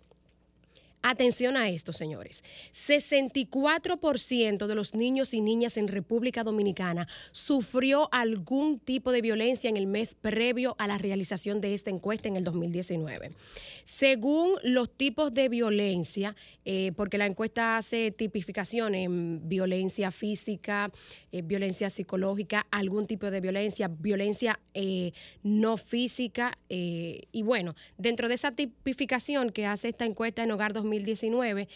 [1.01, 2.43] Atención a esto, señores.
[2.73, 9.77] 64% de los niños y niñas en República Dominicana sufrió algún tipo de violencia en
[9.77, 13.31] el mes previo a la realización de esta encuesta en el 2019.
[13.85, 16.35] Según los tipos de violencia,
[16.65, 20.91] eh, porque la encuesta hace tipificación en violencia física,
[21.31, 25.13] eh, violencia psicológica, algún tipo de violencia, violencia eh,
[25.43, 30.88] no física, y bueno, dentro de esa tipificación que hace esta encuesta en Hogar 2019,
[30.89, 31.67] 2019,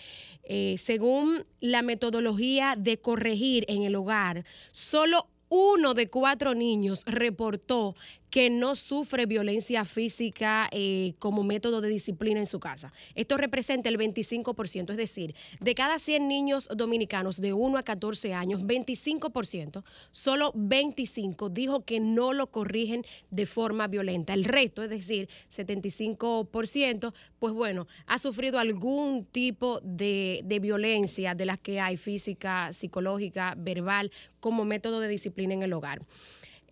[0.44, 7.96] eh, según la metodología de corregir en el hogar, solo uno de cuatro niños reportó
[8.34, 12.92] que no sufre violencia física eh, como método de disciplina en su casa.
[13.14, 18.34] Esto representa el 25%, es decir, de cada 100 niños dominicanos de 1 a 14
[18.34, 24.34] años, 25%, solo 25 dijo que no lo corrigen de forma violenta.
[24.34, 31.46] El resto, es decir, 75%, pues bueno, ha sufrido algún tipo de, de violencia de
[31.46, 36.02] las que hay física, psicológica, verbal, como método de disciplina en el hogar.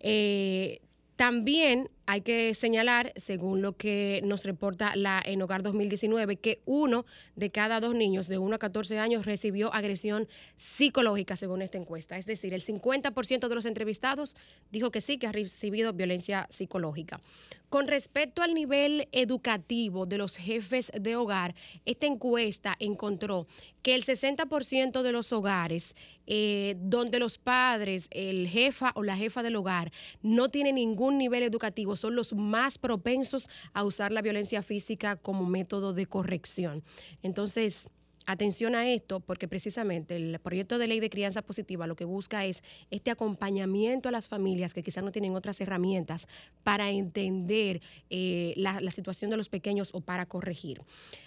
[0.00, 0.80] Eh,
[1.22, 7.06] también hay que señalar, según lo que nos reporta la En Hogar 2019, que uno
[7.36, 10.26] de cada dos niños de 1 a 14 años recibió agresión
[10.56, 12.16] psicológica, según esta encuesta.
[12.16, 14.34] Es decir, el 50% de los entrevistados
[14.72, 17.20] dijo que sí, que ha recibido violencia psicológica.
[17.68, 21.54] Con respecto al nivel educativo de los jefes de hogar,
[21.84, 23.46] esta encuesta encontró
[23.82, 25.94] que el 60% de los hogares
[26.26, 29.92] eh, donde los padres, el jefa o la jefa del hogar,
[30.22, 35.44] no tienen ningún nivel educativo, son los más propensos a usar la violencia física como
[35.46, 36.82] método de corrección.
[37.22, 37.88] Entonces,
[38.26, 42.44] Atención a esto, porque precisamente el proyecto de ley de crianza positiva lo que busca
[42.46, 46.28] es este acompañamiento a las familias que quizás no tienen otras herramientas
[46.62, 47.80] para entender
[48.10, 50.82] eh, la, situación de los pequeños o para corregir.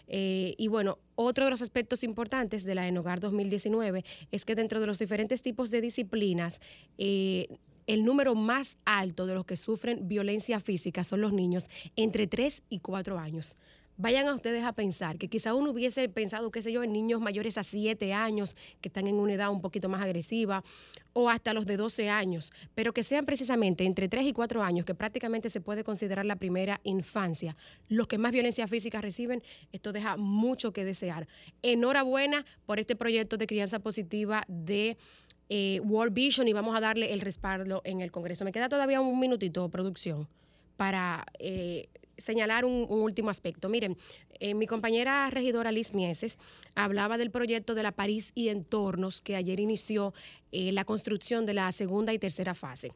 [0.07, 4.79] Eh, y bueno, otro de los aspectos importantes de la ENOGAR 2019 es que dentro
[4.79, 6.61] de los diferentes tipos de disciplinas,
[6.97, 7.47] eh,
[7.87, 12.63] el número más alto de los que sufren violencia física son los niños entre 3
[12.69, 13.55] y 4 años
[13.97, 17.21] vayan a ustedes a pensar que quizá uno hubiese pensado, qué sé yo, en niños
[17.21, 20.63] mayores a 7 años que están en una edad un poquito más agresiva
[21.13, 24.85] o hasta los de 12 años, pero que sean precisamente entre 3 y 4 años,
[24.85, 27.55] que prácticamente se puede considerar la primera infancia,
[27.87, 29.41] los que más violencia física reciben,
[29.71, 31.27] esto deja mucho que desear.
[31.61, 34.97] Enhorabuena por este proyecto de crianza positiva de
[35.49, 38.43] eh, World Vision y vamos a darle el respaldo en el Congreso.
[38.43, 40.27] Me queda todavía un minutito, producción,
[40.75, 43.69] para eh, señalar un, último aspecto.
[43.69, 43.97] Miren,
[44.39, 46.39] eh, mi compañera regidora Liz Mieses
[46.75, 50.13] hablaba del proyecto de la París y entornos que ayer inició
[50.51, 52.93] eh, la construcción de la segunda y tercera fase.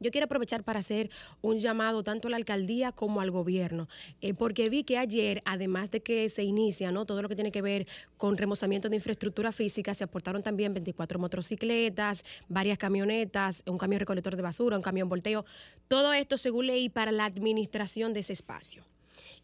[0.00, 1.10] Yo quiero aprovechar para hacer
[1.42, 3.88] un llamado tanto a la alcaldía como al gobierno,
[4.20, 7.04] eh, porque vi que ayer, además de que se inicia ¿no?
[7.04, 11.18] todo lo que tiene que ver con remozamiento de infraestructura física, se aportaron también 24
[11.18, 15.44] motocicletas, varias camionetas, un camión recolector de basura, un camión volteo,
[15.88, 18.84] todo esto según leí para la administración de ese espacio.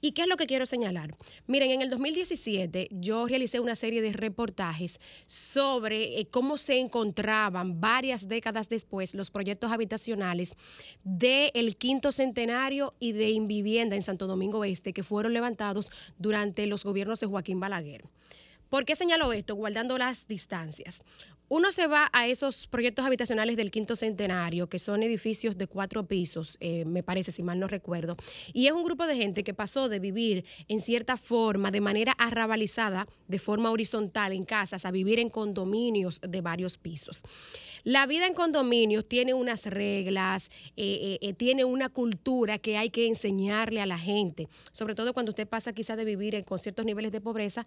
[0.04, 1.16] ¿Y qué es lo que quiero señalar?
[1.46, 7.80] Miren, en el 2017 yo realicé una serie de reportajes sobre eh, cómo se encontraban
[7.80, 10.56] varias décadas después los proyectos habitacionales
[11.04, 16.84] del quinto centenario y de Invivienda en Santo Domingo Este que fueron levantados durante los
[16.84, 18.04] gobiernos de Joaquín Balaguer.
[18.68, 19.54] ¿Por qué señalo esto?
[19.54, 21.00] Guardando las distancias.
[21.50, 26.06] Uno se va a esos proyectos habitacionales del quinto centenario, que son edificios de cuatro
[26.06, 28.16] pisos, eh, me parece, si mal no recuerdo,
[28.54, 32.12] y es un grupo de gente que pasó de vivir en cierta forma, de manera
[32.12, 37.22] arrabalizada, de forma horizontal en casas, a vivir en condominios de varios pisos.
[37.82, 43.06] La vida en condominios tiene unas reglas, eh, eh, tiene una cultura que hay que
[43.06, 47.12] enseñarle a la gente, sobre todo cuando usted pasa quizá de vivir con ciertos niveles
[47.12, 47.66] de pobreza,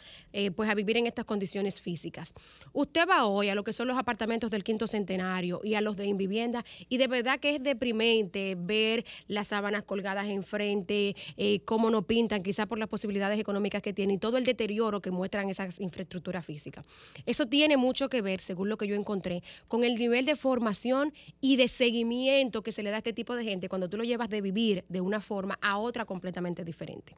[0.56, 2.34] pues a vivir en estas condiciones físicas.
[2.74, 5.98] Usted va hoy a lo que son los apartamentos del quinto centenario y a los
[5.98, 6.64] de Invivienda.
[6.88, 12.44] Y de verdad que es deprimente ver las sábanas colgadas enfrente, eh, cómo no pintan,
[12.44, 16.46] quizás por las posibilidades económicas que tienen y todo el deterioro que muestran esas infraestructuras
[16.46, 16.86] físicas.
[17.26, 21.12] Eso tiene mucho que ver, según lo que yo encontré, con el nivel de formación
[21.42, 24.06] y de seguimiento que se le da a este tipo de gente cuando tú lo
[24.06, 27.18] llevas de vivir de una forma a otra completamente diferente.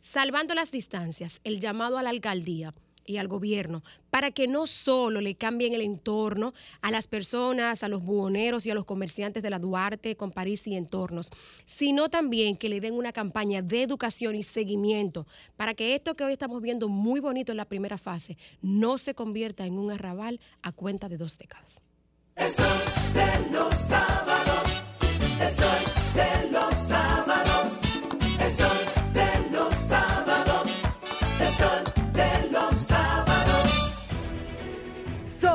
[0.00, 2.72] Salvando las distancias, el llamado a la alcaldía
[3.08, 7.88] y al gobierno para que no solo le cambien el entorno a las personas, a
[7.88, 11.30] los buhoneros y a los comerciantes de la Duarte con París y entornos,
[11.66, 15.26] sino también que le den una campaña de educación y seguimiento
[15.56, 19.14] para que esto que hoy estamos viendo muy bonito en la primera fase no se
[19.14, 21.82] convierta en un arrabal a cuenta de dos décadas.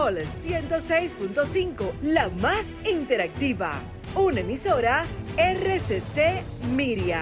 [0.03, 3.81] Sol 106.5, la más interactiva.
[4.15, 5.05] Una emisora
[5.37, 6.43] RCC
[6.75, 7.21] Miria.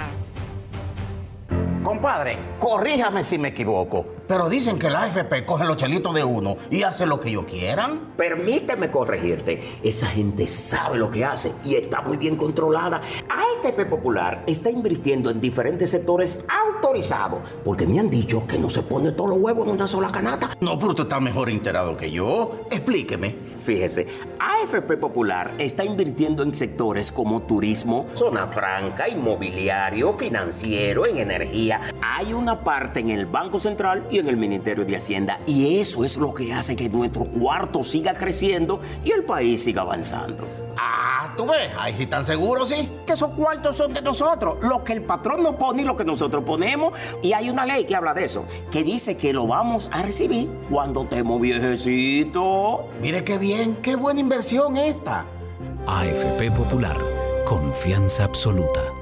[1.83, 6.57] Compadre, corríjame si me equivoco, pero dicen que la AFP coge los chelitos de uno
[6.69, 8.13] y hace lo que ellos quieran.
[8.15, 9.79] Permíteme corregirte.
[9.83, 13.01] Esa gente sabe lo que hace y está muy bien controlada.
[13.29, 16.45] AFP Popular está invirtiendo en diferentes sectores
[16.81, 17.41] autorizado.
[17.63, 20.55] Porque me han dicho que no se pone todos los huevos en una sola canasta.
[20.59, 22.61] No, pero usted está mejor enterado que yo.
[22.71, 23.35] Explíqueme.
[23.57, 24.07] Fíjese,
[24.39, 31.81] AFP Popular está invirtiendo en sectores como turismo, zona franca, inmobiliario, financiero, en energía.
[32.01, 36.03] Hay una parte en el Banco Central y en el Ministerio de Hacienda y eso
[36.03, 40.47] es lo que hace que nuestro cuarto siga creciendo y el país siga avanzando.
[40.77, 42.89] Ah, tú ves, ahí sí están seguros, sí.
[43.06, 44.57] Que esos cuartos son de nosotros.
[44.61, 46.93] Lo que el patrón nos pone y lo que nosotros ponemos.
[47.22, 50.49] Y hay una ley que habla de eso, que dice que lo vamos a recibir
[50.69, 52.81] cuando estemos viejecitos.
[52.99, 55.26] Mire qué bien, qué buena inversión esta.
[55.88, 56.95] AFP Popular,
[57.48, 59.01] confianza absoluta.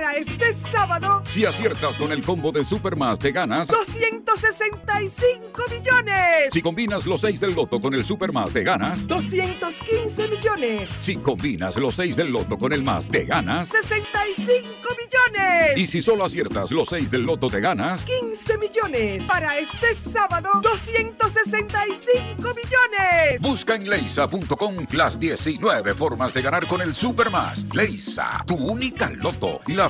[0.00, 3.68] Para este sábado, Si aciertas con el combo de Supermas, te ganas.
[3.68, 6.48] 265 millones.
[6.50, 9.06] Si combinas los 6 del loto con el Supermas, te ganas.
[9.06, 10.90] 215 millones.
[11.00, 13.68] Si combinas los 6 del loto con el más, te ganas.
[13.68, 14.66] 65
[14.96, 15.76] millones.
[15.76, 18.02] Y si solo aciertas los 6 del loto, te ganas.
[18.04, 19.24] 15 millones.
[19.24, 23.40] Para este sábado, 265 millones.
[23.42, 27.66] Busca en leisa.com las 19 formas de ganar con el Supermas.
[27.74, 29.89] Leisa, tu única loto, la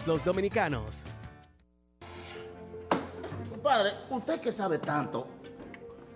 [0.05, 1.03] los dominicanos.
[3.49, 5.27] Compadre, usted que sabe tanto,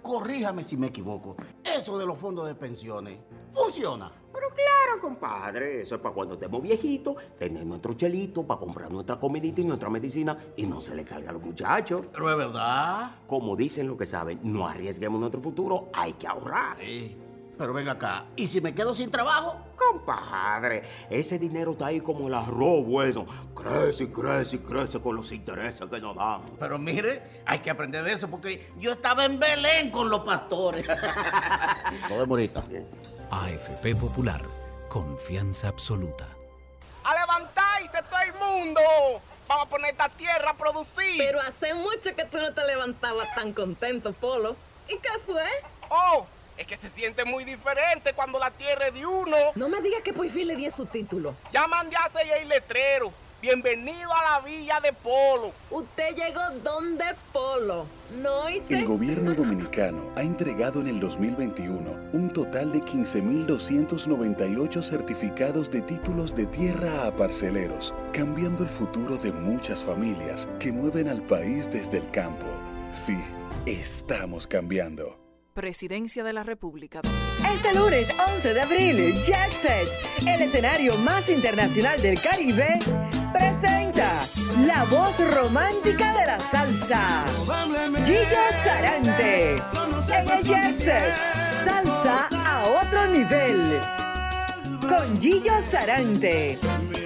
[0.01, 1.35] corríjame si me equivoco.
[1.63, 3.19] Eso de los fondos de pensiones,
[3.51, 4.11] ¿funciona?
[4.33, 9.17] Pero claro, compadre, eso es para cuando estemos viejitos, tener nuestro chelito para comprar nuestra
[9.17, 12.07] comidita y nuestra medicina y no se le carga a los muchachos.
[12.11, 13.11] Pero es verdad.
[13.27, 16.77] Como dicen lo que saben, no arriesguemos nuestro futuro, hay que ahorrar.
[17.57, 19.57] Pero venga acá, ¿y si me quedo sin trabajo?
[19.77, 23.25] Compadre, ese dinero está ahí como el arroz bueno.
[23.55, 26.41] Crece y crece y crece con los intereses que nos dan.
[26.59, 30.85] Pero mire, hay que aprender de eso porque yo estaba en Belén con los pastores.
[32.09, 32.63] Vemos ahorita.
[33.31, 34.41] AFP Popular,
[34.89, 36.27] confianza absoluta.
[37.05, 38.81] ¡A levantarse todo el mundo!
[39.47, 41.17] Vamos a poner esta tierra a producir.
[41.17, 44.55] Pero hace mucho que tú no te levantabas tan contento, Polo.
[44.87, 45.43] ¿Y qué fue?
[45.89, 46.25] ¡Oh!
[46.57, 49.35] Es que se siente muy diferente cuando la tierra es de uno.
[49.55, 51.35] No me digas que por fin le di su título.
[51.51, 52.09] Ya mandé a
[52.41, 53.11] el letrero.
[53.41, 55.51] Bienvenido a la villa de Polo.
[55.69, 57.03] Usted llegó donde
[57.33, 57.85] Polo.
[58.21, 65.69] No y El gobierno dominicano ha entregado en el 2021 un total de 15.298 certificados
[65.69, 71.21] de títulos de tierra a parceleros, cambiando el futuro de muchas familias que mueven al
[71.21, 72.45] país desde el campo.
[72.91, 73.17] Sí,
[73.65, 75.24] estamos cambiando.
[75.55, 76.99] Presidencia de la República.
[77.49, 79.87] Este lunes 11 de abril, Jet Set,
[80.27, 82.77] el escenario más internacional del Caribe,
[83.31, 84.11] presenta
[84.67, 87.23] la voz romántica de la salsa,
[88.03, 89.55] Gillo Sarante.
[90.09, 91.15] En el Jet
[91.63, 94.04] salsa a otro nivel.
[94.87, 96.57] Con Gillo Sarante.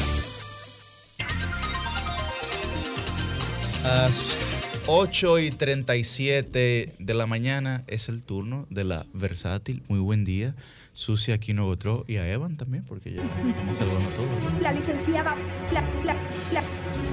[3.83, 4.15] Las
[4.87, 9.81] 8 y 37 de la mañana es el turno de la versátil.
[9.87, 10.53] Muy buen día.
[10.93, 13.23] Susi Aquino Gotró y a Evan también, porque ya
[13.73, 14.61] saludamos a todos.
[14.61, 15.35] La licenciada,
[15.71, 16.13] la, la,
[16.53, 16.63] la,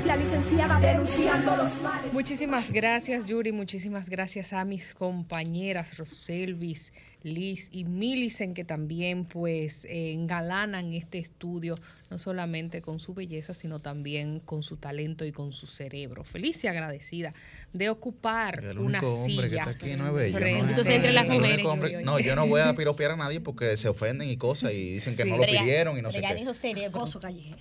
[0.04, 2.12] la licenciada denunciando los males.
[2.12, 3.52] Muchísimas gracias, Yuri.
[3.52, 6.92] Muchísimas gracias a mis compañeras Roselvis,
[7.24, 11.76] Liz y Milicen, que también pues eh, engalanan este estudio,
[12.10, 16.24] no solamente con su belleza, sino también con su talento y con su cerebro.
[16.24, 17.32] Feliz y agradecida
[17.72, 19.70] de ocupar El una único hombre que silla.
[19.70, 20.38] está aquí no es bello.
[20.38, 20.68] frente- ¿no?
[20.70, 21.64] Entonces, entre las mujeres.
[21.66, 24.92] hombre- no, yo no voy a piropear a nadie porque se ofenden y cosas y
[24.94, 25.30] dicen que Sí.
[25.30, 26.40] no lo pidieron y no sé Pero ya qué.
[26.40, 27.04] dijo cerebro.
[27.20, 27.56] callejero.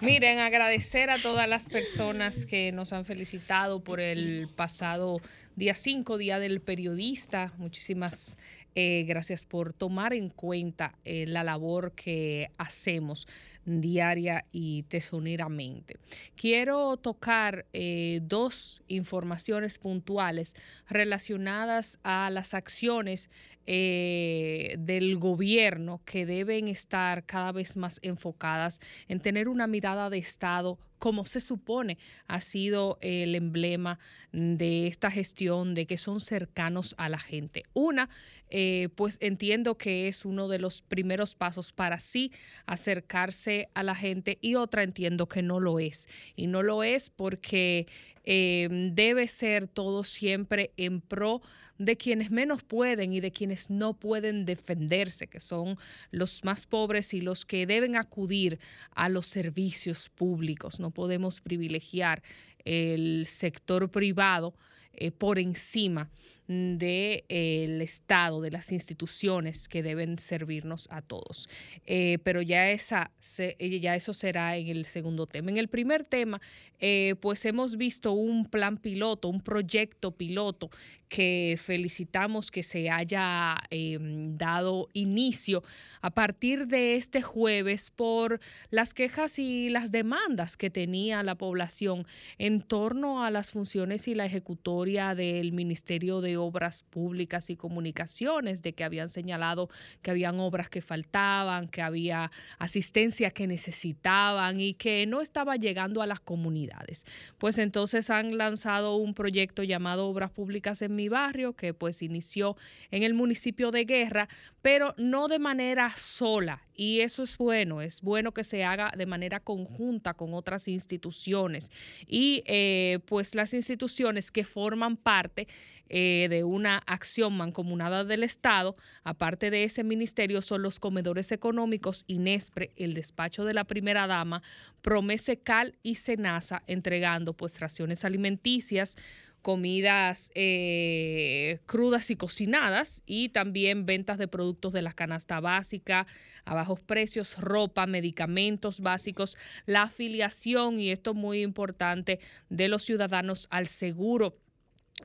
[0.00, 5.20] Miren, agradecer a todas las personas que nos han felicitado por el pasado
[5.56, 7.52] día 5, Día del Periodista.
[7.58, 8.38] Muchísimas
[8.80, 13.26] eh, gracias por tomar en cuenta eh, la labor que hacemos
[13.64, 15.96] diaria y tesoneramente.
[16.36, 20.54] Quiero tocar eh, dos informaciones puntuales
[20.88, 23.30] relacionadas a las acciones
[23.66, 30.78] del gobierno que deben estar cada vez más enfocadas en tener una mirada de Estado
[30.98, 33.98] como se supone ha sido el emblema
[34.32, 37.64] de esta gestión, de que son cercanos a la gente.
[37.72, 38.08] Una,
[38.50, 42.32] eh, pues entiendo que es uno de los primeros pasos para sí
[42.66, 46.08] acercarse a la gente y otra entiendo que no lo es.
[46.36, 47.86] Y no lo es porque
[48.24, 51.40] eh, debe ser todo siempre en pro
[51.78, 55.78] de quienes menos pueden y de quienes no pueden defenderse, que son
[56.10, 58.58] los más pobres y los que deben acudir
[58.94, 60.80] a los servicios públicos.
[60.80, 62.22] No podemos privilegiar
[62.64, 64.54] el sector privado
[64.92, 66.10] eh, por encima
[66.48, 71.48] del Estado, de las instituciones que deben servirnos a todos.
[71.86, 75.50] Eh, pero ya, esa, eh, ya eso será en el segundo tema.
[75.50, 76.40] En el primer tema,
[76.80, 80.70] eh, pues hemos visto un plan piloto, un proyecto piloto
[81.08, 85.62] que felicitamos que se haya eh, dado inicio
[86.00, 92.06] a partir de este jueves por las quejas y las demandas que tenía la población
[92.36, 98.62] en torno a las funciones y la ejecutoria del Ministerio de Obras Públicas y Comunicaciones,
[98.62, 99.68] de que habían señalado
[100.02, 106.02] que habían obras que faltaban, que había asistencia que necesitaban y que no estaba llegando
[106.02, 107.04] a las comunidades.
[107.38, 112.56] Pues entonces han lanzado un proyecto llamado Obras Públicas en mi barrio, que pues inició
[112.90, 114.28] en el municipio de Guerra,
[114.62, 116.67] pero no de manera sola.
[116.80, 121.72] Y eso es bueno, es bueno que se haga de manera conjunta con otras instituciones.
[122.06, 125.48] Y eh, pues las instituciones que forman parte
[125.88, 132.04] eh, de una acción mancomunada del Estado, aparte de ese ministerio, son los comedores económicos
[132.06, 134.42] INESPRE, el despacho de la primera dama,
[134.80, 138.94] Promese Cal y Senasa, entregando pues raciones alimenticias,
[139.42, 146.06] comidas eh, crudas y cocinadas y también ventas de productos de la canasta básica
[146.44, 149.36] a bajos precios, ropa, medicamentos básicos,
[149.66, 154.36] la afiliación, y esto muy importante, de los ciudadanos al seguro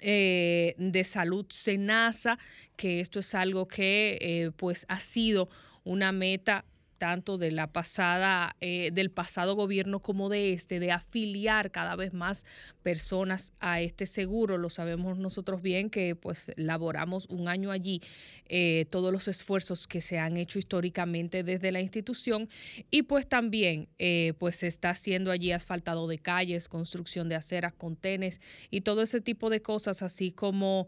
[0.02, 2.40] eh, de salud SENASA,
[2.76, 5.50] que esto es algo que eh, pues ha sido
[5.84, 6.66] una meta
[7.04, 12.14] tanto de la pasada, eh, del pasado gobierno como de este, de afiliar cada vez
[12.14, 12.46] más
[12.82, 14.58] personas a este seguro.
[14.58, 18.02] Lo sabemos nosotros bien que pues laboramos un año allí,
[18.48, 22.48] eh, todos los esfuerzos que se han hecho históricamente desde la institución
[22.90, 27.74] y pues también eh, pues se está haciendo allí asfaltado de calles, construcción de aceras,
[27.74, 28.40] contenes
[28.72, 30.88] y todo ese tipo de cosas, así como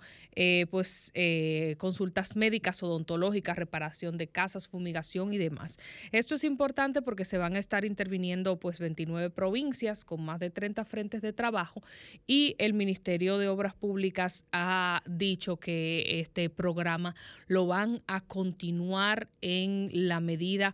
[0.70, 1.12] pues
[1.78, 5.78] consultas médicas, odontológicas, reparación de casas, fumigación y demás.
[6.12, 10.50] Esto es importante porque se van a estar interviniendo pues 29 provincias con más de
[10.50, 11.82] 30 frentes de trabajo
[12.28, 17.16] y el Ministerio de Obras Públicas ha dicho que este programa
[17.48, 20.74] lo van a continuar en la medida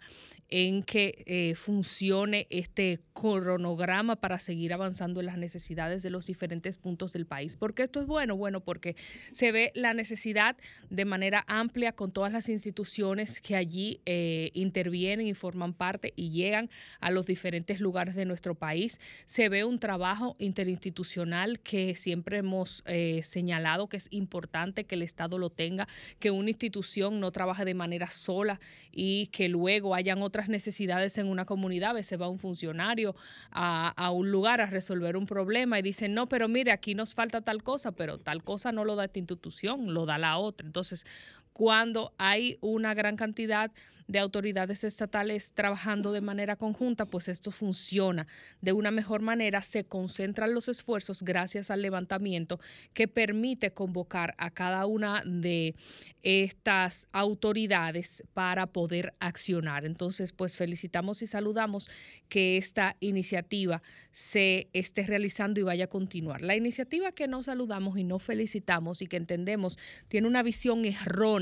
[0.51, 6.77] en que eh, funcione este cronograma para seguir avanzando en las necesidades de los diferentes
[6.77, 7.55] puntos del país.
[7.55, 8.35] ¿Por qué esto es bueno?
[8.35, 8.95] Bueno, porque
[9.31, 10.57] se ve la necesidad
[10.89, 16.31] de manera amplia con todas las instituciones que allí eh, intervienen y forman parte y
[16.31, 16.69] llegan
[16.99, 18.99] a los diferentes lugares de nuestro país.
[19.25, 25.01] Se ve un trabajo interinstitucional que siempre hemos eh, señalado que es importante que el
[25.01, 25.87] Estado lo tenga,
[26.19, 28.59] que una institución no trabaje de manera sola
[28.91, 31.91] y que luego hayan otras necesidades en una comunidad.
[31.91, 33.15] A veces va un funcionario
[33.51, 37.13] a, a un lugar a resolver un problema y dicen, no, pero mire, aquí nos
[37.13, 40.65] falta tal cosa, pero tal cosa no lo da esta institución, lo da la otra.
[40.65, 41.05] Entonces,
[41.53, 43.71] cuando hay una gran cantidad
[44.11, 48.27] de autoridades estatales trabajando de manera conjunta, pues esto funciona
[48.59, 52.59] de una mejor manera, se concentran los esfuerzos gracias al levantamiento
[52.93, 55.75] que permite convocar a cada una de
[56.23, 59.85] estas autoridades para poder accionar.
[59.85, 61.89] Entonces, pues felicitamos y saludamos
[62.27, 66.41] que esta iniciativa se esté realizando y vaya a continuar.
[66.41, 69.77] La iniciativa que no saludamos y no felicitamos y que entendemos
[70.09, 71.40] tiene una visión errónea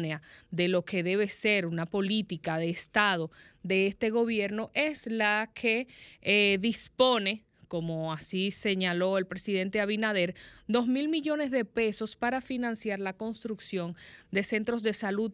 [0.51, 3.31] de lo que debe ser una política de Estado
[3.63, 5.87] de este gobierno es la que
[6.21, 10.35] eh, dispone como así señaló el presidente Abinader,
[10.67, 13.95] dos mil millones de pesos para financiar la construcción
[14.31, 15.31] de centros de salud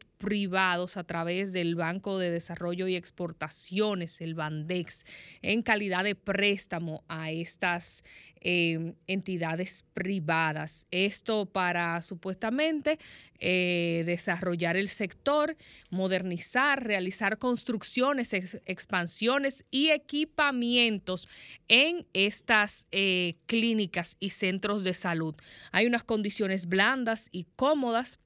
[0.98, 5.06] a través del Banco de Desarrollo y Exportaciones, el Bandex,
[5.44, 8.04] en calidad de préstamo a estas
[8.42, 10.88] eh, entidades privadas.
[10.90, 12.98] Esto para supuestamente
[13.40, 15.56] eh, desarrollar el sector,
[15.92, 21.28] modernizar, realizar construcciones, ex- expansiones y equipamientos
[21.68, 25.36] en estas eh, clínicas y centros de salud.
[25.72, 28.20] Hay unas condiciones blandas y cómodas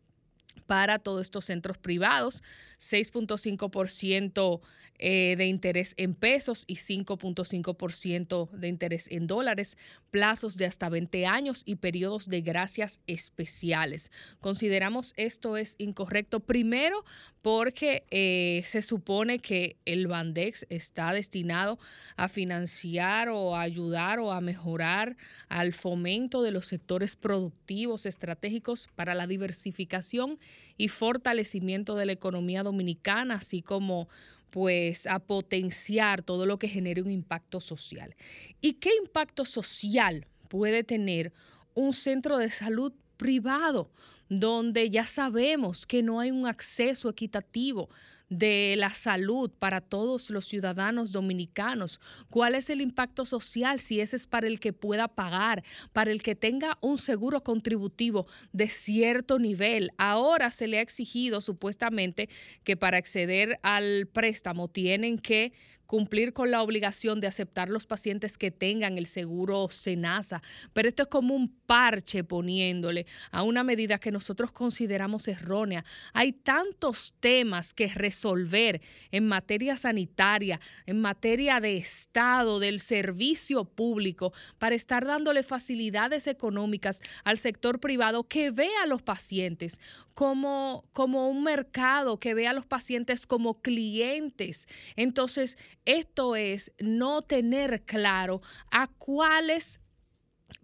[0.59, 2.43] para todos estos centros privados,
[2.79, 4.61] 6.5%
[5.01, 9.77] eh, de interés en pesos y 5.5% de interés en dólares,
[10.11, 14.11] plazos de hasta 20 años y periodos de gracias especiales.
[14.41, 17.05] Consideramos esto es incorrecto, primero
[17.41, 21.79] porque eh, se supone que el Bandex está destinado
[22.17, 25.15] a financiar o a ayudar o a mejorar
[25.47, 30.39] al fomento de los sectores productivos estratégicos para la diversificación
[30.77, 34.07] y fortalecimiento de la economía dominicana, así como
[34.49, 38.15] pues a potenciar todo lo que genere un impacto social.
[38.61, 41.31] ¿Y qué impacto social puede tener
[41.75, 43.91] un centro de salud privado
[44.29, 47.89] donde ya sabemos que no hay un acceso equitativo
[48.29, 51.99] de la salud para todos los ciudadanos dominicanos.
[52.29, 56.21] ¿Cuál es el impacto social si ese es para el que pueda pagar, para el
[56.21, 59.89] que tenga un seguro contributivo de cierto nivel?
[59.97, 62.29] Ahora se le ha exigido supuestamente
[62.63, 65.53] que para acceder al préstamo tienen que
[65.89, 71.01] cumplir con la obligación de aceptar los pacientes que tengan el seguro SENASA, pero esto
[71.01, 75.83] es como un parche poniéndole a una medida que nosotros consideramos errónea.
[76.13, 84.31] Hay tantos temas que resolver en materia sanitaria, en materia de Estado, del servicio público,
[84.59, 89.79] para estar dándole facilidades económicas al sector privado que vea a los pacientes
[90.13, 94.67] como, como un mercado, que vea a los pacientes como clientes.
[94.97, 95.57] Entonces,
[95.97, 98.41] esto es no tener claro
[98.71, 99.79] a cuáles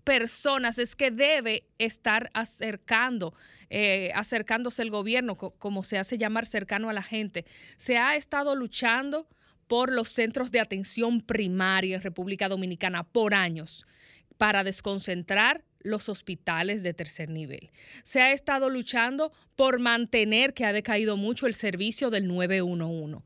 [0.03, 3.33] personas es que debe estar acercando,
[3.69, 7.45] eh, acercándose el gobierno, co- como se hace llamar cercano a la gente.
[7.77, 9.27] Se ha estado luchando
[9.67, 13.85] por los centros de atención primaria en República Dominicana por años
[14.37, 17.71] para desconcentrar los hospitales de tercer nivel.
[18.03, 23.23] Se ha estado luchando por mantener que ha decaído mucho el servicio del 911.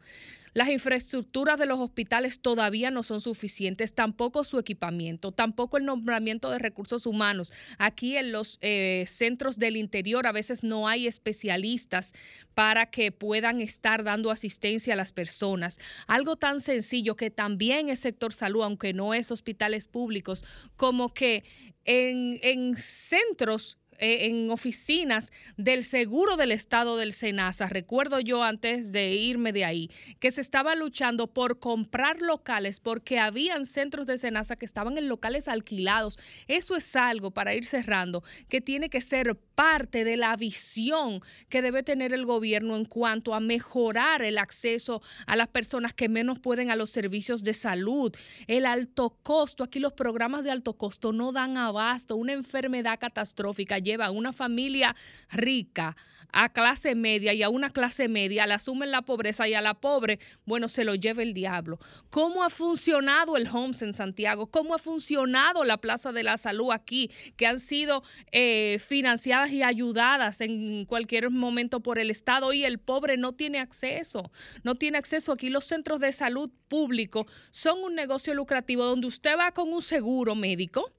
[0.53, 6.49] Las infraestructuras de los hospitales todavía no son suficientes, tampoco su equipamiento, tampoco el nombramiento
[6.49, 7.51] de recursos humanos.
[7.77, 12.13] Aquí en los eh, centros del interior a veces no hay especialistas
[12.53, 15.79] para que puedan estar dando asistencia a las personas.
[16.07, 20.43] Algo tan sencillo que también es sector salud, aunque no es hospitales públicos,
[20.75, 21.43] como que
[21.85, 27.67] en, en centros eh, en oficinas del Seguro del Estado del SENASA.
[27.67, 29.89] Recuerdo yo antes de irme de ahí
[30.19, 35.07] que se estaba luchando por comprar locales porque habían centros de SENASA que estaban en
[35.07, 36.17] locales alquilados.
[36.47, 41.61] Eso es algo para ir cerrando que tiene que ser parte de la visión que
[41.61, 46.39] debe tener el gobierno en cuanto a mejorar el acceso a las personas que menos
[46.39, 48.15] pueden a los servicios de salud,
[48.47, 49.63] el alto costo.
[49.63, 52.15] Aquí los programas de alto costo no dan abasto.
[52.15, 54.95] Una enfermedad catastrófica lleva a una familia
[55.31, 55.95] rica
[56.31, 59.73] a clase media y a una clase media, le asumen la pobreza y a la
[59.73, 61.79] pobre, bueno, se lo lleva el diablo.
[62.09, 64.47] ¿Cómo ha funcionado el Homes en Santiago?
[64.47, 69.63] ¿Cómo ha funcionado la Plaza de la Salud aquí, que han sido eh, financiadas y
[69.63, 74.31] ayudadas en cualquier momento por el Estado y el pobre no tiene acceso?
[74.63, 75.31] No tiene acceso.
[75.31, 79.81] Aquí los centros de salud público son un negocio lucrativo donde usted va con un
[79.81, 80.91] seguro médico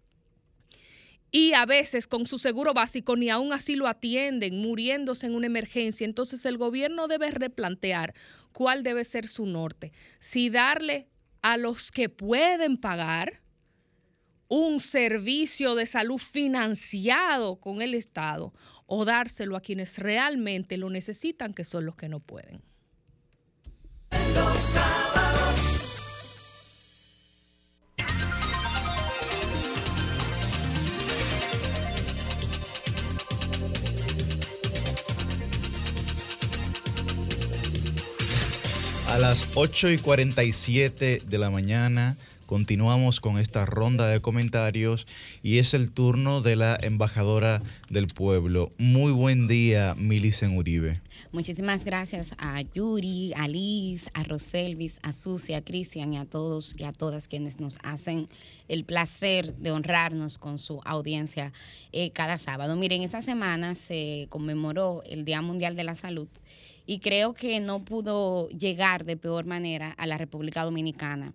[1.30, 5.46] y a veces con su seguro básico ni aún así lo atienden, muriéndose en una
[5.46, 6.04] emergencia.
[6.04, 8.14] Entonces el gobierno debe replantear
[8.52, 9.92] cuál debe ser su norte.
[10.18, 11.08] Si darle
[11.42, 13.40] a los que pueden pagar
[14.48, 18.52] un servicio de salud financiado con el Estado
[18.86, 22.60] o dárselo a quienes realmente lo necesitan, que son los que no pueden.
[24.10, 24.89] A
[39.20, 42.16] las 8 y 47 de la mañana
[42.46, 45.06] continuamos con esta ronda de comentarios
[45.42, 48.72] y es el turno de la embajadora del pueblo.
[48.78, 51.02] Muy buen día, Milicen Uribe.
[51.32, 56.74] Muchísimas gracias a Yuri, a Liz, a Roselvis, a Susi, a Cristian y a todos
[56.78, 58.26] y a todas quienes nos hacen
[58.68, 61.52] el placer de honrarnos con su audiencia
[61.92, 62.74] eh, cada sábado.
[62.74, 66.26] Miren, esta semana se conmemoró el Día Mundial de la Salud
[66.90, 71.34] y creo que no pudo llegar de peor manera a la República Dominicana.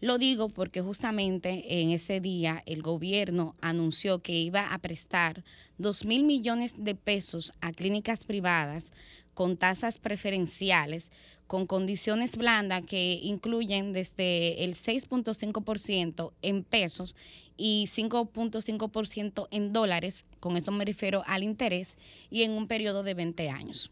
[0.00, 5.44] Lo digo porque justamente en ese día el gobierno anunció que iba a prestar
[5.76, 8.92] 2 mil millones de pesos a clínicas privadas
[9.34, 11.10] con tasas preferenciales,
[11.46, 17.14] con condiciones blandas que incluyen desde el 6.5% en pesos
[17.58, 21.98] y 5.5% en dólares, con esto me refiero al interés,
[22.30, 23.90] y en un periodo de 20 años.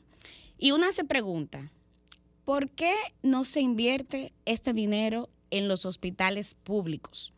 [0.62, 1.72] Y una se pregunta,
[2.44, 2.94] ¿por qué
[3.24, 7.32] no se invierte este dinero en los hospitales públicos?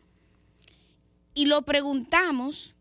[1.32, 2.74] Y lo preguntamos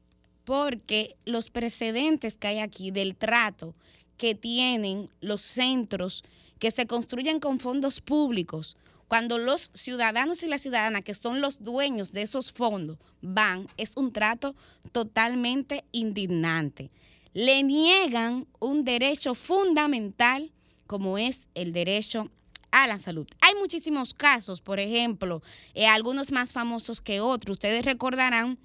[0.44, 3.74] porque los precedentes que hay aquí del trato
[4.18, 6.26] que tienen los centros
[6.60, 8.76] que se construyen con fondos públicos,
[9.08, 13.94] cuando los ciudadanos y las ciudadanas que son los dueños de esos fondos van, es
[13.96, 14.56] un trato
[14.92, 16.92] totalmente indignante
[17.34, 20.52] le niegan un derecho fundamental
[20.88, 22.30] como es el derecho
[22.72, 23.28] a la salud.
[23.42, 25.42] Hay muchísimos casos, por ejemplo,
[25.74, 27.56] eh, algunos más famosos que otros.
[27.56, 28.58] Ustedes recordarán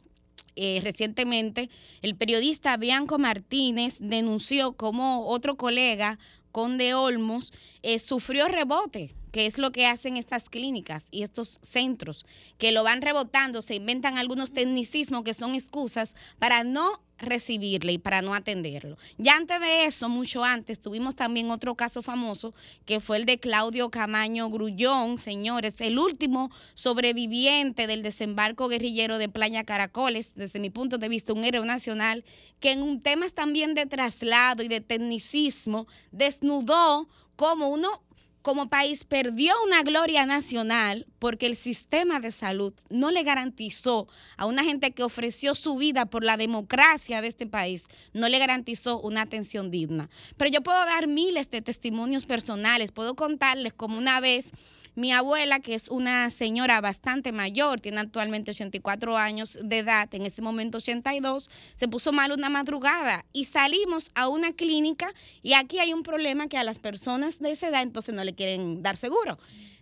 [0.56, 1.70] eh, recientemente
[2.02, 6.18] el periodista Bianco Martínez denunció como otro colega,
[6.52, 12.26] Conde Olmos, eh, sufrió rebote que es lo que hacen estas clínicas y estos centros,
[12.58, 17.98] que lo van rebotando, se inventan algunos tecnicismos que son excusas para no recibirle y
[17.98, 18.96] para no atenderlo.
[19.16, 22.54] Ya antes de eso, mucho antes, tuvimos también otro caso famoso
[22.86, 29.28] que fue el de Claudio Camaño Grullón, señores, el último sobreviviente del desembarco guerrillero de
[29.28, 32.24] Playa Caracoles, desde mi punto de vista un héroe nacional,
[32.60, 38.02] que en un temas también de traslado y de tecnicismo desnudó como uno
[38.42, 44.46] como país perdió una gloria nacional porque el sistema de salud no le garantizó a
[44.46, 49.00] una gente que ofreció su vida por la democracia de este país, no le garantizó
[49.00, 50.08] una atención digna.
[50.36, 54.52] Pero yo puedo dar miles de testimonios personales, puedo contarles como una vez
[54.94, 60.26] mi abuela, que es una señora bastante mayor, tiene actualmente 84 años de edad, en
[60.26, 65.12] este momento 82, se puso mal una madrugada y salimos a una clínica
[65.42, 68.34] y aquí hay un problema que a las personas de esa edad entonces no le
[68.34, 69.38] quieren dar seguro.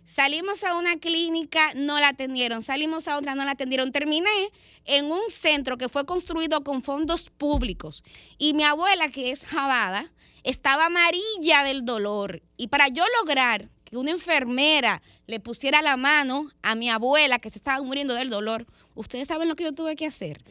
[0.07, 2.63] Salimos a una clínica, no la atendieron.
[2.63, 3.91] Salimos a otra, no la atendieron.
[3.91, 4.29] Terminé
[4.85, 8.05] en un centro que fue construido con fondos públicos.
[8.37, 10.09] Y mi abuela, que es jabada,
[10.43, 12.41] estaba amarilla del dolor.
[12.55, 17.49] Y para yo lograr que una enfermera le pusiera la mano a mi abuela que
[17.49, 18.65] se estaba muriendo del dolor,
[18.95, 20.43] ustedes saben lo que yo tuve que hacer.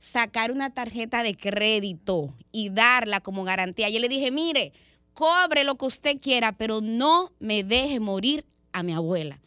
[0.00, 3.88] Sacar una tarjeta de crédito y darla como garantía.
[3.90, 4.72] Yo le dije, mire,
[5.14, 9.40] cobre lo que usted quiera, pero no me deje morir a mi abuela.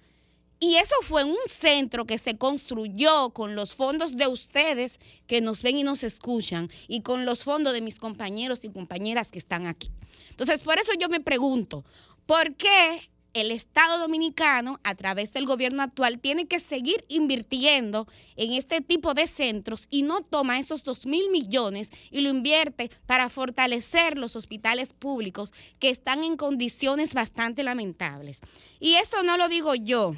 [0.60, 4.98] Y eso fue un centro que se construyó con los fondos de ustedes
[5.28, 9.30] que nos ven y nos escuchan y con los fondos de mis compañeros y compañeras
[9.30, 9.92] que están aquí.
[10.30, 11.84] Entonces, por eso yo me pregunto,
[12.26, 18.54] ¿por qué el Estado dominicano, a través del gobierno actual, tiene que seguir invirtiendo en
[18.54, 23.30] este tipo de centros y no toma esos 2 mil millones y lo invierte para
[23.30, 28.40] fortalecer los hospitales públicos que están en condiciones bastante lamentables.
[28.80, 30.16] Y esto no lo digo yo.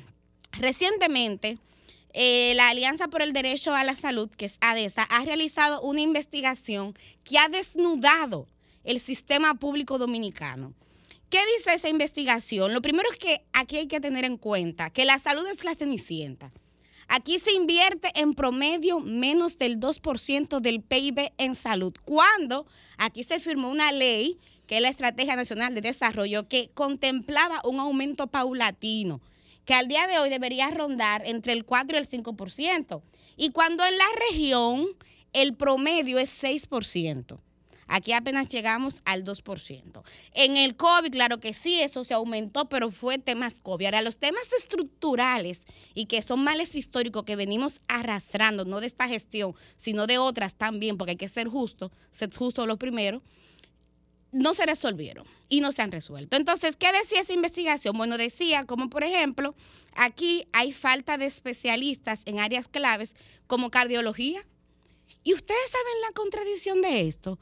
[0.60, 1.58] Recientemente,
[2.14, 6.02] eh, la Alianza por el Derecho a la Salud, que es ADESA, ha realizado una
[6.02, 8.48] investigación que ha desnudado
[8.84, 10.74] el sistema público dominicano.
[11.30, 12.74] ¿Qué dice esa investigación?
[12.74, 15.76] Lo primero es que aquí hay que tener en cuenta que la salud es la
[15.76, 16.52] cenicienta.
[17.08, 21.94] Aquí se invierte en promedio menos del 2% del PIB en salud.
[22.04, 22.66] Cuando
[22.98, 27.80] aquí se firmó una ley, que es la Estrategia Nacional de Desarrollo, que contemplaba un
[27.80, 29.22] aumento paulatino,
[29.66, 33.02] que al día de hoy debería rondar entre el 4 y el 5%.
[33.38, 34.88] Y cuando en la región
[35.34, 37.40] el promedio es 6%.
[37.88, 40.04] Aquí apenas llegamos al 2%.
[40.34, 43.86] En el COVID, claro que sí, eso se aumentó, pero fue temas COVID.
[43.86, 45.64] Ahora, los temas estructurales
[45.94, 50.56] y que son males históricos que venimos arrastrando, no de esta gestión, sino de otras
[50.56, 53.22] también, porque hay que ser justo, ser justo lo primero,
[54.32, 56.36] no se resolvieron y no se han resuelto.
[56.36, 57.98] Entonces, ¿qué decía esa investigación?
[57.98, 59.56] Bueno, decía como por ejemplo,
[59.96, 63.16] aquí hay falta de especialistas en áreas claves
[63.48, 64.42] como cardiología.
[65.24, 67.40] ¿Y ustedes saben la contradicción de esto?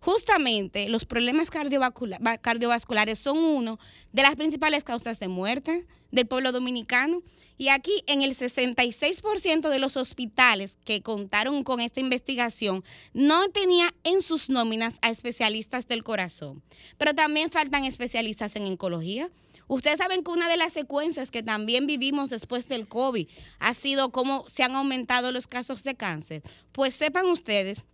[0.00, 3.78] Justamente los problemas cardiovascula- va- cardiovasculares son uno
[4.12, 7.22] de las principales causas de muerte del pueblo dominicano.
[7.60, 13.92] Y aquí en el 66% de los hospitales que contaron con esta investigación no tenía
[14.04, 16.62] en sus nóminas a especialistas del corazón.
[16.98, 19.30] Pero también faltan especialistas en oncología.
[19.66, 23.26] Ustedes saben que una de las secuencias que también vivimos después del COVID
[23.58, 26.42] ha sido cómo se han aumentado los casos de cáncer.
[26.72, 27.84] Pues sepan ustedes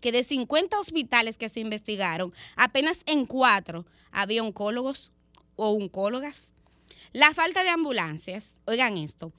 [0.00, 5.12] que de 50 hospitales que se investigaron, apenas en cuatro había oncólogos
[5.56, 6.42] o oncólogas.
[7.12, 9.32] La falta de ambulancias, oigan esto,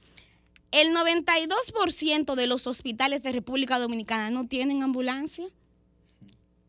[0.72, 5.48] el 92% de los hospitales de República Dominicana no tienen ambulancia.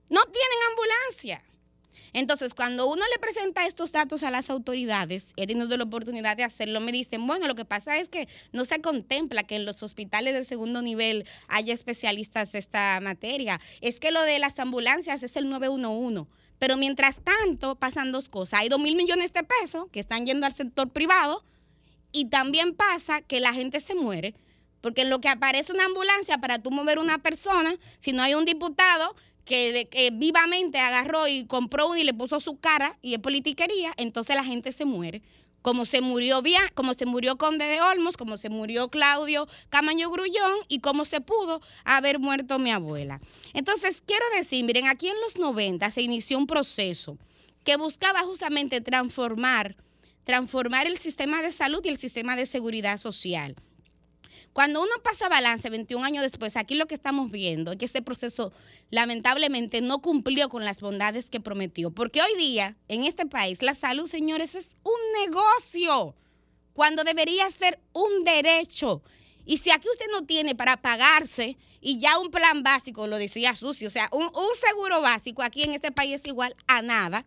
[0.09, 1.43] No tienen ambulancia.
[2.16, 6.44] Entonces, cuando uno le presenta estos datos a las autoridades, he tenido la oportunidad de
[6.44, 9.82] hacerlo, me dicen, bueno, lo que pasa es que no se contempla que en los
[9.82, 13.60] hospitales del segundo nivel haya especialistas de esta materia.
[13.82, 16.24] Es que lo de las ambulancias es el 911.
[16.59, 18.60] Pero mientras tanto, pasan dos cosas.
[18.60, 21.44] Hay dos mil millones de pesos que están yendo al sector privado
[22.12, 24.34] y también pasa que la gente se muere.
[24.80, 28.32] Porque en lo que aparece una ambulancia para tú mover una persona, si no hay
[28.32, 29.14] un diputado
[29.47, 33.94] que, que vivamente agarró y compró uno y le puso su cara y es politiquería,
[33.97, 35.23] entonces la gente se muere.
[35.62, 40.10] Como se murió Via- como se murió Conde de Olmos, como se murió Claudio Camaño
[40.10, 43.20] Grullón y como se pudo haber muerto mi abuela.
[43.52, 47.18] Entonces, quiero decir, miren, aquí en los 90 se inició un proceso
[47.64, 49.74] que buscaba justamente transformar,
[50.23, 53.56] transformar el sistema de salud y el sistema de seguridad social.
[54.57, 58.01] Cuando uno pasa balance 21 años después, aquí lo que estamos viendo es que este
[58.01, 58.55] proceso
[58.89, 61.91] lamentablemente no cumplió con las bondades que prometió.
[61.91, 64.95] Porque hoy día, en este país, la salud, señores, es un
[65.27, 66.15] negocio,
[66.73, 69.03] cuando debería ser un derecho.
[69.45, 73.55] Y si aquí usted no tiene para pagarse y ya un plan básico, lo decía
[73.55, 77.27] Susi, o sea, un, un seguro básico aquí en este país es igual a nada,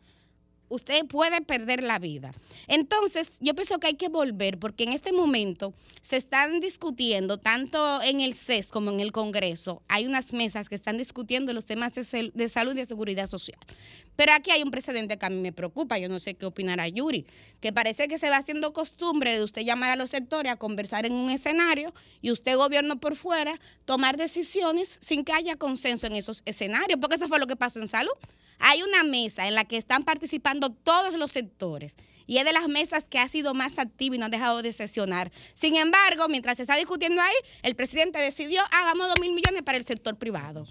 [0.69, 2.33] usted puede perder la vida.
[2.67, 8.01] Entonces, yo pienso que hay que volver, porque en este momento se están discutiendo, tanto
[8.01, 11.93] en el CES como en el Congreso, hay unas mesas que están discutiendo los temas
[11.93, 13.59] de, de salud y de seguridad social.
[14.19, 16.89] Pero aquí hay un precedente que a mí me preocupa, yo no sé qué opinará
[16.89, 17.25] Yuri,
[17.61, 21.05] que parece que se va haciendo costumbre de usted llamar a los sectores a conversar
[21.05, 26.17] en un escenario y usted, gobierno por fuera, tomar decisiones sin que haya consenso en
[26.17, 28.11] esos escenarios, porque eso fue lo que pasó en salud.
[28.60, 31.95] Hay una mesa en la que están participando todos los sectores
[32.30, 34.72] y es de las mesas que ha sido más activa y no ha dejado de
[34.72, 35.31] sesionar.
[35.56, 37.34] Sin embargo, mientras se está discutiendo ahí,
[37.64, 40.68] el presidente decidió, hagamos dos mil millones para el sector privado.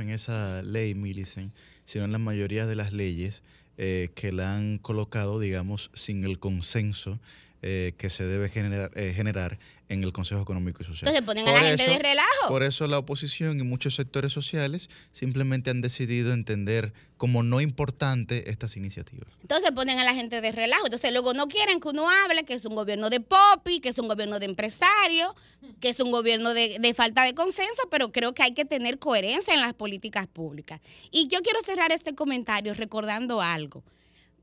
[0.00, 1.52] en esa ley, Millicent,
[1.84, 3.42] sino en la mayoría de las leyes
[3.76, 7.20] eh, que la han colocado, digamos, sin el consenso
[7.60, 9.58] eh, que se debe generar, eh, generar
[9.88, 11.08] en el Consejo Económico y Social.
[11.08, 12.48] Entonces ponen a la gente de relajo.
[12.48, 18.48] Por eso la oposición y muchos sectores sociales simplemente han decidido entender como no importante
[18.48, 19.26] estas iniciativas.
[19.40, 20.86] Entonces ponen a la gente de relajo.
[20.86, 23.98] Entonces luego no quieren que uno hable que es un gobierno de popi, que es
[23.98, 25.32] un gobierno de empresarios,
[25.80, 29.00] que es un gobierno de, de falta de consenso, pero creo que hay que tener
[29.00, 30.80] coherencia en las políticas públicas.
[31.10, 33.82] Y yo quiero cerrar este comentario recordando algo.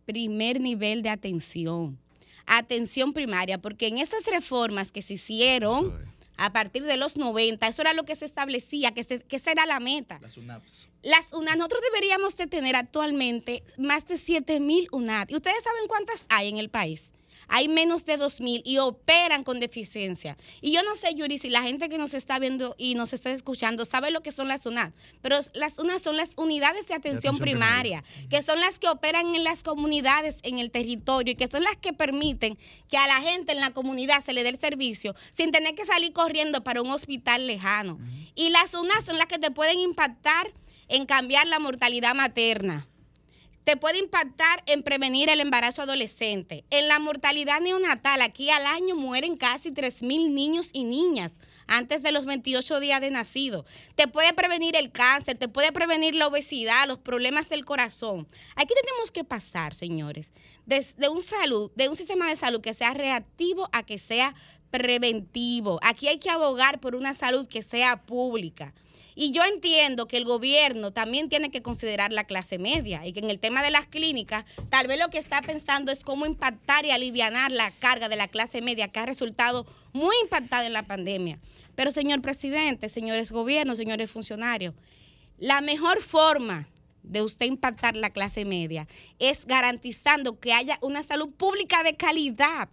[0.06, 1.98] Primer nivel de atención.
[2.48, 7.82] Atención primaria, porque en esas reformas que se hicieron a partir de los 90, eso
[7.82, 10.20] era lo que se establecía, que, se- que esa era la meta.
[10.22, 10.90] Las UNAPs.
[11.02, 15.30] Las UNAD, nosotros deberíamos de tener actualmente más de 7 mil UNAD.
[15.30, 17.06] ¿Y ustedes saben cuántas hay en el país?
[17.48, 20.38] Hay menos de 2 mil y operan con deficiencia.
[20.62, 23.32] Y yo no sé, Yuri, si la gente que nos está viendo y nos está
[23.32, 24.92] escuchando sabe lo que son las UNAD.
[25.22, 29.36] Pero las UNAD son las unidades de atención, atención primaria, que son las que operan
[29.36, 32.58] en las comunidades, en el territorio, y que son las que permiten
[32.90, 35.86] que a la gente en la comunidad se le dé el servicio sin tener que
[35.86, 38.00] salir corriendo para un hospital lejano.
[38.36, 40.52] Y las UNAD son las que te pueden impactar
[40.88, 42.88] en cambiar la mortalidad materna.
[43.66, 46.66] Te puede impactar en prevenir el embarazo adolescente.
[46.70, 52.04] En la mortalidad neonatal, aquí al año mueren casi 3 mil niños y niñas antes
[52.04, 53.66] de los 28 días de nacido.
[53.96, 58.28] Te puede prevenir el cáncer, te puede prevenir la obesidad, los problemas del corazón.
[58.56, 60.30] Aquí tenemos que pasar, señores,
[60.68, 64.36] de, un salud, de un sistema de salud que sea reactivo a que sea
[64.70, 65.80] preventivo.
[65.82, 68.76] Aquí hay que abogar por una salud que sea pública.
[69.18, 73.22] Y yo entiendo que el gobierno también tiene que considerar la clase media y que
[73.22, 76.86] en el tema de las clínicas, tal vez lo que está pensando es cómo impactar
[76.86, 80.84] y aliviar la carga de la clase media que ha resultado muy impactada en la
[80.84, 81.40] pandemia.
[81.76, 84.76] Pero señor presidente, señores gobiernos, señores funcionarios,
[85.38, 86.68] la mejor forma
[87.04, 88.88] de usted impactar la clase media
[89.20, 92.70] es garantizando que haya una salud pública de calidad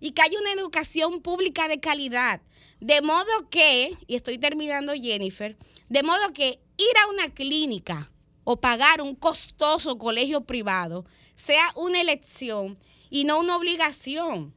[0.00, 2.40] y que haya una educación pública de calidad.
[2.82, 5.56] De modo que, y estoy terminando Jennifer,
[5.88, 8.10] de modo que ir a una clínica
[8.42, 11.04] o pagar un costoso colegio privado
[11.36, 12.76] sea una elección
[13.08, 14.52] y no una obligación.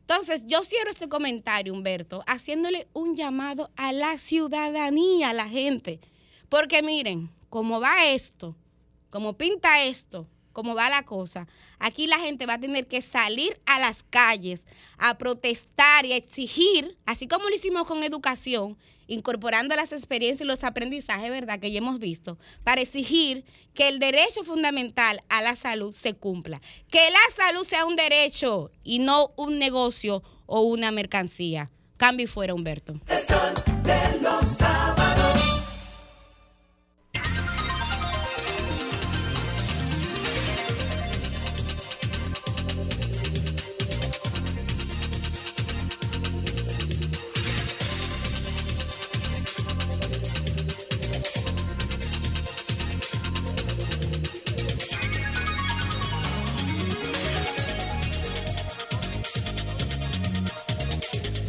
[0.00, 6.00] Entonces, yo cierro este comentario, Humberto, haciéndole un llamado a la ciudadanía, a la gente.
[6.48, 8.56] Porque miren, cómo va esto,
[9.10, 10.26] como pinta esto,
[10.56, 11.46] cómo va la cosa,
[11.78, 14.64] aquí la gente va a tener que salir a las calles
[14.96, 20.48] a protestar y a exigir, así como lo hicimos con educación, incorporando las experiencias y
[20.48, 25.56] los aprendizajes, ¿verdad?, que ya hemos visto, para exigir que el derecho fundamental a la
[25.56, 26.62] salud se cumpla.
[26.90, 31.70] Que la salud sea un derecho y no un negocio o una mercancía.
[31.98, 32.98] Cambio y fuera, Humberto.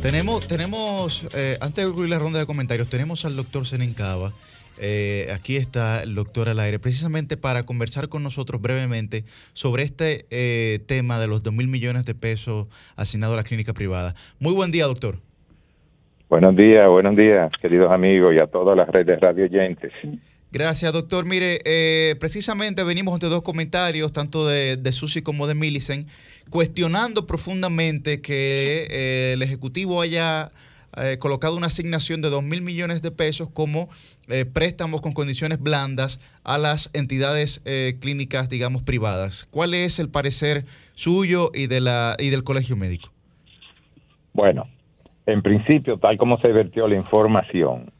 [0.07, 4.31] Tenemos, tenemos eh, antes de concluir la ronda de comentarios, tenemos al doctor Senencaba.
[4.79, 10.25] Eh, aquí está el doctor al aire, precisamente para conversar con nosotros brevemente sobre este
[10.31, 14.15] eh, tema de los 2 mil millones de pesos asignados a la clínica privada.
[14.39, 15.17] Muy buen día, doctor.
[16.29, 19.91] Buenos días, buenos días, queridos amigos y a todas las redes radio oyentes.
[20.53, 21.25] Gracias, doctor.
[21.25, 26.07] Mire, eh, precisamente venimos entre dos comentarios, tanto de, de Susi como de Millicent,
[26.49, 30.51] cuestionando profundamente que eh, el Ejecutivo haya
[30.99, 33.87] eh, colocado una asignación de 2 mil millones de pesos como
[34.29, 39.47] eh, préstamos con condiciones blandas a las entidades eh, clínicas, digamos, privadas.
[39.51, 40.63] ¿Cuál es el parecer
[40.95, 43.09] suyo y, de la, y del Colegio Médico?
[44.33, 44.67] Bueno,
[45.27, 47.91] en principio, tal como se vertió la información,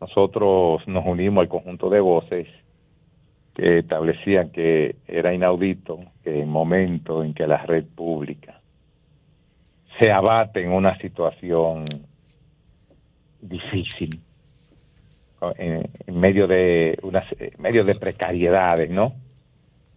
[0.00, 2.46] nosotros nos unimos al conjunto de voces
[3.58, 8.60] que establecían que era inaudito que en momentos en que la red pública
[9.98, 11.84] se abate en una situación
[13.40, 14.10] difícil,
[15.56, 19.14] en, medio de unas en medio de precariedades, ¿no?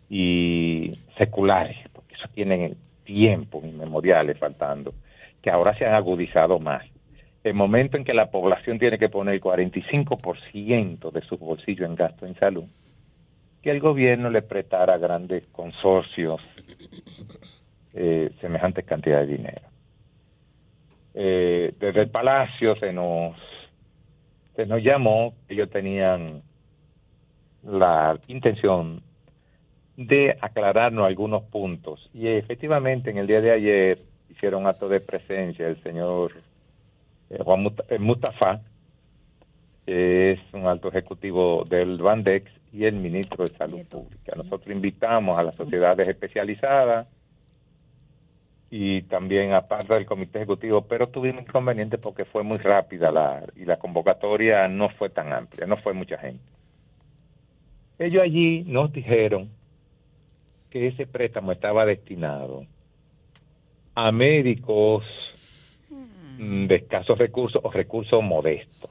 [0.09, 4.95] Y seculares, porque eso tienen tiempo inmemoriales faltando,
[5.39, 6.83] que ahora se han agudizado más.
[7.43, 12.25] El momento en que la población tiene que poner 45% de sus bolsillos en gasto
[12.25, 12.65] en salud,
[13.61, 16.41] que el gobierno le prestara a grandes consorcios
[17.93, 19.61] eh, semejantes cantidades de dinero.
[21.13, 23.35] Eh, desde el Palacio se nos,
[24.55, 26.41] se nos llamó, ellos tenían
[27.63, 29.03] la intención
[29.97, 32.09] de aclararnos algunos puntos.
[32.13, 36.31] Y efectivamente, en el día de ayer hicieron acto de presencia el señor
[37.29, 38.61] eh, Juan eh, Mustafa,
[39.85, 44.33] que es un alto ejecutivo del Bandex, y el ministro de Salud Pública.
[44.35, 47.07] Nosotros invitamos a las sociedades especializadas
[48.69, 53.43] y también a parte del comité ejecutivo, pero tuvimos inconveniente porque fue muy rápida la,
[53.57, 56.43] y la convocatoria no fue tan amplia, no fue mucha gente.
[57.99, 59.49] Ellos allí nos dijeron
[60.69, 62.65] que ese préstamo estaba destinado
[63.93, 65.03] a médicos
[66.39, 68.89] mm, de escasos recursos o recursos modestos,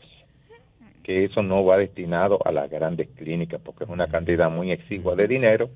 [1.11, 5.17] que eso no va destinado a las grandes clínicas porque es una cantidad muy exigua
[5.17, 5.69] de dinero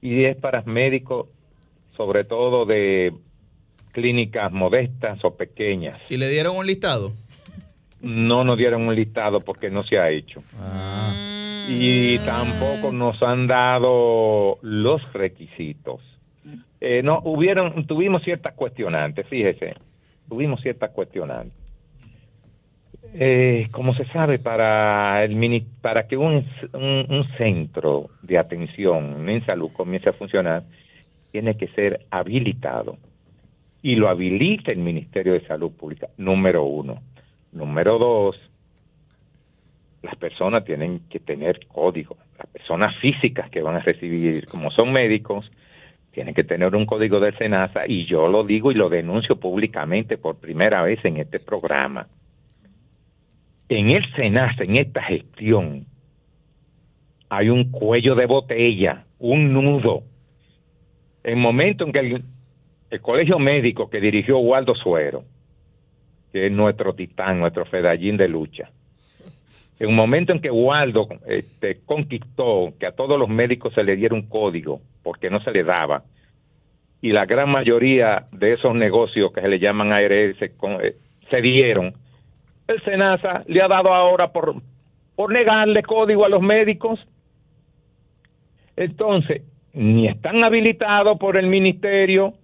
[0.00, 1.26] y es para médicos
[1.94, 3.12] sobre todo de
[3.92, 6.00] clínicas modestas o pequeñas.
[6.08, 7.12] ¿Y le dieron un listado?
[8.00, 10.42] No nos dieron un listado porque no se ha hecho.
[11.68, 16.00] Y tampoco nos han dado los requisitos.
[16.80, 19.74] Eh, no, hubieron, tuvimos ciertas cuestionantes, fíjese,
[20.30, 21.63] tuvimos ciertas cuestionantes.
[23.16, 29.46] Eh, como se sabe, para el para que un, un, un centro de atención en
[29.46, 30.64] salud comience a funcionar,
[31.30, 32.96] tiene que ser habilitado.
[33.82, 37.02] Y lo habilita el Ministerio de Salud Pública, número uno.
[37.52, 38.36] Número dos,
[40.02, 42.16] las personas tienen que tener código.
[42.36, 45.48] Las personas físicas que van a recibir, como son médicos,
[46.10, 50.18] tienen que tener un código del SENASA y yo lo digo y lo denuncio públicamente
[50.18, 52.08] por primera vez en este programa.
[53.78, 55.86] En el SENASA, en esta gestión,
[57.28, 60.02] hay un cuello de botella, un nudo.
[61.22, 62.22] El momento en que el,
[62.90, 65.24] el colegio médico que dirigió Waldo Suero,
[66.32, 68.70] que es nuestro titán, nuestro fedallín de lucha,
[69.80, 73.96] en un momento en que Waldo este, conquistó que a todos los médicos se le
[73.96, 76.04] diera un código, porque no se le daba,
[77.00, 80.94] y la gran mayoría de esos negocios que se le llaman ARS con- eh,
[81.28, 81.94] se dieron,
[82.68, 84.54] el SENASA le ha dado ahora por,
[85.16, 87.00] por negarle código a los médicos.
[88.76, 89.42] Entonces,
[89.72, 92.34] ni están habilitados por el ministerio,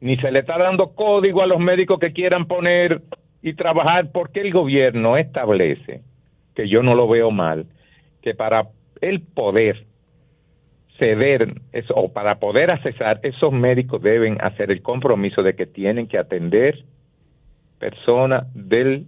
[0.00, 3.02] ni se le está dando código a los médicos que quieran poner
[3.42, 6.02] y trabajar, porque el gobierno establece,
[6.54, 7.66] que yo no lo veo mal,
[8.22, 8.68] que para
[9.00, 9.86] el poder
[10.98, 16.06] ceder eso, o para poder accesar, esos médicos deben hacer el compromiso de que tienen
[16.06, 16.84] que atender
[17.78, 19.06] personas del,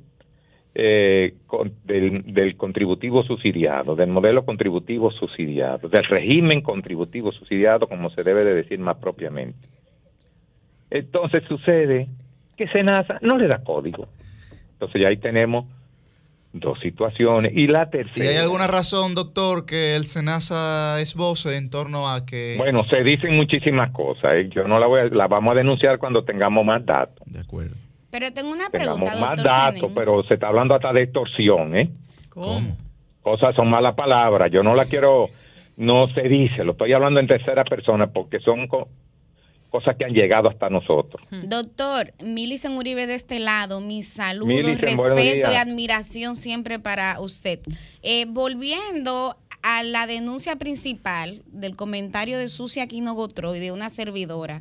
[0.75, 8.11] eh, con- del, del contributivo subsidiado, del modelo contributivo subsidiado, del régimen contributivo subsidiado, como
[8.11, 9.69] se debe de decir más propiamente.
[10.91, 12.09] Entonces sucede
[12.57, 14.09] que Senasa no le da código.
[14.75, 15.67] Entonces ya ahí tenemos
[16.53, 17.53] dos situaciones.
[17.55, 18.29] Y la ¿Y tercera...
[18.31, 22.57] hay alguna razón, doctor, que el SENASA esboce en torno a que...
[22.59, 24.33] Bueno, se dicen muchísimas cosas.
[24.35, 24.49] ¿eh?
[24.51, 27.27] Yo no la voy a, la vamos a denunciar cuando tengamos más datos.
[27.27, 27.77] De acuerdo.
[28.13, 31.75] Pero tengo una Tengamos pregunta, más doctor datos, pero se está hablando hasta de extorsión,
[31.77, 31.89] ¿eh?
[32.29, 32.77] ¿Cómo?
[33.23, 34.51] Cosas son malas palabras.
[34.53, 35.31] Yo no la quiero,
[35.77, 38.89] no se dice, lo estoy hablando en tercera persona porque son co-
[39.71, 41.27] cosas que han llegado hasta nosotros.
[41.31, 47.61] Doctor, Milicen Uribe de este lado, mis saludos, Milicen, respeto y admiración siempre para usted.
[48.03, 53.89] Eh, volviendo a la denuncia principal del comentario de Sucia Aquino Gotro y de una
[53.89, 54.61] servidora,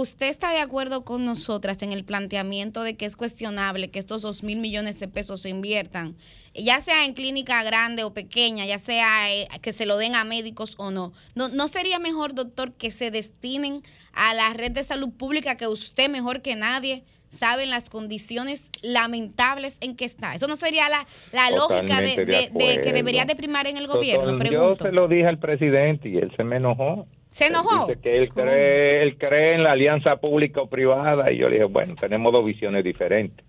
[0.00, 4.22] ¿usted está de acuerdo con nosotras en el planteamiento de que es cuestionable que estos
[4.22, 6.16] dos mil millones de pesos se inviertan,
[6.54, 10.24] ya sea en clínica grande o pequeña, ya sea eh, que se lo den a
[10.24, 11.12] médicos o no?
[11.34, 11.48] no?
[11.48, 13.82] ¿No sería mejor, doctor, que se destinen
[14.12, 18.62] a la red de salud pública que usted mejor que nadie sabe en las condiciones
[18.82, 20.34] lamentables en que está?
[20.34, 23.66] ¿Eso no sería la, la lógica de, Totalmente de de- de que debería de primar
[23.66, 24.22] en el gobierno?
[24.32, 24.84] Doctor, Pregunto.
[24.84, 27.06] Yo se lo dije al presidente y él se me enojó.
[27.30, 27.86] ¿Se enojó?
[27.86, 31.56] Dice que él cree, él cree en la alianza pública o privada y yo le
[31.56, 33.44] dije, bueno, tenemos dos visiones diferentes.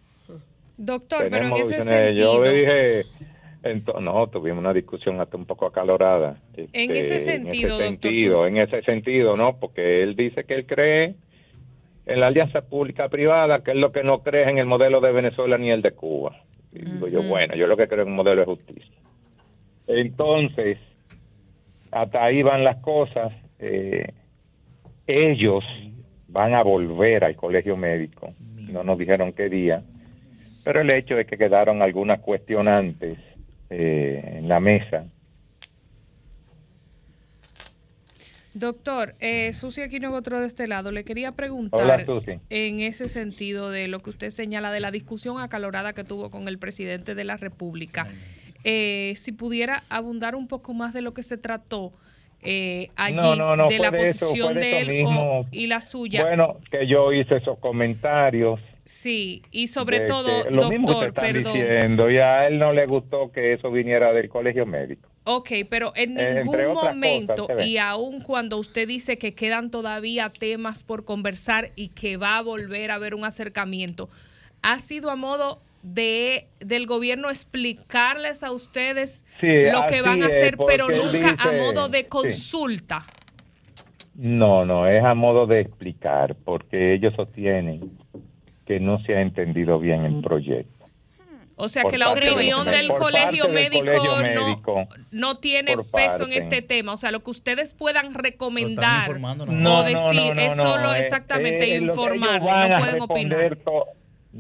[0.80, 3.06] Doctor, pero en tenemos ese sentido, Yo le dije,
[3.64, 6.38] ento- no, tuvimos una discusión hasta un poco acalorada.
[6.56, 9.58] En este, ese sentido, en ese doctor sentido, Su- en ese sentido, ¿no?
[9.60, 11.16] Porque él dice que él cree
[12.06, 15.58] en la alianza pública-privada, que es lo que no cree en el modelo de Venezuela
[15.58, 16.36] ni el de Cuba.
[16.72, 18.94] Y digo yo, bueno, yo lo que creo en un modelo de justicia.
[19.88, 20.78] Entonces,
[21.91, 23.34] hasta ahí van las cosas.
[23.59, 24.13] Eh,
[25.07, 25.63] ellos
[26.27, 28.34] van a volver al colegio médico.
[28.55, 29.84] No nos dijeron qué día,
[30.63, 33.17] pero el hecho de que quedaron algunas cuestionantes
[33.69, 35.05] eh, en la mesa.
[38.53, 43.69] Doctor, eh, Susi Aquino Gotro de este lado, le quería preguntar Hola, en ese sentido
[43.69, 47.23] de lo que usted señala de la discusión acalorada que tuvo con el presidente de
[47.23, 48.07] la República.
[48.63, 51.93] Eh, si pudiera abundar un poco más de lo que se trató
[52.41, 53.97] eh, allí, No, no, no, de la eso,
[54.27, 56.23] posición fue de eso él o- y la suya.
[56.23, 58.59] Bueno, que yo hice esos comentarios.
[58.85, 61.53] sí, y sobre de todo, lo mismo que doctor, están perdón.
[61.53, 65.09] diciendo, y a él no le gustó que eso viniera del colegio médico.
[65.26, 69.72] Ok, pero en Eh, ningún otras momento, cosas, y aun cuando usted dice que quedan
[69.72, 74.09] todavía temas por conversar y que va a volver a haber un acercamiento,
[74.61, 75.61] ¿ha sido a modo
[75.93, 81.35] de del gobierno explicarles a ustedes Sí, lo que van a es, hacer, pero nunca
[81.39, 82.05] a modo de sí.
[82.09, 83.05] consulta?
[84.15, 87.91] No, no, es a modo de explicar, porque ellos sostienen
[88.65, 90.85] que no se ha entendido bien el proyecto.
[91.59, 94.88] O sea Por que la opinión del colegio del médico, colegio no, médico.
[95.09, 96.93] no tiene peso en este tema.
[96.93, 100.93] O sea, lo que ustedes puedan recomendar o No, no, decir no, es no, solo
[100.93, 103.57] eh, exactamente informar, no pueden opinar.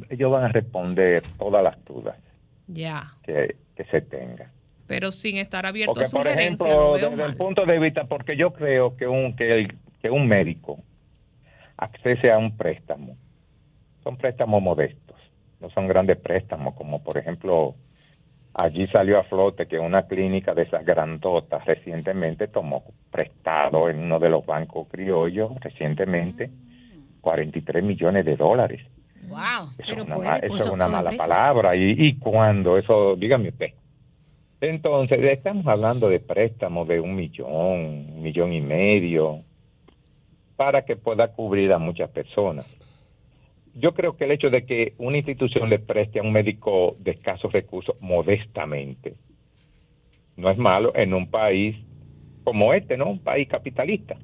[0.09, 2.17] Ellos van a responder todas las dudas
[3.23, 4.51] que, que se tengan.
[4.87, 7.79] pero sin estar abierto Porque, a por sugerencias, ejemplo, lo veo desde el punto de
[7.79, 10.79] vista, porque yo creo que un, que, el- que un médico
[11.77, 13.17] accese a un préstamo,
[14.03, 15.17] son préstamos modestos,
[15.59, 17.75] no son grandes préstamos, como por ejemplo,
[18.53, 24.19] allí salió a flote que una clínica de esas grandotas recientemente tomó prestado en uno
[24.19, 26.49] de los bancos criollos, recientemente,
[27.21, 28.81] 43 millones de dólares.
[29.27, 29.73] Wow.
[29.77, 31.75] Eso es una, ma- eso es una mala palabra.
[31.75, 32.77] ¿Y, y cuándo?
[32.77, 33.73] Eso, dígame usted.
[34.61, 39.43] Entonces, estamos hablando de préstamos de un millón, un millón y medio,
[40.55, 42.65] para que pueda cubrir a muchas personas.
[43.73, 47.11] yo creo que el hecho de que una institución le preste a un médico de
[47.11, 49.15] escasos recursos modestamente
[50.35, 51.75] no es malo en un país
[52.43, 53.09] como este, ¿no?
[53.09, 54.17] Un país capitalista.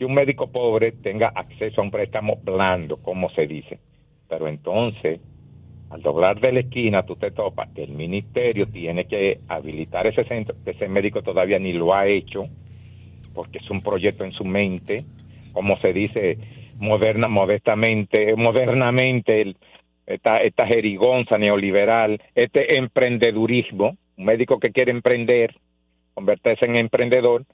[0.00, 3.80] Que un médico pobre tenga acceso a un préstamo blando, como se dice.
[4.30, 5.20] Pero entonces,
[5.90, 10.24] al doblar de la esquina, tú te topas que el ministerio tiene que habilitar ese
[10.24, 12.46] centro, que ese médico todavía ni lo ha hecho,
[13.34, 15.04] porque es un proyecto en su mente,
[15.52, 16.38] como se dice
[16.78, 19.54] moderna, modestamente, modernamente,
[20.06, 25.54] esta, esta jerigonza neoliberal, este emprendedurismo, un médico que quiere emprender,
[26.14, 27.44] convertirse en emprendedor,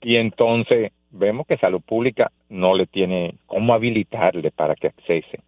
[0.00, 5.40] y entonces vemos que salud pública no le tiene cómo habilitarle para que accese.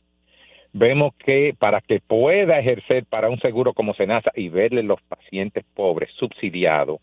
[0.72, 5.64] Vemos que para que pueda ejercer para un seguro como Senasa y verle los pacientes
[5.74, 7.00] pobres subsidiados,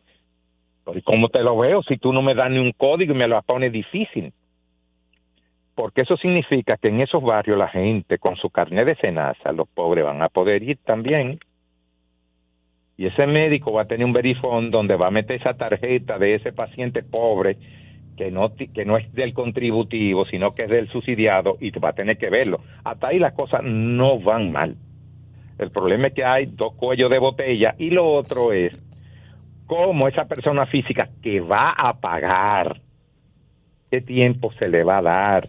[0.86, 3.28] pues, ¿cómo te lo veo si tú no me das ni un código y me
[3.28, 4.32] lo pones difícil?
[5.76, 9.68] Porque eso significa que en esos barrios la gente con su carnet de Senasa, los
[9.68, 11.40] pobres van a poder ir también.
[12.96, 16.36] Y ese médico va a tener un verifón donde va a meter esa tarjeta de
[16.36, 17.58] ese paciente pobre
[18.18, 21.94] que no, que no es del contributivo, sino que es del subsidiado y va a
[21.94, 22.60] tener que verlo.
[22.84, 24.76] Hasta ahí las cosas no van mal.
[25.58, 28.74] El problema es que hay dos cuellos de botella y lo otro es
[29.68, 32.82] cómo esa persona física que va a pagar,
[33.92, 35.48] qué tiempo se le va a dar,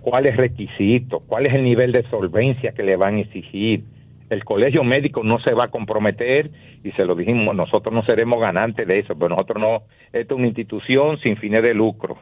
[0.00, 3.84] cuáles requisitos, cuál es el nivel de solvencia que le van a exigir.
[4.30, 6.50] El colegio médico no se va a comprometer
[6.82, 9.82] y se lo dijimos, nosotros no seremos ganantes de eso, pero nosotros no,
[10.12, 12.18] esto es una institución sin fines de lucro,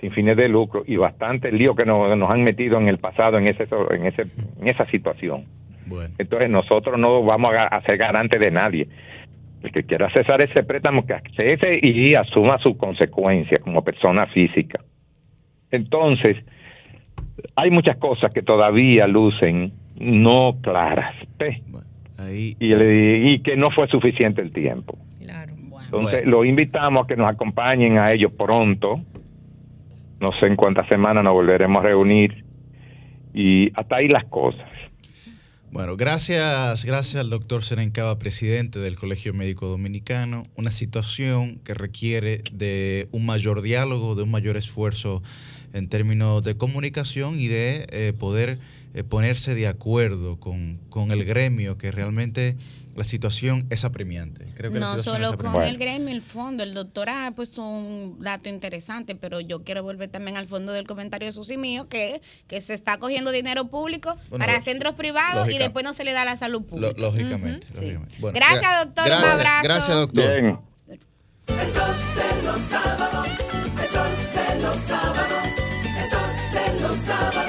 [0.00, 3.38] sin fines de lucro y bastante lío que nos, nos han metido en el pasado
[3.38, 4.22] en ese, en ese,
[4.60, 5.44] en esa situación.
[6.18, 8.88] Entonces nosotros no vamos a, a ser garantes de nadie.
[9.62, 14.80] El que quiera cesar ese préstamo que accese y asuma su consecuencia como persona física.
[15.70, 16.36] Entonces,
[17.56, 21.62] hay muchas cosas que todavía lucen no claras ¿ve?
[22.32, 24.98] y, le- y que no fue suficiente el tiempo.
[25.84, 29.00] Entonces, lo invitamos a que nos acompañen a ellos pronto.
[30.20, 32.44] No sé en cuántas semanas nos volveremos a reunir.
[33.32, 34.66] Y hasta ahí las cosas.
[35.70, 40.46] Bueno, gracias, gracias al doctor Serencaba, presidente del Colegio Médico Dominicano.
[40.56, 45.22] Una situación que requiere de un mayor diálogo, de un mayor esfuerzo
[45.74, 48.58] en términos de comunicación y de eh, poder
[48.94, 52.56] eh, ponerse de acuerdo con, con el gremio, que realmente
[52.94, 54.46] la situación es apremiante.
[54.54, 56.62] Creo que la No solo con el gremio, el fondo.
[56.62, 60.86] El doctor ha puesto un dato interesante, pero yo quiero volver también al fondo del
[60.86, 65.50] comentario de Susi mío, que, que se está cogiendo dinero público Bueno, para centros privados
[65.50, 66.94] y después no se le da a la salud Lo- pública.
[67.00, 67.66] lógicamente.
[67.74, 68.14] lógicamente.
[68.20, 69.04] Bueno, Gracias, gra- doctor.
[69.04, 69.62] Un Gracias, abrazo.
[69.64, 70.32] gracias, doctor.
[71.46, 73.28] El sol de los sábados,
[73.82, 75.44] el sol de los sábados,
[75.84, 77.43] el sol de los sábados,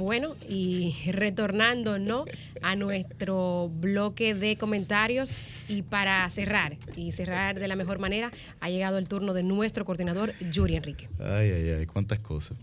[0.00, 2.24] Bueno, y retornando ¿no?
[2.62, 5.32] a nuestro bloque de comentarios
[5.68, 9.84] y para cerrar, y cerrar de la mejor manera, ha llegado el turno de nuestro
[9.84, 11.08] coordinador, Yuri Enrique.
[11.18, 12.56] Ay, ay, ay, cuántas cosas.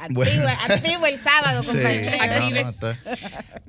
[0.00, 2.72] Activo, activo el sábado, Sí, compañero.
[2.80, 2.96] no, no,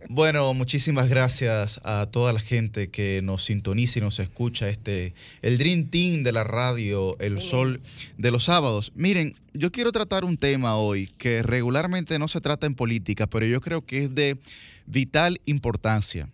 [0.09, 4.69] Bueno, muchísimas gracias a toda la gente que nos sintoniza y nos escucha.
[4.69, 7.81] Este, el Dream Team de la radio, El Sol
[8.17, 8.91] de los sábados.
[8.95, 13.45] Miren, yo quiero tratar un tema hoy que regularmente no se trata en política, pero
[13.45, 14.37] yo creo que es de
[14.85, 16.29] vital importancia.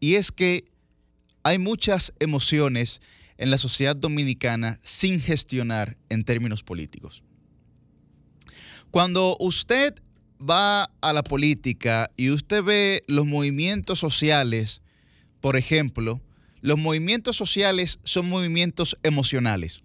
[0.00, 0.64] Y es que
[1.42, 3.00] hay muchas emociones
[3.38, 7.22] en la sociedad dominicana sin gestionar en términos políticos.
[8.92, 9.94] Cuando usted
[10.38, 14.82] va a la política y usted ve los movimientos sociales,
[15.40, 16.20] por ejemplo,
[16.60, 19.80] los movimientos sociales son movimientos emocionales.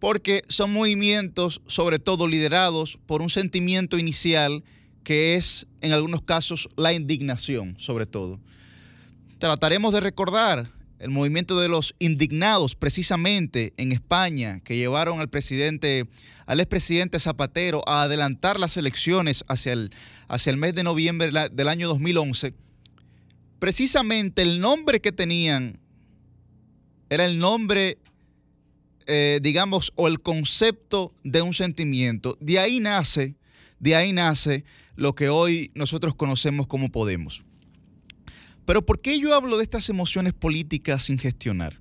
[0.00, 4.62] Porque son movimientos sobre todo liderados por un sentimiento inicial
[5.02, 8.38] que es en algunos casos la indignación, sobre todo.
[9.38, 10.70] Trataremos de recordar
[11.02, 16.06] el movimiento de los indignados precisamente en España que llevaron al presidente,
[16.46, 19.90] al expresidente Zapatero a adelantar las elecciones hacia el,
[20.56, 22.54] mes de noviembre del año 2011.
[23.58, 25.80] Precisamente el nombre que tenían
[27.10, 27.98] era el nombre,
[29.06, 32.38] eh, digamos, o el concepto de un sentimiento.
[32.40, 33.34] De ahí nace,
[33.80, 34.64] de ahí nace
[34.94, 37.42] lo que hoy nosotros conocemos como Podemos.
[38.72, 41.78] Pero ¿por qué yo hablo de estas emociones políticas sin gestionar?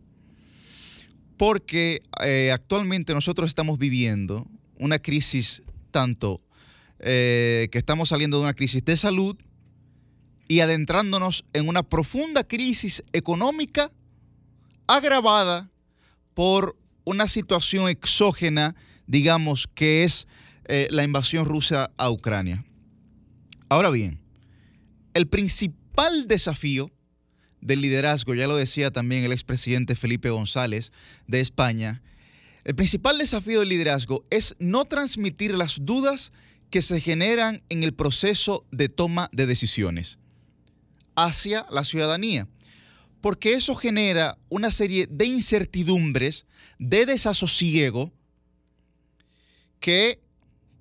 [1.38, 4.46] Porque eh, actualmente nosotros estamos viviendo
[4.78, 6.42] una crisis tanto
[7.00, 9.38] eh, que estamos saliendo de una crisis de salud
[10.50, 13.90] y adentrándonos en una profunda crisis económica
[14.86, 15.72] agravada
[16.34, 18.76] por una situación exógena,
[19.08, 20.28] digamos, que es
[20.66, 22.66] eh, la invasión rusa a Ucrania.
[23.70, 24.20] Ahora bien,
[25.14, 25.81] el principal
[26.28, 26.92] desafío
[27.62, 30.92] del liderazgo, ya lo decía también el expresidente Felipe González
[31.28, 32.02] de España,
[32.64, 36.32] el principal desafío del liderazgo es no transmitir las dudas
[36.70, 40.20] que se generan en el proceso de toma de decisiones
[41.16, 42.48] hacia la ciudadanía,
[43.20, 46.46] porque eso genera una serie de incertidumbres,
[46.80, 48.12] de desasosiego,
[49.80, 50.22] que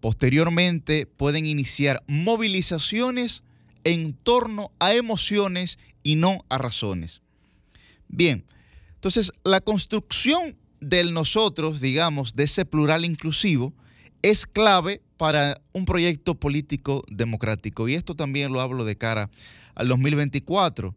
[0.01, 3.43] posteriormente pueden iniciar movilizaciones
[3.85, 7.20] en torno a emociones y no a razones.
[8.09, 8.44] Bien,
[8.94, 13.73] entonces la construcción del nosotros, digamos, de ese plural inclusivo,
[14.23, 17.89] es clave para un proyecto político democrático.
[17.89, 19.31] Y esto también lo hablo de cara
[19.74, 20.94] al 2024.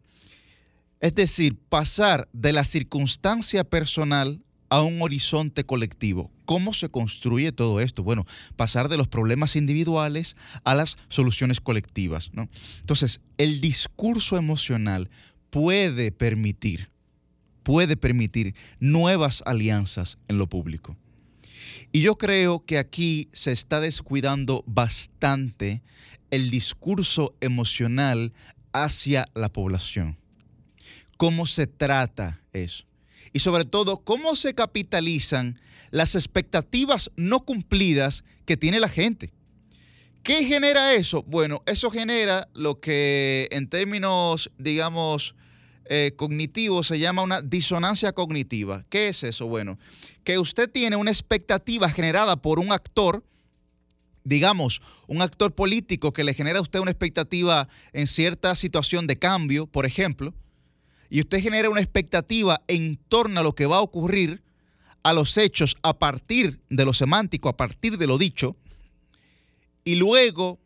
[1.00, 4.40] Es decir, pasar de la circunstancia personal
[4.70, 6.30] a un horizonte colectivo.
[6.44, 8.02] ¿Cómo se construye todo esto?
[8.02, 8.26] Bueno,
[8.56, 12.30] pasar de los problemas individuales a las soluciones colectivas.
[12.32, 12.48] ¿no?
[12.80, 15.10] Entonces, el discurso emocional
[15.50, 16.90] puede permitir,
[17.62, 20.96] puede permitir nuevas alianzas en lo público.
[21.92, 25.82] Y yo creo que aquí se está descuidando bastante
[26.30, 28.32] el discurso emocional
[28.72, 30.18] hacia la población.
[31.16, 32.84] ¿Cómo se trata eso?
[33.34, 39.32] Y sobre todo, ¿cómo se capitalizan las expectativas no cumplidas que tiene la gente?
[40.22, 41.24] ¿Qué genera eso?
[41.24, 45.34] Bueno, eso genera lo que en términos, digamos,
[45.86, 48.86] eh, cognitivos se llama una disonancia cognitiva.
[48.88, 49.48] ¿Qué es eso?
[49.48, 49.80] Bueno,
[50.22, 53.24] que usted tiene una expectativa generada por un actor,
[54.22, 59.18] digamos, un actor político que le genera a usted una expectativa en cierta situación de
[59.18, 60.32] cambio, por ejemplo,
[61.14, 64.42] y usted genera una expectativa en torno a lo que va a ocurrir,
[65.04, 68.56] a los hechos, a partir de lo semántico, a partir de lo dicho,
[69.84, 70.58] y luego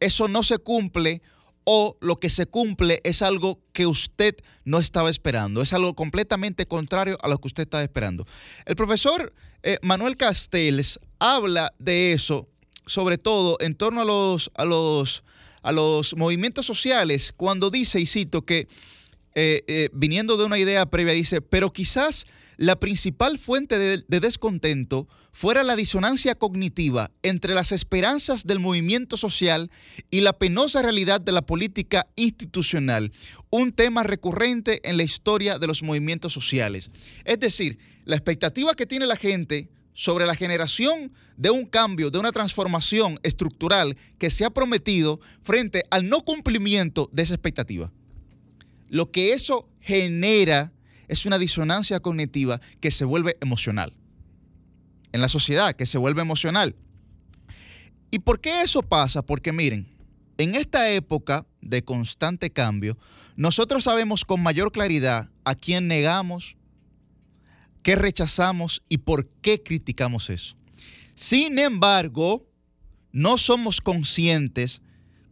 [0.00, 1.22] eso no se cumple
[1.62, 4.34] o lo que se cumple es algo que usted
[4.64, 8.26] no estaba esperando, es algo completamente contrario a lo que usted estaba esperando.
[8.64, 9.32] El profesor
[9.62, 12.48] eh, Manuel Castells habla de eso,
[12.86, 15.22] sobre todo en torno a los, a los,
[15.62, 18.66] a los movimientos sociales, cuando dice, y cito, que
[19.38, 22.24] eh, eh, viniendo de una idea previa, dice, pero quizás
[22.56, 29.18] la principal fuente de, de, descontento fuera la disonancia cognitiva entre las esperanzas del movimiento
[29.18, 29.70] social
[30.10, 33.12] y la penosa realidad de la política institucional,
[33.50, 36.90] un tema recurrente en la historia de los movimientos sociales.
[37.26, 37.76] Es decir,
[38.06, 43.20] la expectativa que tiene la gente sobre la generación de un cambio, de una transformación
[43.22, 47.92] estructural que se ha prometido frente al no cumplimiento de esa expectativa.
[48.88, 50.72] Lo que eso genera
[51.08, 53.92] es una disonancia cognitiva que se vuelve emocional.
[55.12, 56.74] En la sociedad, que se vuelve emocional.
[58.10, 59.22] ¿Y por qué eso pasa?
[59.22, 59.88] Porque miren,
[60.38, 62.98] en esta época de constante cambio,
[63.36, 66.56] nosotros sabemos con mayor claridad a quién negamos,
[67.82, 70.56] qué rechazamos y por qué criticamos eso.
[71.14, 72.46] Sin embargo,
[73.12, 74.82] no somos conscientes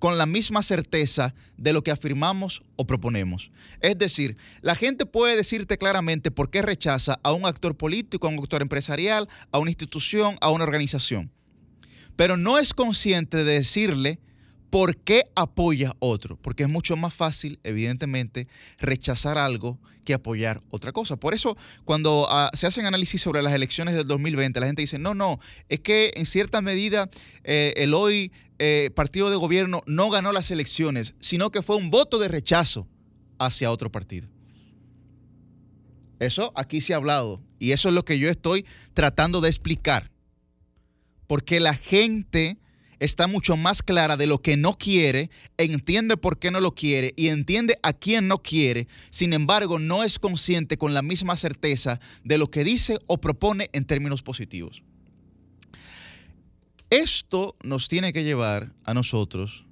[0.05, 3.51] con la misma certeza de lo que afirmamos o proponemos.
[3.81, 8.31] Es decir, la gente puede decirte claramente por qué rechaza a un actor político, a
[8.31, 11.33] un actor empresarial, a una institución, a una organización,
[12.17, 14.19] pero no es consciente de decirle
[14.75, 18.49] por qué apoya otro, porque es mucho más fácil, evidentemente,
[18.81, 21.15] rechazar algo que apoyar otra cosa.
[21.15, 24.99] Por eso, cuando uh, se hacen análisis sobre las elecciones del 2020, la gente dice,
[24.99, 25.39] no, no,
[25.69, 27.09] es que en cierta medida
[27.45, 31.91] eh, el hoy eh, partido de gobierno no ganó las elecciones, sino que fue un
[31.91, 32.89] voto de rechazo
[33.39, 34.29] hacia otro partido.
[36.19, 40.11] Eso aquí se ha hablado y eso es lo que yo estoy tratando de explicar.
[41.29, 42.59] Porque la gente
[43.05, 47.13] está mucho más clara de lo que no quiere, entiende por qué no lo quiere
[47.17, 52.01] y entiende a quién no quiere, sin embargo no es consciente con la misma certeza
[52.25, 54.83] de lo que dice o propone en términos positivos.
[56.91, 59.65] Esto nos tiene que llevar a nosotros,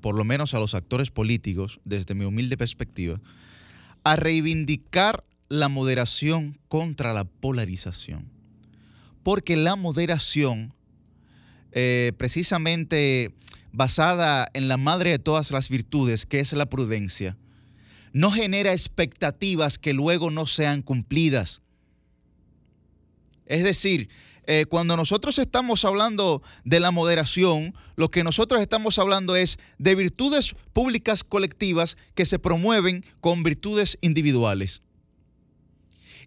[0.00, 3.20] por lo menos a los actores políticos, desde mi humilde perspectiva,
[4.04, 8.30] a reivindicar la moderación contra la polarización.
[9.22, 10.72] Porque la moderación
[11.72, 13.32] eh, precisamente
[13.72, 17.36] basada en la madre de todas las virtudes, que es la prudencia,
[18.12, 21.62] no genera expectativas que luego no sean cumplidas.
[23.46, 24.08] Es decir,
[24.46, 29.94] eh, cuando nosotros estamos hablando de la moderación, lo que nosotros estamos hablando es de
[29.94, 34.82] virtudes públicas colectivas que se promueven con virtudes individuales.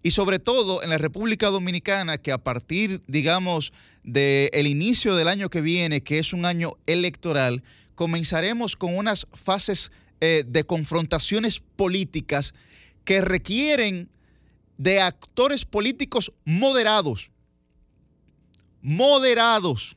[0.03, 3.71] Y sobre todo en la República Dominicana, que a partir, digamos,
[4.03, 7.63] del inicio del año que viene, que es un año electoral,
[7.95, 12.53] comenzaremos con unas fases eh, de confrontaciones políticas
[13.05, 14.09] que requieren
[14.77, 17.31] de actores políticos moderados.
[18.81, 19.95] Moderados.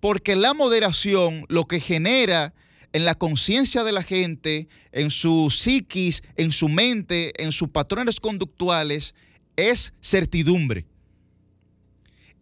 [0.00, 2.52] Porque la moderación lo que genera
[2.92, 8.20] en la conciencia de la gente, en su psiquis, en su mente, en sus patrones
[8.20, 9.14] conductuales,
[9.56, 10.86] es certidumbre.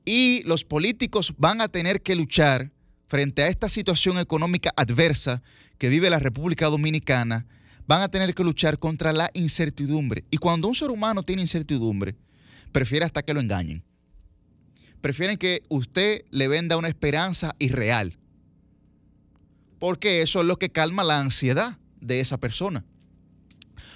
[0.05, 2.71] Y los políticos van a tener que luchar
[3.09, 5.43] frente a esta situación económica adversa
[5.79, 7.47] que vive la República Dominicana,
[7.87, 10.25] van a tener que luchar contra la incertidumbre.
[10.31, 12.17] Y cuando un ser humano tiene incertidumbre,
[12.73, 13.83] prefiere hasta que lo engañen.
[15.01, 18.19] Prefieren que usted le venda una esperanza irreal.
[19.79, 22.85] Porque eso es lo que calma la ansiedad de esa persona.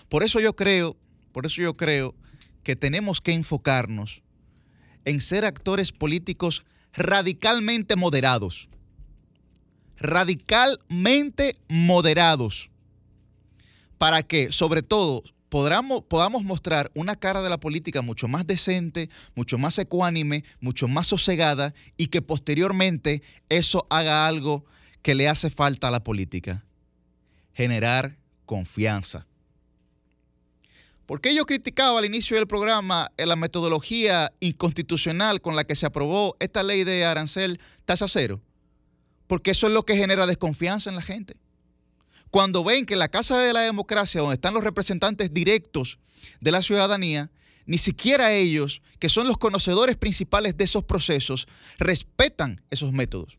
[0.09, 0.97] Por eso yo creo,
[1.33, 2.15] por eso yo creo
[2.63, 4.23] que tenemos que enfocarnos
[5.05, 8.69] en ser actores políticos radicalmente moderados.
[9.97, 12.71] Radicalmente moderados.
[13.99, 19.11] Para que, sobre todo, podamos, podamos mostrar una cara de la política mucho más decente,
[19.35, 24.65] mucho más ecuánime, mucho más sosegada y que posteriormente eso haga algo
[25.03, 26.65] que le hace falta a la política.
[27.55, 28.17] Generar
[28.47, 29.27] confianza.
[31.07, 35.87] ¿Por qué yo criticaba al inicio del programa la metodología inconstitucional con la que se
[35.87, 38.41] aprobó esta ley de arancel tasa cero?
[39.27, 41.35] Porque eso es lo que genera desconfianza en la gente.
[42.31, 45.99] Cuando ven que la Casa de la Democracia, donde están los representantes directos
[46.41, 47.31] de la ciudadanía,
[47.67, 51.49] ni siquiera ellos, que son los conocedores principales de esos procesos,
[51.79, 53.39] respetan esos métodos.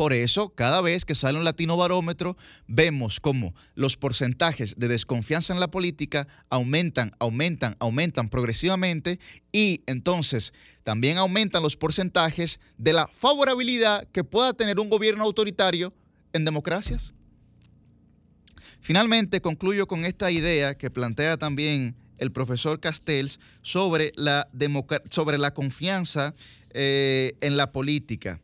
[0.00, 2.34] Por eso, cada vez que sale un latino barómetro,
[2.66, 9.20] vemos cómo los porcentajes de desconfianza en la política aumentan, aumentan, aumentan progresivamente
[9.52, 10.54] y entonces
[10.84, 15.92] también aumentan los porcentajes de la favorabilidad que pueda tener un gobierno autoritario
[16.32, 17.12] en democracias.
[18.80, 24.48] Finalmente, concluyo con esta idea que plantea también el profesor Castells sobre la,
[25.10, 26.34] sobre la confianza
[26.70, 28.40] eh, en la política,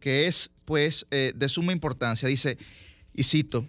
[0.00, 2.28] que es pues eh, de suma importancia.
[2.28, 2.58] Dice,
[3.14, 3.66] y cito,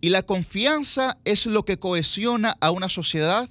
[0.00, 3.48] y la confianza es lo que cohesiona a una sociedad,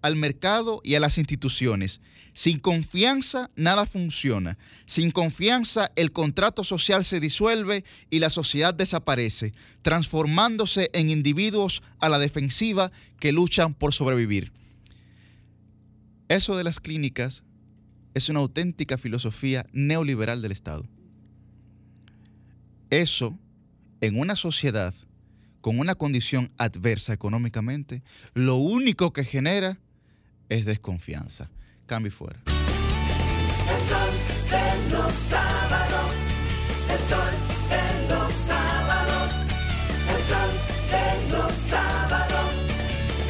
[0.00, 2.00] al mercado y a las instituciones.
[2.34, 4.56] Sin confianza nada funciona.
[4.86, 9.52] Sin confianza el contrato social se disuelve y la sociedad desaparece,
[9.82, 12.90] transformándose en individuos a la defensiva
[13.20, 14.50] que luchan por sobrevivir.
[16.28, 17.44] Eso de las clínicas
[18.14, 20.86] es una auténtica filosofía neoliberal del Estado.
[22.92, 23.38] Eso,
[24.02, 24.92] en una sociedad
[25.62, 28.02] con una condición adversa económicamente,
[28.34, 29.78] lo único que genera
[30.50, 31.50] es desconfianza.
[31.86, 32.42] Cambio y fuera.
[32.46, 34.10] El sol
[34.50, 36.12] de los sábados,
[36.90, 37.32] el sol
[37.70, 39.32] de los sábados,
[40.10, 40.52] el sol
[40.90, 42.52] de los sábados,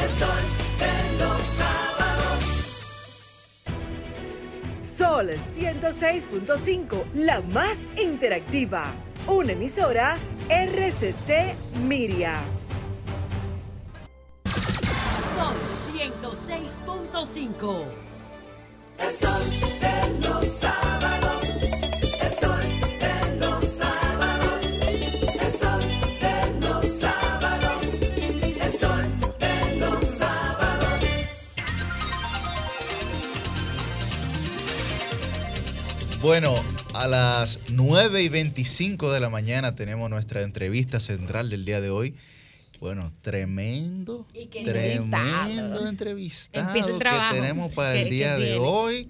[0.02, 0.42] el sol
[0.80, 2.42] de los sábados.
[4.80, 8.92] Sol 106.5, la más interactiva.
[9.26, 10.18] Una emisora
[10.48, 11.54] RCC
[11.84, 12.40] Miria.
[15.36, 15.54] Sol
[15.94, 17.84] 106.5.
[18.98, 19.42] El sol
[19.80, 21.46] de los sábados,
[22.20, 22.66] el sol
[22.98, 24.60] de los sábados,
[25.40, 25.84] el sol
[26.20, 27.78] de los sábados,
[28.60, 29.04] el sol
[29.38, 31.00] de los sábados.
[36.20, 36.54] Bueno,
[37.02, 41.90] a las 9 y 25 de la mañana tenemos nuestra entrevista central del día de
[41.90, 42.14] hoy.
[42.78, 44.24] Bueno, tremendo,
[44.62, 49.08] tremendo entrevistado el que tenemos para el día de hoy.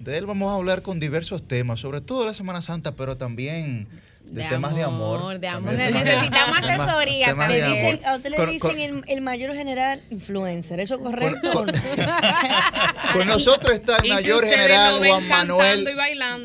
[0.00, 3.88] De él vamos a hablar con diversos temas, sobre todo la Semana Santa, pero también
[4.28, 5.18] de, De temas de amor.
[5.20, 5.70] amor, de amor.
[5.70, 7.76] También temas- Necesitamos asesoría temas para de Le amor.
[7.78, 11.50] dicen- a usted le Con- dicen con- el, el mayor general influencer, ¿eso correcto?
[13.12, 15.88] Con nosotros está el si mayor general Juan Manuel.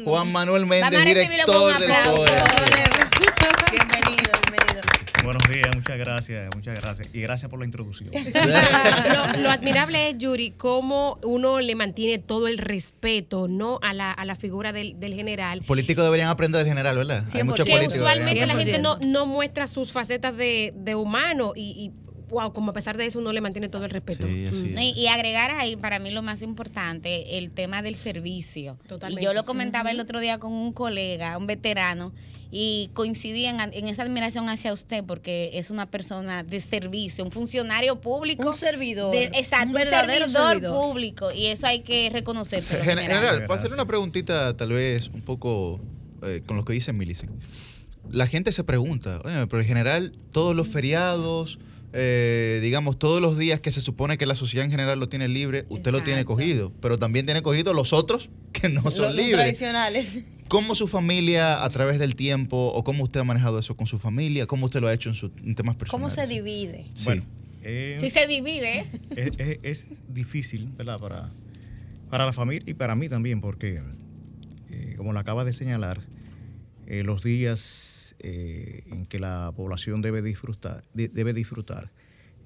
[0.05, 2.25] Juan Manuel Méndez, director del aplauso.
[5.23, 7.07] Buenos días, muchas gracias, muchas gracias.
[7.13, 8.09] Y gracias por la introducción.
[8.13, 13.79] lo, lo admirable es, Yuri, cómo uno le mantiene todo el respeto ¿no?
[13.81, 15.61] a, la, a la figura del, del general.
[15.65, 17.25] Políticos deberían aprender del general, ¿verdad?
[17.33, 17.99] Hay muchos que políticos.
[17.99, 22.71] usualmente la gente no, no muestra sus facetas de, de humano y, y wow, como
[22.71, 24.25] a pesar de eso uno le mantiene todo el respeto.
[24.27, 24.73] Mm.
[24.73, 28.77] No, y, y agregar ahí, para mí lo más importante, el tema del servicio.
[28.87, 29.21] Totalmente.
[29.21, 32.13] Y yo lo comentaba el otro día con un colega, un veterano,
[32.55, 37.31] y coincidí en, en esa admiración hacia usted porque es una persona de servicio, un
[37.31, 38.47] funcionario público.
[38.49, 40.75] Un servidor, de- exacto, un verdadero servidor, servidor.
[40.83, 41.31] público.
[41.31, 42.77] Y eso hay que reconocerse.
[42.83, 45.79] Gen- General, para hacerle una preguntita tal vez un poco
[46.21, 47.31] eh, con lo que dice Millicent.
[48.11, 51.57] La gente se pregunta, oye, pero en general todos los feriados,
[51.93, 55.27] eh, digamos, todos los días que se supone que la sociedad en general lo tiene
[55.27, 58.97] libre, usted lo tiene cogido, pero también tiene cogido los otros que no son Los-
[58.99, 59.35] los libres.
[59.43, 60.23] tradicionales.
[60.47, 63.97] ¿Cómo su familia a través del tiempo o cómo usted ha manejado eso con su
[63.97, 64.45] familia?
[64.45, 66.13] ¿Cómo usted lo ha hecho en, su, en temas ¿Cómo personales?
[66.13, 66.85] se divide?
[66.93, 67.05] Sí.
[67.05, 67.23] Bueno,
[67.61, 68.85] eh, Si se divide, ¿eh?
[69.15, 69.31] es,
[69.63, 70.99] es- es difícil, ¿verdad?
[70.99, 71.31] Para,
[72.09, 73.81] para la familia y para mí también, porque,
[74.69, 76.01] eh, como lo acaba de señalar,
[76.87, 81.91] eh, los días eh, en que la población debe disfrutar, de- debe disfrutar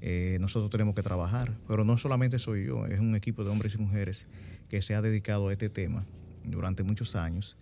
[0.02, 1.58] eh, nosotros tenemos que trabajar.
[1.68, 4.28] Pero no solamente soy yo, es un equipo de hombres y mujeres
[4.70, 6.06] que se ha dedicado a este tema
[6.44, 7.58] durante muchos años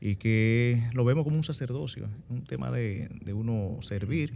[0.00, 4.32] y que lo vemos como un sacerdocio, un tema de, de uno servir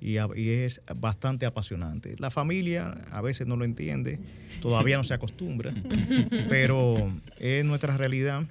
[0.00, 2.14] y, a- y es bastante apasionante.
[2.18, 4.20] La familia a veces no lo entiende,
[4.60, 5.74] todavía no se acostumbra,
[6.48, 6.94] pero
[7.38, 8.44] es nuestra realidad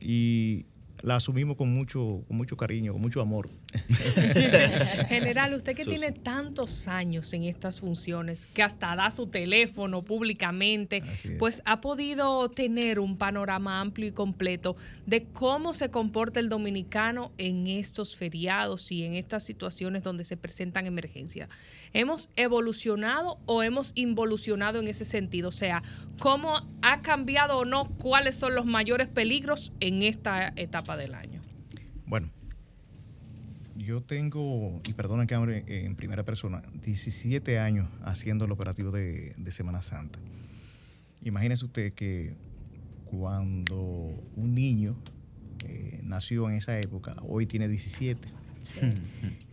[0.00, 0.66] y
[1.04, 3.50] la asumimos con mucho, con mucho cariño, con mucho amor.
[5.08, 11.02] General, usted que tiene tantos años en estas funciones, que hasta da su teléfono públicamente,
[11.38, 14.76] pues ha podido tener un panorama amplio y completo
[15.06, 20.36] de cómo se comporta el dominicano en estos feriados y en estas situaciones donde se
[20.36, 21.48] presentan emergencias.
[21.92, 25.48] ¿Hemos evolucionado o hemos involucionado en ese sentido?
[25.48, 25.82] O sea,
[26.18, 27.86] ¿cómo ha cambiado o no?
[27.86, 31.40] ¿Cuáles son los mayores peligros en esta etapa del año?
[32.06, 32.30] Bueno,
[33.76, 39.34] yo tengo, y perdonen que hable en primera persona, 17 años haciendo el operativo de,
[39.36, 40.18] de Semana Santa.
[41.22, 42.34] Imagínese usted que
[43.04, 43.76] cuando
[44.36, 44.96] un niño
[45.66, 48.28] eh, nació en esa época, hoy tiene 17.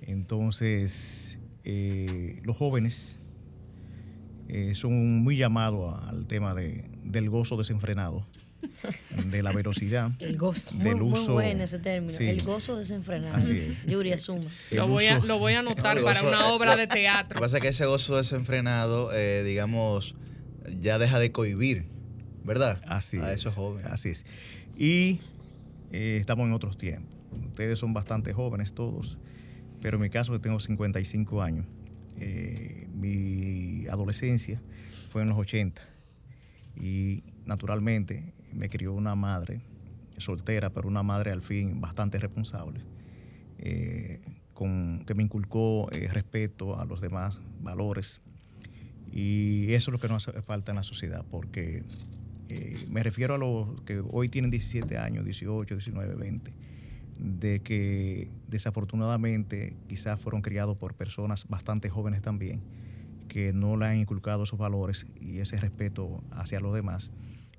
[0.02, 3.18] Entonces, eh, los jóvenes
[4.49, 8.26] eh, son muy llamados al tema de- del gozo desenfrenado,
[9.25, 10.75] de la velocidad, El gozo.
[10.75, 11.33] del muy, muy uso.
[11.33, 12.13] bueno ese término.
[12.17, 12.27] Sí.
[12.27, 13.35] El gozo desenfrenado.
[13.35, 13.85] Así es.
[13.85, 14.49] Yuri, asuma.
[14.71, 17.39] Lo voy, a, lo voy a anotar para gozo- una obra de Lo que teatro.
[17.39, 20.15] pasa es que ese gozo desenfrenado, eh, digamos,
[20.79, 21.85] ya deja de cohibir,
[22.43, 22.81] ¿verdad?
[22.88, 23.91] Así A es, esos jóvenes.
[23.91, 24.25] Así es.
[24.77, 25.19] Y
[25.91, 27.15] eh, estamos en otros tiempos.
[27.47, 29.17] Ustedes son bastante jóvenes todos,
[29.81, 31.65] pero en mi caso que tengo 55 años,
[32.19, 34.61] eh, mi adolescencia
[35.09, 35.81] fue en los 80
[36.75, 39.61] y naturalmente me crió una madre
[40.18, 42.82] soltera, pero una madre al fin bastante responsable,
[43.57, 44.22] eh,
[45.07, 48.22] que me inculcó eh, respeto a los demás valores
[49.11, 51.84] y eso es lo que nos hace falta en la sociedad, porque
[52.48, 56.53] eh, me refiero a los que hoy tienen 17 años, 18, 19, 20,
[57.19, 62.61] de que desafortunadamente quizás fueron criados por personas bastante jóvenes también,
[63.28, 67.11] que no le han inculcado esos valores y ese respeto hacia los demás.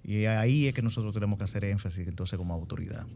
[0.05, 3.07] Y ahí es que nosotros tenemos que hacer énfasis entonces como autoridad,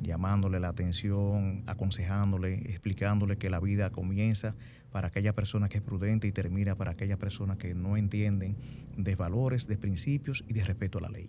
[0.00, 4.54] llamándole la atención, aconsejándole, explicándole que la vida comienza
[4.90, 8.56] para aquella persona que es prudente y termina para aquellas personas que no entienden
[8.96, 11.28] de valores, de principios y de respeto a la ley.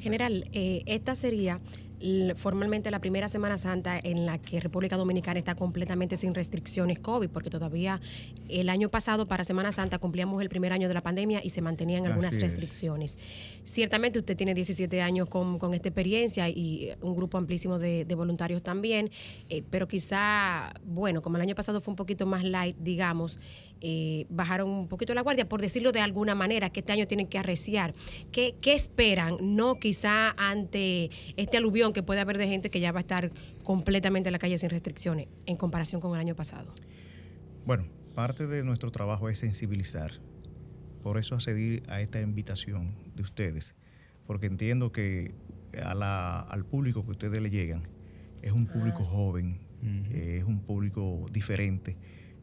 [0.00, 1.60] General, eh, esta sería
[2.36, 7.28] formalmente la primera Semana Santa en la que República Dominicana está completamente sin restricciones COVID,
[7.28, 8.00] porque todavía
[8.48, 11.60] el año pasado para Semana Santa cumplíamos el primer año de la pandemia y se
[11.60, 12.42] mantenían algunas Así es.
[12.42, 13.18] restricciones.
[13.64, 18.14] Ciertamente usted tiene 17 años con, con esta experiencia y un grupo amplísimo de, de
[18.14, 19.10] voluntarios también,
[19.48, 23.38] eh, pero quizá, bueno, como el año pasado fue un poquito más light, digamos,
[23.80, 27.26] eh, bajaron un poquito la guardia, por decirlo de alguna manera, que este año tienen
[27.26, 27.94] que arreciar.
[28.32, 29.36] ¿Qué, qué esperan?
[29.40, 33.30] No quizá ante este aluvión que puede haber de gente que ya va a estar
[33.64, 36.74] completamente en la calle sin restricciones en comparación con el año pasado.
[37.64, 40.12] Bueno, parte de nuestro trabajo es sensibilizar.
[41.02, 43.74] Por eso accedí a esta invitación de ustedes,
[44.26, 45.34] porque entiendo que
[45.82, 47.82] a la- al público que ustedes le llegan
[48.42, 49.60] es un público joven,
[50.12, 51.96] eh, es un público diferente,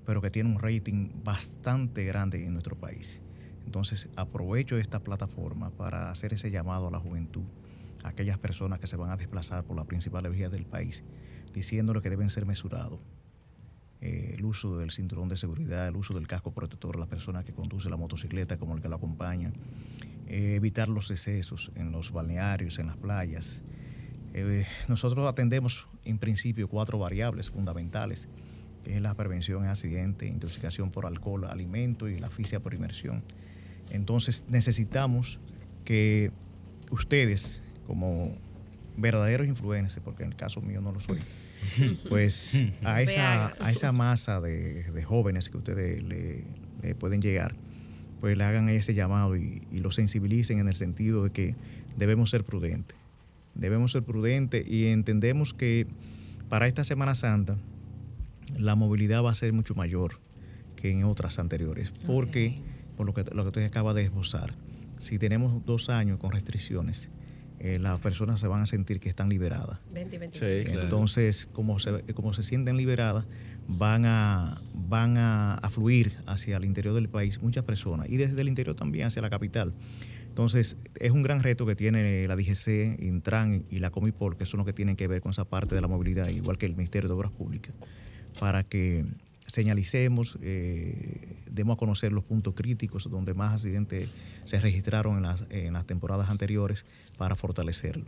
[0.07, 3.21] pero que tiene un rating bastante grande en nuestro país.
[3.65, 7.43] Entonces aprovecho esta plataforma para hacer ese llamado a la juventud,
[8.03, 11.03] a aquellas personas que se van a desplazar por las principales vías del país,
[11.53, 13.01] diciéndole que deben ser mesurados
[13.99, 17.43] eh, el uso del cinturón de seguridad, el uso del casco protector a la persona
[17.43, 19.51] que conduce la motocicleta como el que la acompaña,
[20.27, 23.61] eh, evitar los excesos en los balnearios, en las playas.
[24.33, 28.29] Eh, nosotros atendemos en principio cuatro variables fundamentales
[28.87, 33.23] es la prevención de accidentes, intoxicación por alcohol, alimento y la asfixia por inmersión.
[33.89, 35.39] Entonces necesitamos
[35.85, 36.31] que
[36.91, 38.35] ustedes, como
[38.97, 41.19] verdaderos influencers, porque en el caso mío no lo soy,
[42.09, 46.43] pues a esa, a esa masa de, de jóvenes que ustedes le,
[46.81, 47.55] le pueden llegar,
[48.19, 51.55] pues le hagan ese llamado y, y lo sensibilicen en el sentido de que
[51.95, 52.97] debemos ser prudentes.
[53.53, 55.87] Debemos ser prudentes y entendemos que
[56.49, 57.57] para esta Semana Santa
[58.57, 60.19] la movilidad va a ser mucho mayor
[60.75, 62.59] que en otras anteriores, porque
[62.95, 64.53] por lo que, lo que usted acaba de esbozar,
[64.99, 67.09] si tenemos dos años con restricciones,
[67.59, 69.79] eh, las personas se van a sentir que están liberadas.
[69.91, 70.47] 20 y 21.
[70.47, 70.81] Sí, claro.
[70.83, 73.25] Entonces, como se, como se sienten liberadas,
[73.67, 78.41] van a, van a, a fluir hacia el interior del país muchas personas y desde
[78.41, 79.73] el interior también hacia la capital.
[80.37, 84.59] Entonces, es un gran reto que tiene la DGC, Intran y la Comipol, que son
[84.59, 87.09] los que tienen que ver con esa parte de la movilidad, igual que el Ministerio
[87.09, 87.73] de Obras Públicas,
[88.39, 89.05] para que
[89.47, 94.09] señalicemos, eh, demos a conocer los puntos críticos donde más accidentes
[94.45, 96.85] se registraron en las, en las temporadas anteriores
[97.17, 98.05] para fortalecerlo.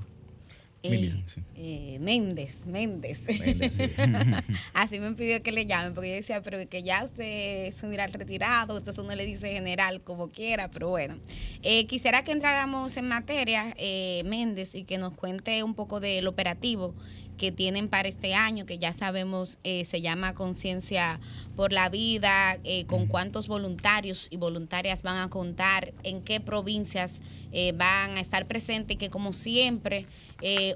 [0.81, 1.41] Eh, sí.
[1.55, 3.21] eh, Méndez, Méndez.
[3.39, 3.83] Méndez, sí.
[4.73, 8.13] Así me pidió que le llamen, porque yo decía, pero que ya usted irá al
[8.13, 11.17] retirado, entonces uno le dice general como quiera, pero bueno.
[11.63, 16.27] Eh, quisiera que entráramos en materia, eh, Méndez, y que nos cuente un poco del
[16.27, 16.95] operativo
[17.39, 21.19] que tienen para este año, que ya sabemos eh, se llama Conciencia
[21.55, 27.15] por la Vida, eh, con cuántos voluntarios y voluntarias van a contar, en qué provincias
[27.51, 30.05] eh, van a estar presentes que como siempre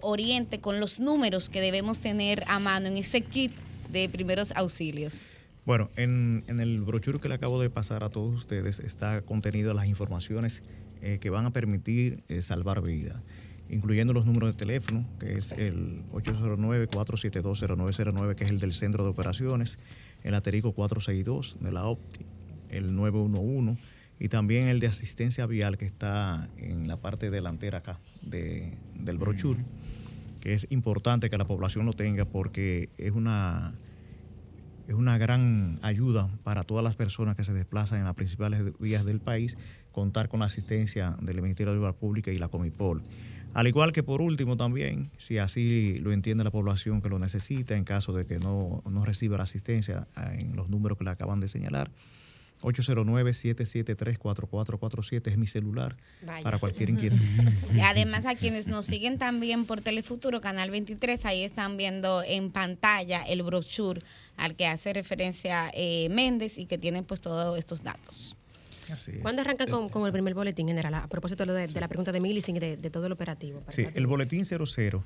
[0.02, 3.54] oriente con los números que debemos tener a mano en ese kit
[3.94, 5.30] de primeros auxilios.
[5.66, 9.74] Bueno, en, en el brochure que le acabo de pasar a todos ustedes está contenido
[9.74, 10.62] las informaciones
[11.22, 13.22] que van a permitir salvar vidas,
[13.74, 19.10] incluyendo los números de teléfono, que es el 809-472-0909, que es el del Centro de
[19.10, 19.78] Operaciones,
[20.24, 22.26] el aterico 462 de la OPTI,
[22.70, 23.82] el 911
[24.20, 29.18] y también el de asistencia vial que está en la parte delantera acá de- del
[29.18, 29.64] brochure,
[30.40, 33.74] que es importante que la población lo tenga porque es una
[34.86, 39.06] es una gran ayuda para todas las personas que se desplazan en las principales vías
[39.06, 39.58] del país
[39.94, 43.02] contar con la asistencia del Ministerio de Obras Públicas y la Comipol.
[43.54, 47.76] Al igual que por último también, si así lo entiende la población que lo necesita,
[47.76, 51.12] en caso de que no, no reciba la asistencia ah, en los números que le
[51.12, 51.92] acaban de señalar,
[52.64, 56.44] 809-773-4447 es mi celular Vaya.
[56.44, 57.20] para cualquier inquietud.
[57.84, 63.24] Además, a quienes nos siguen también por Telefuturo, Canal 23, ahí están viendo en pantalla
[63.24, 64.02] el brochure
[64.38, 68.38] al que hace referencia eh, Méndez y que tiene pues todos estos datos.
[69.22, 70.94] ¿Cuándo arrancan con, con el primer boletín general?
[70.94, 73.12] A propósito de, lo de, de la pregunta de Millicent y de, de todo el
[73.12, 73.62] operativo.
[73.62, 75.04] para Sí, el boletín 00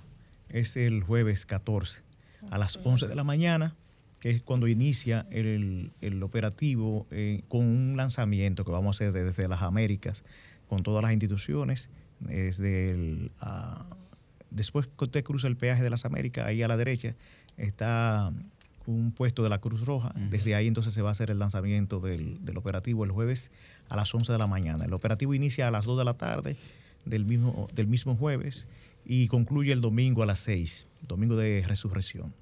[0.50, 2.02] es el jueves 14
[2.50, 3.76] a las 11 de la mañana,
[4.20, 9.14] que es cuando inicia el, el operativo eh, con un lanzamiento que vamos a hacer
[9.14, 10.24] desde las Américas
[10.68, 11.90] con todas las instituciones.
[12.20, 13.86] Desde el, ah,
[14.50, 17.16] después que usted cruza el peaje de las Américas, ahí a la derecha
[17.58, 18.32] está
[18.88, 20.14] un puesto de la Cruz Roja.
[20.30, 23.52] Desde ahí entonces se va a hacer el lanzamiento del, del operativo el jueves
[23.90, 24.86] a las 11 de la mañana.
[24.86, 26.56] El operativo inicia a las 2 de la tarde
[27.06, 28.68] del mismo, del mismo jueves
[29.06, 32.34] y concluye el domingo a las 6, domingo de resurrección.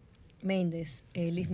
[0.42, 1.50] Méndez, eh, Liz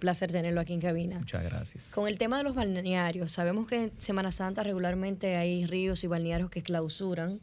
[0.00, 1.18] placer tenerlo aquí en cabina.
[1.18, 1.90] Muchas gracias.
[1.94, 6.08] Con el tema de los balnearios, sabemos que en Semana Santa regularmente hay ríos y
[6.08, 7.40] balnearios que clausuran.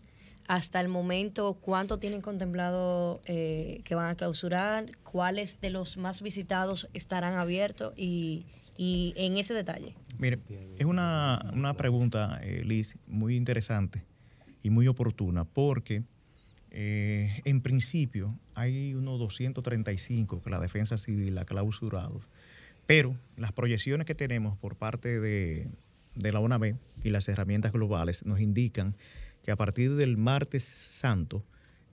[0.48, 4.98] Hasta el momento, ¿cuánto tienen contemplado eh, que van a clausurar?
[5.04, 7.94] ¿Cuáles de los más visitados estarán abiertos?
[7.98, 8.46] Y,
[8.78, 9.96] y en ese detalle.
[10.20, 10.40] Mire,
[10.78, 14.04] es una, una pregunta, eh, Liz, muy interesante
[14.64, 16.04] y muy oportuna, porque
[16.72, 22.22] eh, en principio hay unos 235 que la defensa civil ha clausurado,
[22.86, 25.68] pero las proyecciones que tenemos por parte de,
[26.16, 28.96] de la ONAB y las herramientas globales nos indican
[29.44, 31.44] que a partir del martes santo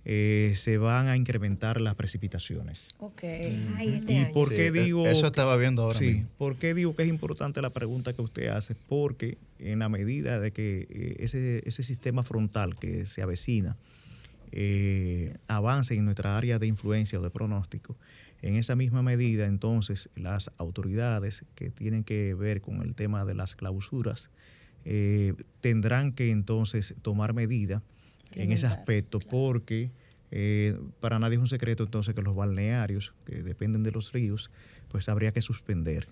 [0.07, 2.89] eh, se van a incrementar las precipitaciones.
[2.99, 3.23] Ok.
[3.24, 6.28] ¿Y por qué Sí, e- digo eso que- estaba viendo ahora Sí, mismo.
[6.36, 8.74] ¿por qué digo que es importante la pregunta que usted hace?
[8.89, 13.76] Porque en la medida de que eh, ese, ese sistema frontal que se avecina
[14.52, 17.97] eh, avance en nuestra área de influencia o de pronóstico,
[18.42, 23.34] en esa misma medida entonces las autoridades que tienen que ver con el tema de
[23.34, 24.31] las clausuras
[24.84, 27.83] eh, tendrán que entonces tomar medidas
[28.36, 29.90] en ese aspecto porque
[30.30, 34.50] eh, para nadie es un secreto entonces que los balnearios que dependen de los ríos
[34.88, 36.08] pues habría que suspender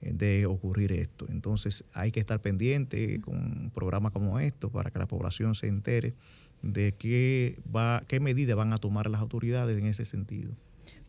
[0.00, 1.26] eh, de ocurrir esto.
[1.28, 5.66] Entonces hay que estar pendiente con un programa como esto para que la población se
[5.66, 6.14] entere
[6.62, 10.52] de qué, va, qué medidas van a tomar las autoridades en ese sentido.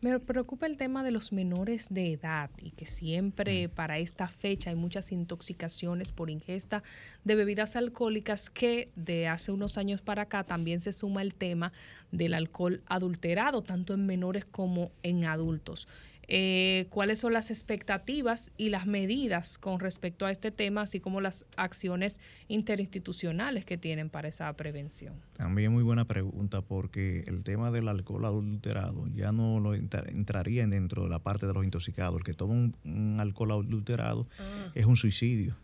[0.02, 4.68] Me preocupa el tema de los menores de edad y que siempre para esta fecha
[4.68, 6.82] hay muchas intoxicaciones por ingesta
[7.24, 11.72] de bebidas alcohólicas que de hace unos años para acá también se suma el tema
[12.12, 15.88] del alcohol adulterado, tanto en menores como en adultos.
[16.28, 21.20] Eh, ¿Cuáles son las expectativas y las medidas con respecto a este tema, así como
[21.20, 25.14] las acciones interinstitucionales que tienen para esa prevención?
[25.34, 30.66] También muy buena pregunta porque el tema del alcohol adulterado ya no lo entra- entraría
[30.66, 32.16] dentro de la parte de los intoxicados.
[32.18, 34.70] El que toma un, un alcohol adulterado Ah.
[34.74, 35.56] es un suicidio.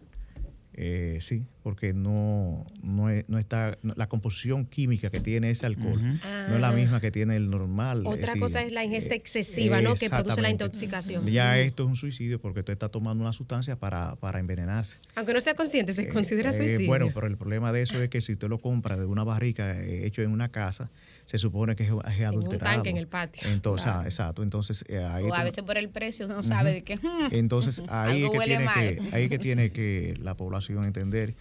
[0.75, 5.67] Eh, sí, porque no, no, es- no está no- la composición química que tiene ese
[5.67, 6.73] alcohol no es la Ah.
[6.73, 8.07] misma que tiene el normal.
[8.07, 9.95] Otra decir, cosa es la ingesta eh, excesiva, ¿no?
[9.95, 11.27] Que produce la intoxicación.
[11.27, 14.99] Ya esto es un suicidio porque tú estás tomando una sustancia para, para envenenarse.
[15.15, 16.87] Aunque no sea consciente, se considera Eh, suicidio.
[16.87, 19.79] Bueno, pero el problema de eso es que si usted lo compra de una barrica
[19.79, 20.91] eh, hecho en una casa,
[21.33, 22.75] se supone que es, es un adulterado.
[22.75, 23.49] tanque en el patio.
[23.49, 24.43] Entonces, ah, exacto.
[24.43, 27.83] Entonces, eh, ahí O a veces por el precio uno sabe de que hmm, entonces
[27.89, 28.97] ahí es, algo que huele tiene mal.
[28.97, 31.35] que, ahí es que tiene que la población entender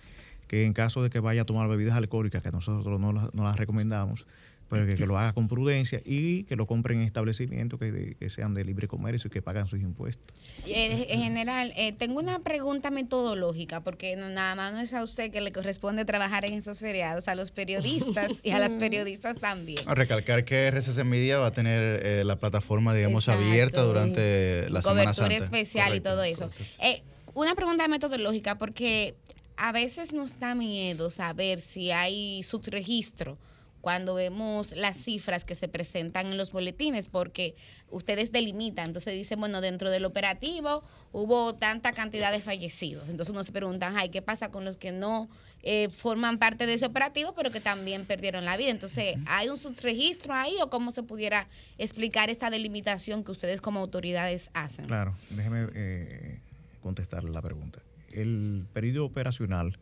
[0.47, 3.43] que en caso de que vaya a tomar bebidas alcohólicas, que nosotros no las, no
[3.43, 4.25] las recomendamos,
[4.71, 8.15] pero que, que lo haga con prudencia y que lo compren en establecimientos que, de-
[8.15, 10.25] que sean de libre comercio y que pagan sus impuestos.
[10.65, 15.03] Eh, en general, eh, tengo una pregunta metodológica, porque no- nada más no es a
[15.03, 19.37] usted que le corresponde trabajar en esos feriados, a los periodistas y a las periodistas
[19.37, 19.79] también.
[19.87, 24.81] A recalcar que RCC Media va a tener eh, la plataforma, digamos, abierta durante la
[24.81, 25.43] Semana cobertura Santa.
[25.43, 26.49] especial y todo eso.
[26.81, 27.01] Eh,
[27.33, 29.15] una pregunta metodológica, porque
[29.57, 33.37] a veces nos da miedo saber si hay subregistro
[33.81, 37.55] cuando vemos las cifras que se presentan en los boletines, porque
[37.89, 43.09] ustedes delimitan, entonces dicen, bueno, dentro del operativo hubo tanta cantidad de fallecidos.
[43.09, 45.29] Entonces uno se pregunta, ay, ¿qué pasa con los que no
[45.63, 48.69] eh, forman parte de ese operativo, pero que también perdieron la vida?
[48.69, 53.79] Entonces, ¿hay un subregistro ahí o cómo se pudiera explicar esta delimitación que ustedes como
[53.79, 54.85] autoridades hacen?
[54.85, 56.39] Claro, déjeme eh,
[56.81, 57.81] contestarle la pregunta.
[58.11, 59.77] El periodo operacional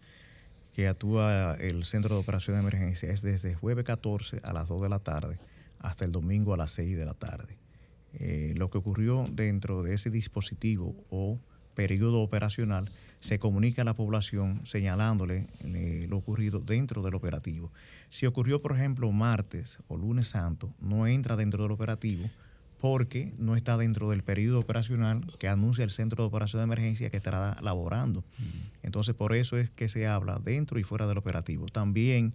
[0.73, 4.81] que actúa el Centro de Operación de Emergencia es desde jueves 14 a las 2
[4.81, 5.39] de la tarde
[5.79, 7.57] hasta el domingo a las 6 de la tarde.
[8.13, 11.39] Eh, lo que ocurrió dentro de ese dispositivo o
[11.75, 12.89] periodo operacional
[13.19, 17.71] se comunica a la población señalándole eh, lo ocurrido dentro del operativo.
[18.09, 22.29] Si ocurrió, por ejemplo, martes o lunes santo, no entra dentro del operativo
[22.79, 27.09] porque no está dentro del periodo operacional que anuncia el Centro de Operación de Emergencia
[27.09, 28.23] que estará laborando.
[28.81, 31.67] Entonces, por eso es que se habla dentro y fuera del operativo.
[31.67, 32.33] También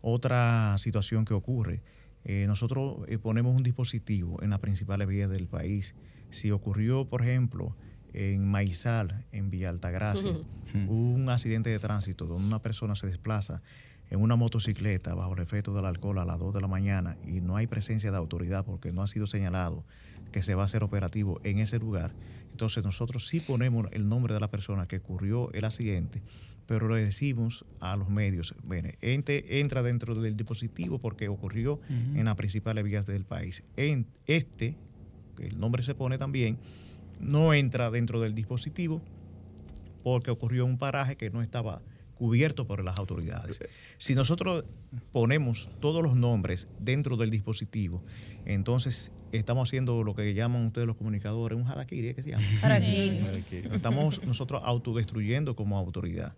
[0.00, 1.82] otra situación que ocurre,
[2.24, 5.94] eh, nosotros eh, ponemos un dispositivo en las principales vías del país.
[6.30, 7.76] Si ocurrió, por ejemplo,
[8.14, 10.46] en Maizal, en Villa Altagracia, Ujú.
[10.88, 13.62] un accidente de tránsito donde una persona se desplaza
[14.12, 17.40] en una motocicleta bajo el efecto del alcohol a las 2 de la mañana y
[17.40, 19.86] no hay presencia de autoridad porque no ha sido señalado
[20.30, 22.14] que se va a hacer operativo en ese lugar,
[22.52, 26.22] entonces nosotros sí ponemos el nombre de la persona que ocurrió el accidente,
[26.66, 32.24] pero le decimos a los medios, bueno, ente- entra dentro del dispositivo porque ocurrió en
[32.26, 33.62] las principales vías del país.
[33.76, 34.76] En este,
[35.36, 36.58] que el nombre se pone también,
[37.18, 39.02] no entra dentro del dispositivo
[40.02, 41.82] porque ocurrió un paraje que no estaba
[42.14, 43.60] cubierto por las autoridades.
[43.98, 44.64] Si nosotros
[45.12, 48.02] ponemos todos los nombres dentro del dispositivo,
[48.44, 52.14] entonces estamos haciendo lo que llaman ustedes los comunicadores, un harakiri.
[52.14, 52.44] ¿qué se llama?
[52.62, 53.20] Harakiri.
[53.72, 56.34] Estamos nosotros autodestruyendo como autoridad.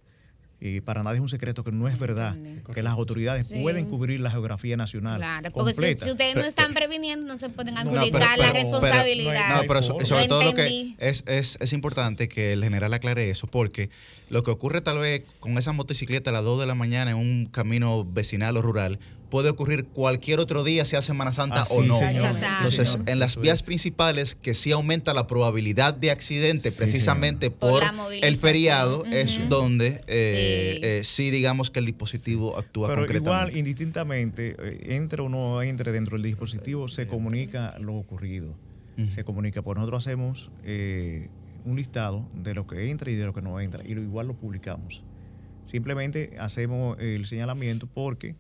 [0.66, 2.34] Y para nadie es un secreto que no es verdad
[2.74, 3.60] que las autoridades Sí.
[3.60, 6.06] pueden cubrir la geografía nacional Claro, porque si, completa.
[6.06, 9.56] si ustedes no están previniendo, no se pueden No, adjudicar la responsabilidad.
[9.56, 12.94] no, pero so- Lo sobre todo lo que es, es, es importante que el general
[12.94, 13.90] aclare eso, porque
[14.30, 17.18] lo que ocurre tal vez con esa motocicleta a las 2 de la mañana en
[17.18, 18.98] un camino vecinal o rural,
[19.34, 21.98] puede ocurrir cualquier otro día, sea Semana Santa Ah, o no.
[21.98, 22.30] señor.
[22.58, 23.08] Entonces, señor.
[23.10, 23.62] en las vías es.
[23.64, 27.82] principales, que sí aumenta la probabilidad de accidente precisamente Por
[28.22, 30.80] el feriado, es donde eh, Sí.
[30.86, 33.28] eh, sí digamos que el dispositivo actúa Pero concretamente.
[33.50, 38.54] igual, indistintamente, eh, entre o no entre dentro del dispositivo, se comunica lo ocurrido.
[39.10, 41.26] Se comunica, pues nosotros hacemos eh,
[41.64, 44.28] un listado de lo que entra y de lo que no entra, y lo, igual
[44.28, 45.02] lo publicamos.
[45.64, 48.36] Simplemente hacemos el señalamiento porque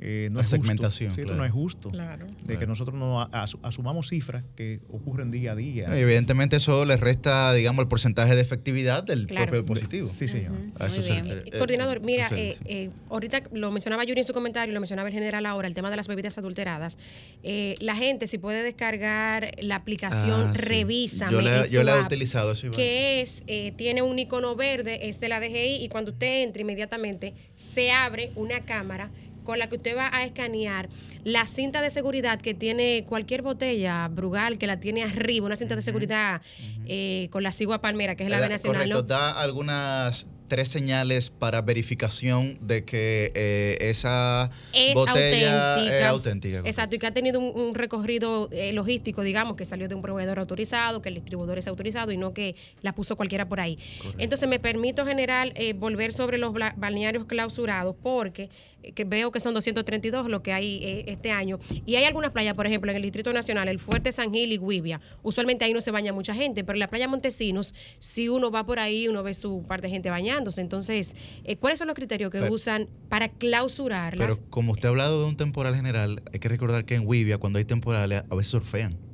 [0.00, 1.32] eh, no La es justo, segmentación, ¿cierto?
[1.32, 1.38] claro.
[1.38, 2.26] No es justo Claro.
[2.44, 3.20] de que nosotros no
[3.62, 5.88] asumamos cifras que ocurren día a día.
[5.98, 9.46] Evidentemente eso le resta, digamos, el porcentaje de efectividad del Claro.
[9.46, 10.08] propio dispositivo.
[10.08, 10.52] Sí, señor.
[10.78, 11.24] A eso Muy se bien.
[11.28, 11.48] refiere.
[11.48, 15.14] Eh, Coordinador, mira, eh, eh, ahorita lo mencionaba Yuri en su comentario, lo mencionaba el
[15.14, 16.96] general ahora, el tema de las bebidas adulteradas.
[17.42, 20.62] Eh, la gente, si puede descargar la aplicación Ah, sí.
[20.62, 21.32] Revísame.
[21.32, 25.28] Yo la- yo he utilizado, eso Que es, eh, tiene un icono verde, es de
[25.28, 29.10] la DGI, y cuando usted entra inmediatamente, se abre una cámara
[29.48, 30.90] con la que usted va a escanear
[31.24, 35.74] la cinta de seguridad que tiene cualquier botella, Brugal, que la tiene arriba, una cinta
[35.74, 36.42] de seguridad
[36.86, 38.82] eh, con la cigua palmera, que es la B nacional.
[38.82, 39.08] Correcto, ¿no?
[39.08, 45.98] da algunas tres señales para verificación de que eh, esa es botella auténtica.
[45.98, 46.58] es auténtica.
[46.64, 50.02] Exacto, y que ha tenido un, un recorrido eh, logístico, digamos, que salió de un
[50.02, 53.78] proveedor autorizado, que el distribuidor es autorizado y no que la puso cualquiera por ahí.
[54.16, 58.48] Entonces, me permito general eh, volver sobre los balnearios clausurados porque
[58.94, 61.58] que veo que son 232 lo que hay eh, este año.
[61.84, 64.58] Y hay algunas playas, por ejemplo, en el Distrito Nacional, el Fuerte San Gil y
[64.58, 65.00] Guivia.
[65.22, 68.64] Usualmente ahí no se baña mucha gente, pero en la playa Montesinos, si uno va
[68.64, 70.60] por ahí, uno ve su par de gente bañándose.
[70.60, 74.90] Entonces, eh, ¿cuáles son los criterios que Pero- usan para clausurar Pero como usted ha
[74.90, 78.34] hablado de un temporal general, hay que recordar que en Wibia, cuando hay temporales, a
[78.34, 79.07] veces surfean.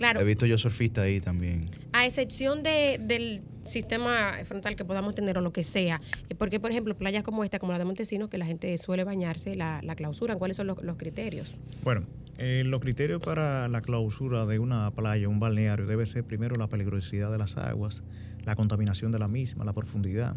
[0.00, 0.18] Claro.
[0.18, 1.68] He visto yo surfistas ahí también.
[1.92, 6.58] A excepción de, del sistema frontal que podamos tener o lo que sea, eh, porque
[6.58, 9.82] por ejemplo playas como esta, como la de Montesinos, que la gente suele bañarse, la,
[9.82, 11.54] la clausuran, ¿cuáles son los, los criterios?
[11.84, 12.06] Bueno,
[12.38, 16.68] eh, los criterios para la clausura de una playa, un balneario, debe ser primero la
[16.68, 18.02] peligrosidad de las aguas,
[18.46, 20.34] la contaminación de la misma, la profundidad.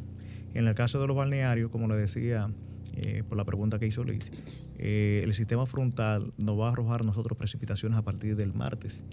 [0.53, 2.49] En el caso de los balnearios, como le decía
[2.97, 4.29] eh, por la pregunta que hizo Liz,
[4.77, 9.03] eh, el sistema frontal nos va a arrojar nosotros precipitaciones a partir del martes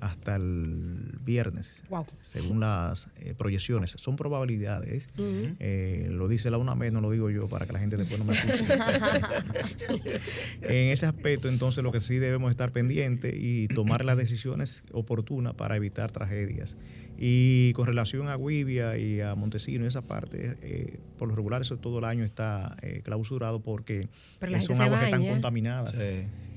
[0.00, 1.84] hasta el viernes,
[2.20, 3.94] según las eh, proyecciones.
[3.98, 5.08] Son probabilidades.
[5.18, 8.26] Eh, lo dice la UNAMED, no lo digo yo para que la gente después no
[8.26, 8.64] me escuche.
[10.62, 15.54] en ese aspecto, entonces, lo que sí debemos estar pendientes y tomar las decisiones oportunas
[15.54, 16.76] para evitar tragedias.
[17.18, 21.78] Y con relación a Guivia y a Montesino, esa parte, eh, por lo regular, eso
[21.78, 25.94] todo el año está clausurado porque Pero son aguas que están contaminadas.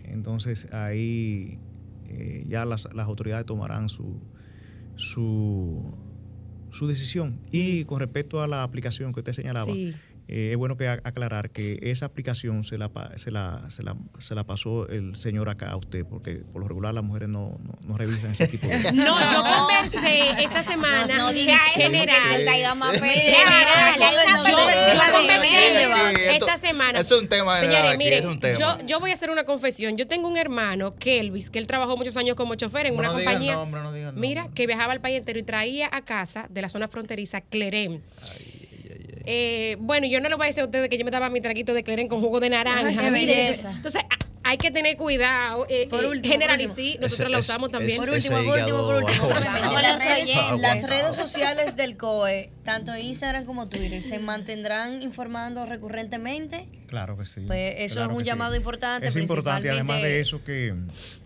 [0.05, 1.59] Entonces, ahí
[2.07, 4.19] eh, ya las, las autoridades tomarán su,
[4.95, 5.93] su,
[6.71, 7.39] su decisión.
[7.51, 9.93] Y con respecto a la aplicación que usted señalaba, Sí.
[10.31, 13.81] Eh, es bueno que a- aclarar que esa aplicación se la, pa- se, la, se,
[13.83, 17.29] la, se la pasó el señor acá a usted, porque por lo regular las mujeres
[17.29, 21.55] no, no, no revisan ese tipo de No, yo conversé esta semana No, no diga
[21.71, 22.15] eso, general.
[26.29, 26.99] esta semana.
[26.99, 28.59] Esto es un tema general Señores, aquí, miren, es un tema.
[28.59, 29.97] Yo, yo voy a hacer una confesión.
[29.97, 33.09] Yo tengo un hermano, Kelvis, que él trabajó muchos años como chofer en No, una
[33.13, 33.55] no diga el compañía.
[33.55, 36.61] nombre, no diga el Mira, que viajaba al país entero y traía a casa de
[36.61, 38.01] la zona fronteriza Clerem.
[39.25, 41.41] Eh, bueno, yo no le voy a decir a ustedes que yo me daba mi
[41.41, 43.01] traguito de Clerem con jugo de naranja.
[43.13, 43.49] Ay, qué.
[43.49, 44.01] Entonces,
[44.43, 45.67] hay que tener cuidado.
[45.69, 46.87] eh, Por eh, último, general por y último.
[46.87, 47.97] sí, nosotros Ese- la usamos también.
[47.99, 49.23] Por último, por último, por último.
[49.25, 49.49] Aguanta.
[49.69, 55.65] Obviamente, las, redes, las redes sociales del COE, tanto Instagram como Twitter, ¿se mantendrán informando
[55.65, 56.65] recurrentemente?
[56.89, 57.41] Claro que sí.
[57.45, 58.29] Pues eso claro es un sí.
[58.29, 60.73] llamado importante, Es importante, además de eso, que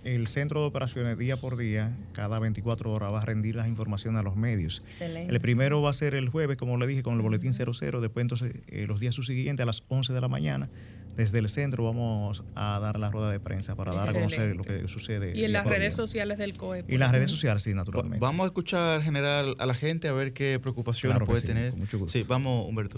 [0.04, 4.20] el centro de operaciones día por día, cada 24 horas, va a rendir las informaciones
[4.20, 4.82] a los medios.
[4.86, 5.34] Excelente.
[5.34, 8.02] El primero va a ser el jueves, como le dije, con el boletín 00.
[8.02, 10.70] Después, entonces, eh, los días subsiguientes, a las 11 de la mañana,
[11.16, 14.64] desde el centro vamos a dar la rueda de prensa para dar a conocer lo
[14.64, 15.38] que sucede.
[15.38, 16.06] Y en las redes día.
[16.06, 16.84] sociales del COE.
[16.88, 18.20] Y las redes sociales, sí, naturalmente.
[18.20, 21.72] Vamos a escuchar general a la gente a ver qué preocupaciones Claro puede sí, tener.
[21.72, 22.12] con mucho gusto.
[22.12, 22.98] Sí, vamos, Humberto.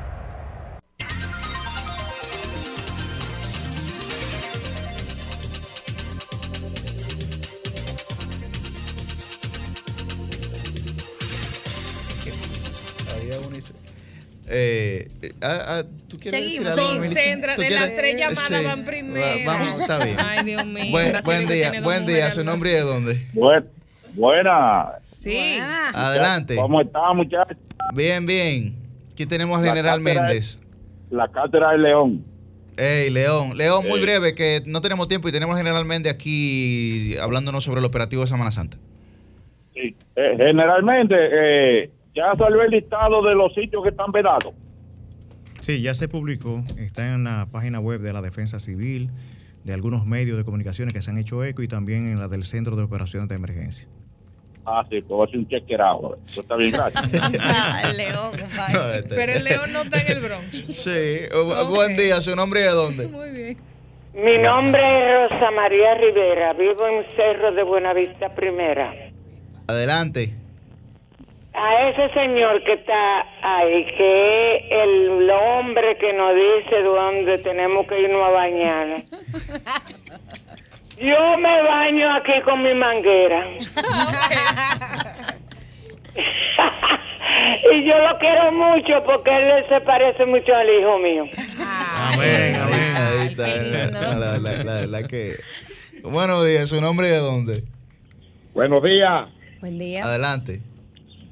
[14.51, 16.99] Eh, eh, ah, ah, ¿tú quieres Seguimos, decir algo,
[17.55, 17.79] ¿Tú de quieres?
[17.79, 18.65] las tres llamadas Sí.
[18.65, 19.25] van primero.
[19.47, 20.17] Va- vamos, está bien.
[20.19, 20.91] Ay, Dios mío.
[20.91, 21.21] Buen, a
[21.53, 22.29] día, buen día.
[22.31, 23.27] ¿Su nombre y de dónde?
[23.33, 23.65] Buen-
[24.13, 24.89] buena.
[25.15, 25.57] Sí.
[25.93, 26.55] Adelante.
[26.55, 27.57] ¿Cómo está, muchachos?
[27.93, 28.75] Bien, bien.
[29.13, 30.59] Aquí tenemos al La general cátedra Méndez.
[31.09, 32.25] La cátedra de León.
[32.77, 33.55] Ey, León.
[33.57, 37.79] León, muy breve, que no tenemos tiempo y tenemos al general Méndez aquí hablándonos sobre
[37.79, 38.77] el operativo de Semana Santa.
[39.73, 39.95] Sí.
[40.15, 44.53] Eh, generalmente, eh, ya salió el listado de los sitios que están vedados.
[45.61, 49.09] Sí, ya se publicó, está en la página web de la Defensa Civil,
[49.63, 52.45] de algunos medios de comunicaciones que se han hecho eco y también en la del
[52.45, 53.87] Centro de Operaciones de Emergencia.
[54.65, 56.17] Ah, sí, pues hacer un chequeado.
[56.21, 57.03] Pues está bien, gracias.
[57.39, 59.03] Ah, el león, compadre.
[59.09, 60.51] Pero el león no está en el Bronx.
[60.51, 60.89] Sí,
[61.31, 62.21] bu- buen día.
[62.21, 63.07] ¿Su nombre y de dónde?
[63.07, 63.57] Muy bien.
[64.13, 68.93] Mi nombre es Rosa María Rivera, vivo en Cerro de Buenavista Primera.
[69.67, 70.35] Adelante.
[71.63, 77.85] A ese señor que está ahí, que es el hombre que nos dice dónde tenemos
[77.87, 78.87] que irnos a bañar.
[80.97, 83.45] Yo me baño aquí con mi manguera.
[87.73, 91.25] y yo lo quiero mucho porque él se parece mucho al hijo mío.
[91.59, 92.95] Amén, amén.
[92.95, 93.47] Ahí está.
[93.47, 95.31] La, la, la, la- la que...
[96.03, 97.63] Buenos días, ¿su nombre y de dónde?
[98.53, 99.27] Buenos días.
[99.59, 100.03] Buen día.
[100.03, 100.59] Adelante.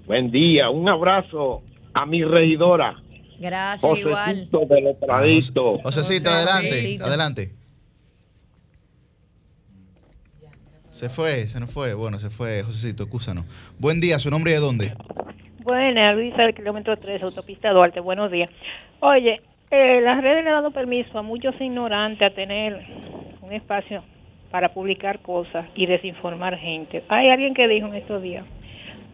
[0.10, 0.72] Buen día.
[0.72, 1.62] Un abrazo
[1.94, 2.96] a mi regidora.
[3.40, 4.26] Gracias, igual.
[4.26, 5.82] Josecito de los Praditos.
[5.84, 6.70] Josecito, adelante.
[6.70, 7.06] Josecito.
[7.06, 7.52] Adelante.
[10.90, 11.94] Se fue, se nos fue.
[11.94, 13.46] Bueno, se fue, Josecito, excúsanos.
[13.78, 14.94] Buen día, ¿su nombre y de dónde?
[15.60, 18.50] Buenas, Luisa del kilómetro 3, autopista Duarte, buenos días.
[19.02, 19.40] Oye,
[19.70, 22.84] eh, las redes le han dado permiso a muchos ignorantes a tener
[23.42, 24.04] un espacio
[24.50, 27.04] para publicar cosas y desinformar gente.
[27.10, 28.44] Hay alguien que dijo en estos días,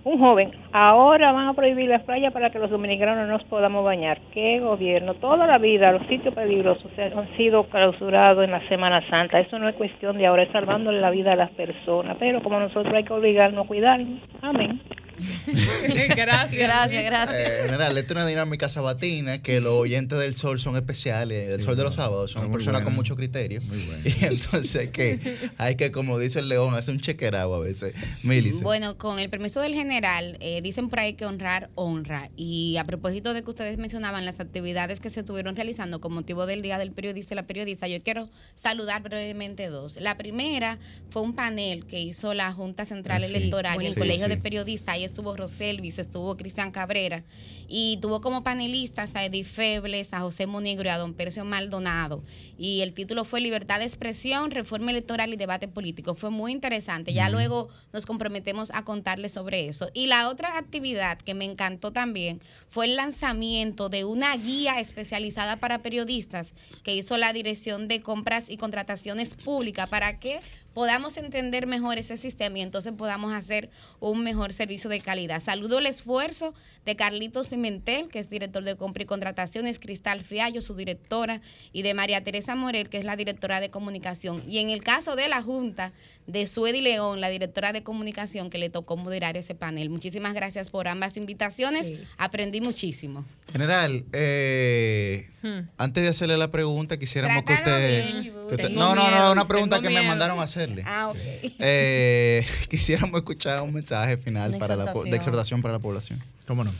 [0.05, 3.83] un joven, ahora van a prohibir las playas para que los dominicanos no nos podamos
[3.83, 4.19] bañar.
[4.31, 5.15] ¿Qué gobierno?
[5.15, 9.39] Toda la vida los sitios peligrosos han sido clausurados en la Semana Santa.
[9.39, 12.17] Eso no es cuestión de ahora, es salvándole la vida a las personas.
[12.19, 14.19] Pero como nosotros hay que obligarnos a cuidarnos.
[14.43, 14.79] Amén.
[16.15, 16.51] gracias.
[16.59, 17.39] Gracias, gracias.
[17.39, 21.51] Eh, general, esto es una dinámica sabatina que los oyentes del sol son especiales.
[21.51, 22.85] El sol de los sábados son Muy personas bueno.
[22.87, 23.61] con mucho criterio.
[24.05, 25.19] Y entonces que
[25.57, 27.93] hay que, como dice el león, hacer un chequerado a veces.
[28.23, 28.61] Milice.
[28.61, 32.29] Bueno, con el permiso del general, eh, dicen por ahí que honrar honra.
[32.35, 36.45] Y a propósito de que ustedes mencionaban las actividades que se estuvieron realizando con motivo
[36.45, 39.97] del Día del Periodista y la Periodista, yo quiero saludar brevemente dos.
[39.99, 40.77] La primera
[41.09, 43.33] fue un panel que hizo la Junta Central Ah, sí.
[43.35, 44.29] Electoral y el Sí, Colegio sí.
[44.31, 44.95] de Periodistas.
[45.05, 47.23] Estuvo Roselvis, estuvo Cristian Cabrera
[47.67, 52.23] y tuvo como panelistas a Edith Febles, a José Monegro y a don Percio Maldonado.
[52.57, 56.15] Y el título fue Libertad de Expresión, Reforma Electoral y Debate Político.
[56.15, 57.13] Fue muy interesante.
[57.13, 59.89] Ya luego nos comprometemos a contarles sobre eso.
[59.93, 65.57] Y la otra actividad que me encantó también fue el lanzamiento de una guía especializada
[65.57, 66.47] para periodistas
[66.83, 70.39] que hizo la Dirección de Compras y Contrataciones Públicas para que
[70.75, 73.69] podamos entender mejor ese sistema y entonces podamos hacer
[74.01, 75.41] un mejor servicio de calidad.
[75.41, 76.53] Saludo el esfuerzo
[76.85, 81.39] de Carlitos Pimentel, que es director de compra y contrataciones, Cristal Fiallo, su directora,
[81.71, 84.43] y de María Teresa Morel, que es la directora de comunicación.
[84.49, 85.93] Y en el caso de la Junta,
[86.27, 89.89] de Suedi León, la directora de comunicación, que le tocó moderar ese panel.
[89.89, 91.87] Muchísimas gracias por ambas invitaciones.
[92.17, 93.23] Aprendí muchísimo.
[93.49, 95.69] General, eh, Hmm.
[95.77, 98.03] antes de hacerle la pregunta, quisiéramos que usted,
[98.49, 100.83] que No, no, no, una pregunta tengo que me mandaron a hacerle.
[100.85, 101.17] Ah, ok.
[101.59, 105.15] Eh, quisiéramos escuchar un mensaje final Una para la, de exhortación.
[105.15, 106.19] exhortación para la población.
[106.47, 106.71] ¿Cómo no?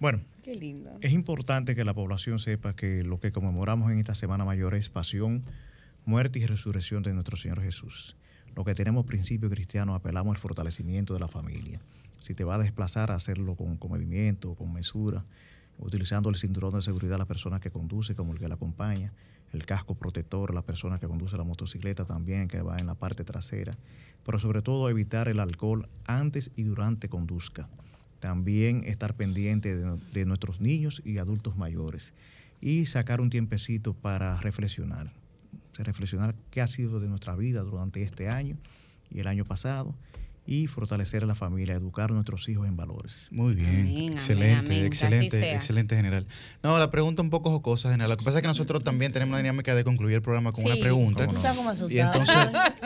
[0.00, 0.90] Bueno, Qué lindo.
[1.00, 4.88] es importante que la población sepa que lo que conmemoramos en esta Semana Mayor es
[4.88, 5.42] pasión,
[6.04, 8.16] muerte y resurrección de nuestro Señor Jesús.
[8.54, 11.80] Lo que tenemos principio cristiano, apelamos al fortalecimiento de la familia.
[12.20, 15.24] Si te va a desplazar, hacerlo con comedimiento, con mesura,
[15.78, 19.12] utilizando el cinturón de seguridad a la persona que conduce como el que la acompaña,
[19.52, 23.24] el casco protector, la persona que conduce la motocicleta también, que va en la parte
[23.24, 23.76] trasera,
[24.24, 27.68] pero sobre todo evitar el alcohol antes y durante conduzca.
[28.20, 32.12] También estar pendiente de, de nuestros niños y adultos mayores
[32.60, 35.12] y sacar un tiempecito para reflexionar,
[35.74, 38.56] reflexionar qué ha sido de nuestra vida durante este año
[39.10, 39.94] y el año pasado
[40.50, 43.28] y fortalecer a la familia, educar a nuestros hijos en valores.
[43.30, 46.26] Muy bien, Amén, excelente, amén, amén, excelente, excelente general.
[46.62, 48.08] No, la pregunta un poco jocosa, general.
[48.12, 50.64] Lo que pasa es que nosotros también tenemos la dinámica de concluir el programa con
[50.64, 50.70] Sí.
[50.70, 51.26] una pregunta.
[51.26, 52.34] Tú estás como Y entonces,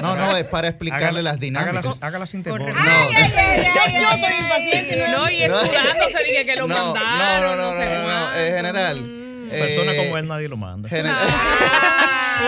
[0.03, 1.97] no, no, es para explicarle Hágala- las dinámicas.
[2.01, 2.63] hágala- sin temor.
[2.63, 5.05] No, Ay, ay, Yo, yo estoy impaciente.
[5.17, 5.37] No, y
[6.25, 8.97] dije que lo No, no, mandaron, no, no, no, no, no, eh, general.
[9.51, 10.89] Personas eh, como él nadie lo manda.
[10.89, 11.29] general,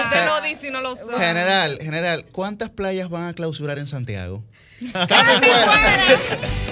[0.02, 1.18] Usted lo dice y no lo sabe.
[1.18, 4.42] general, general, ¿cuántas playas van a clausurar en Santiago?
[4.92, 6.63] Casi fuera.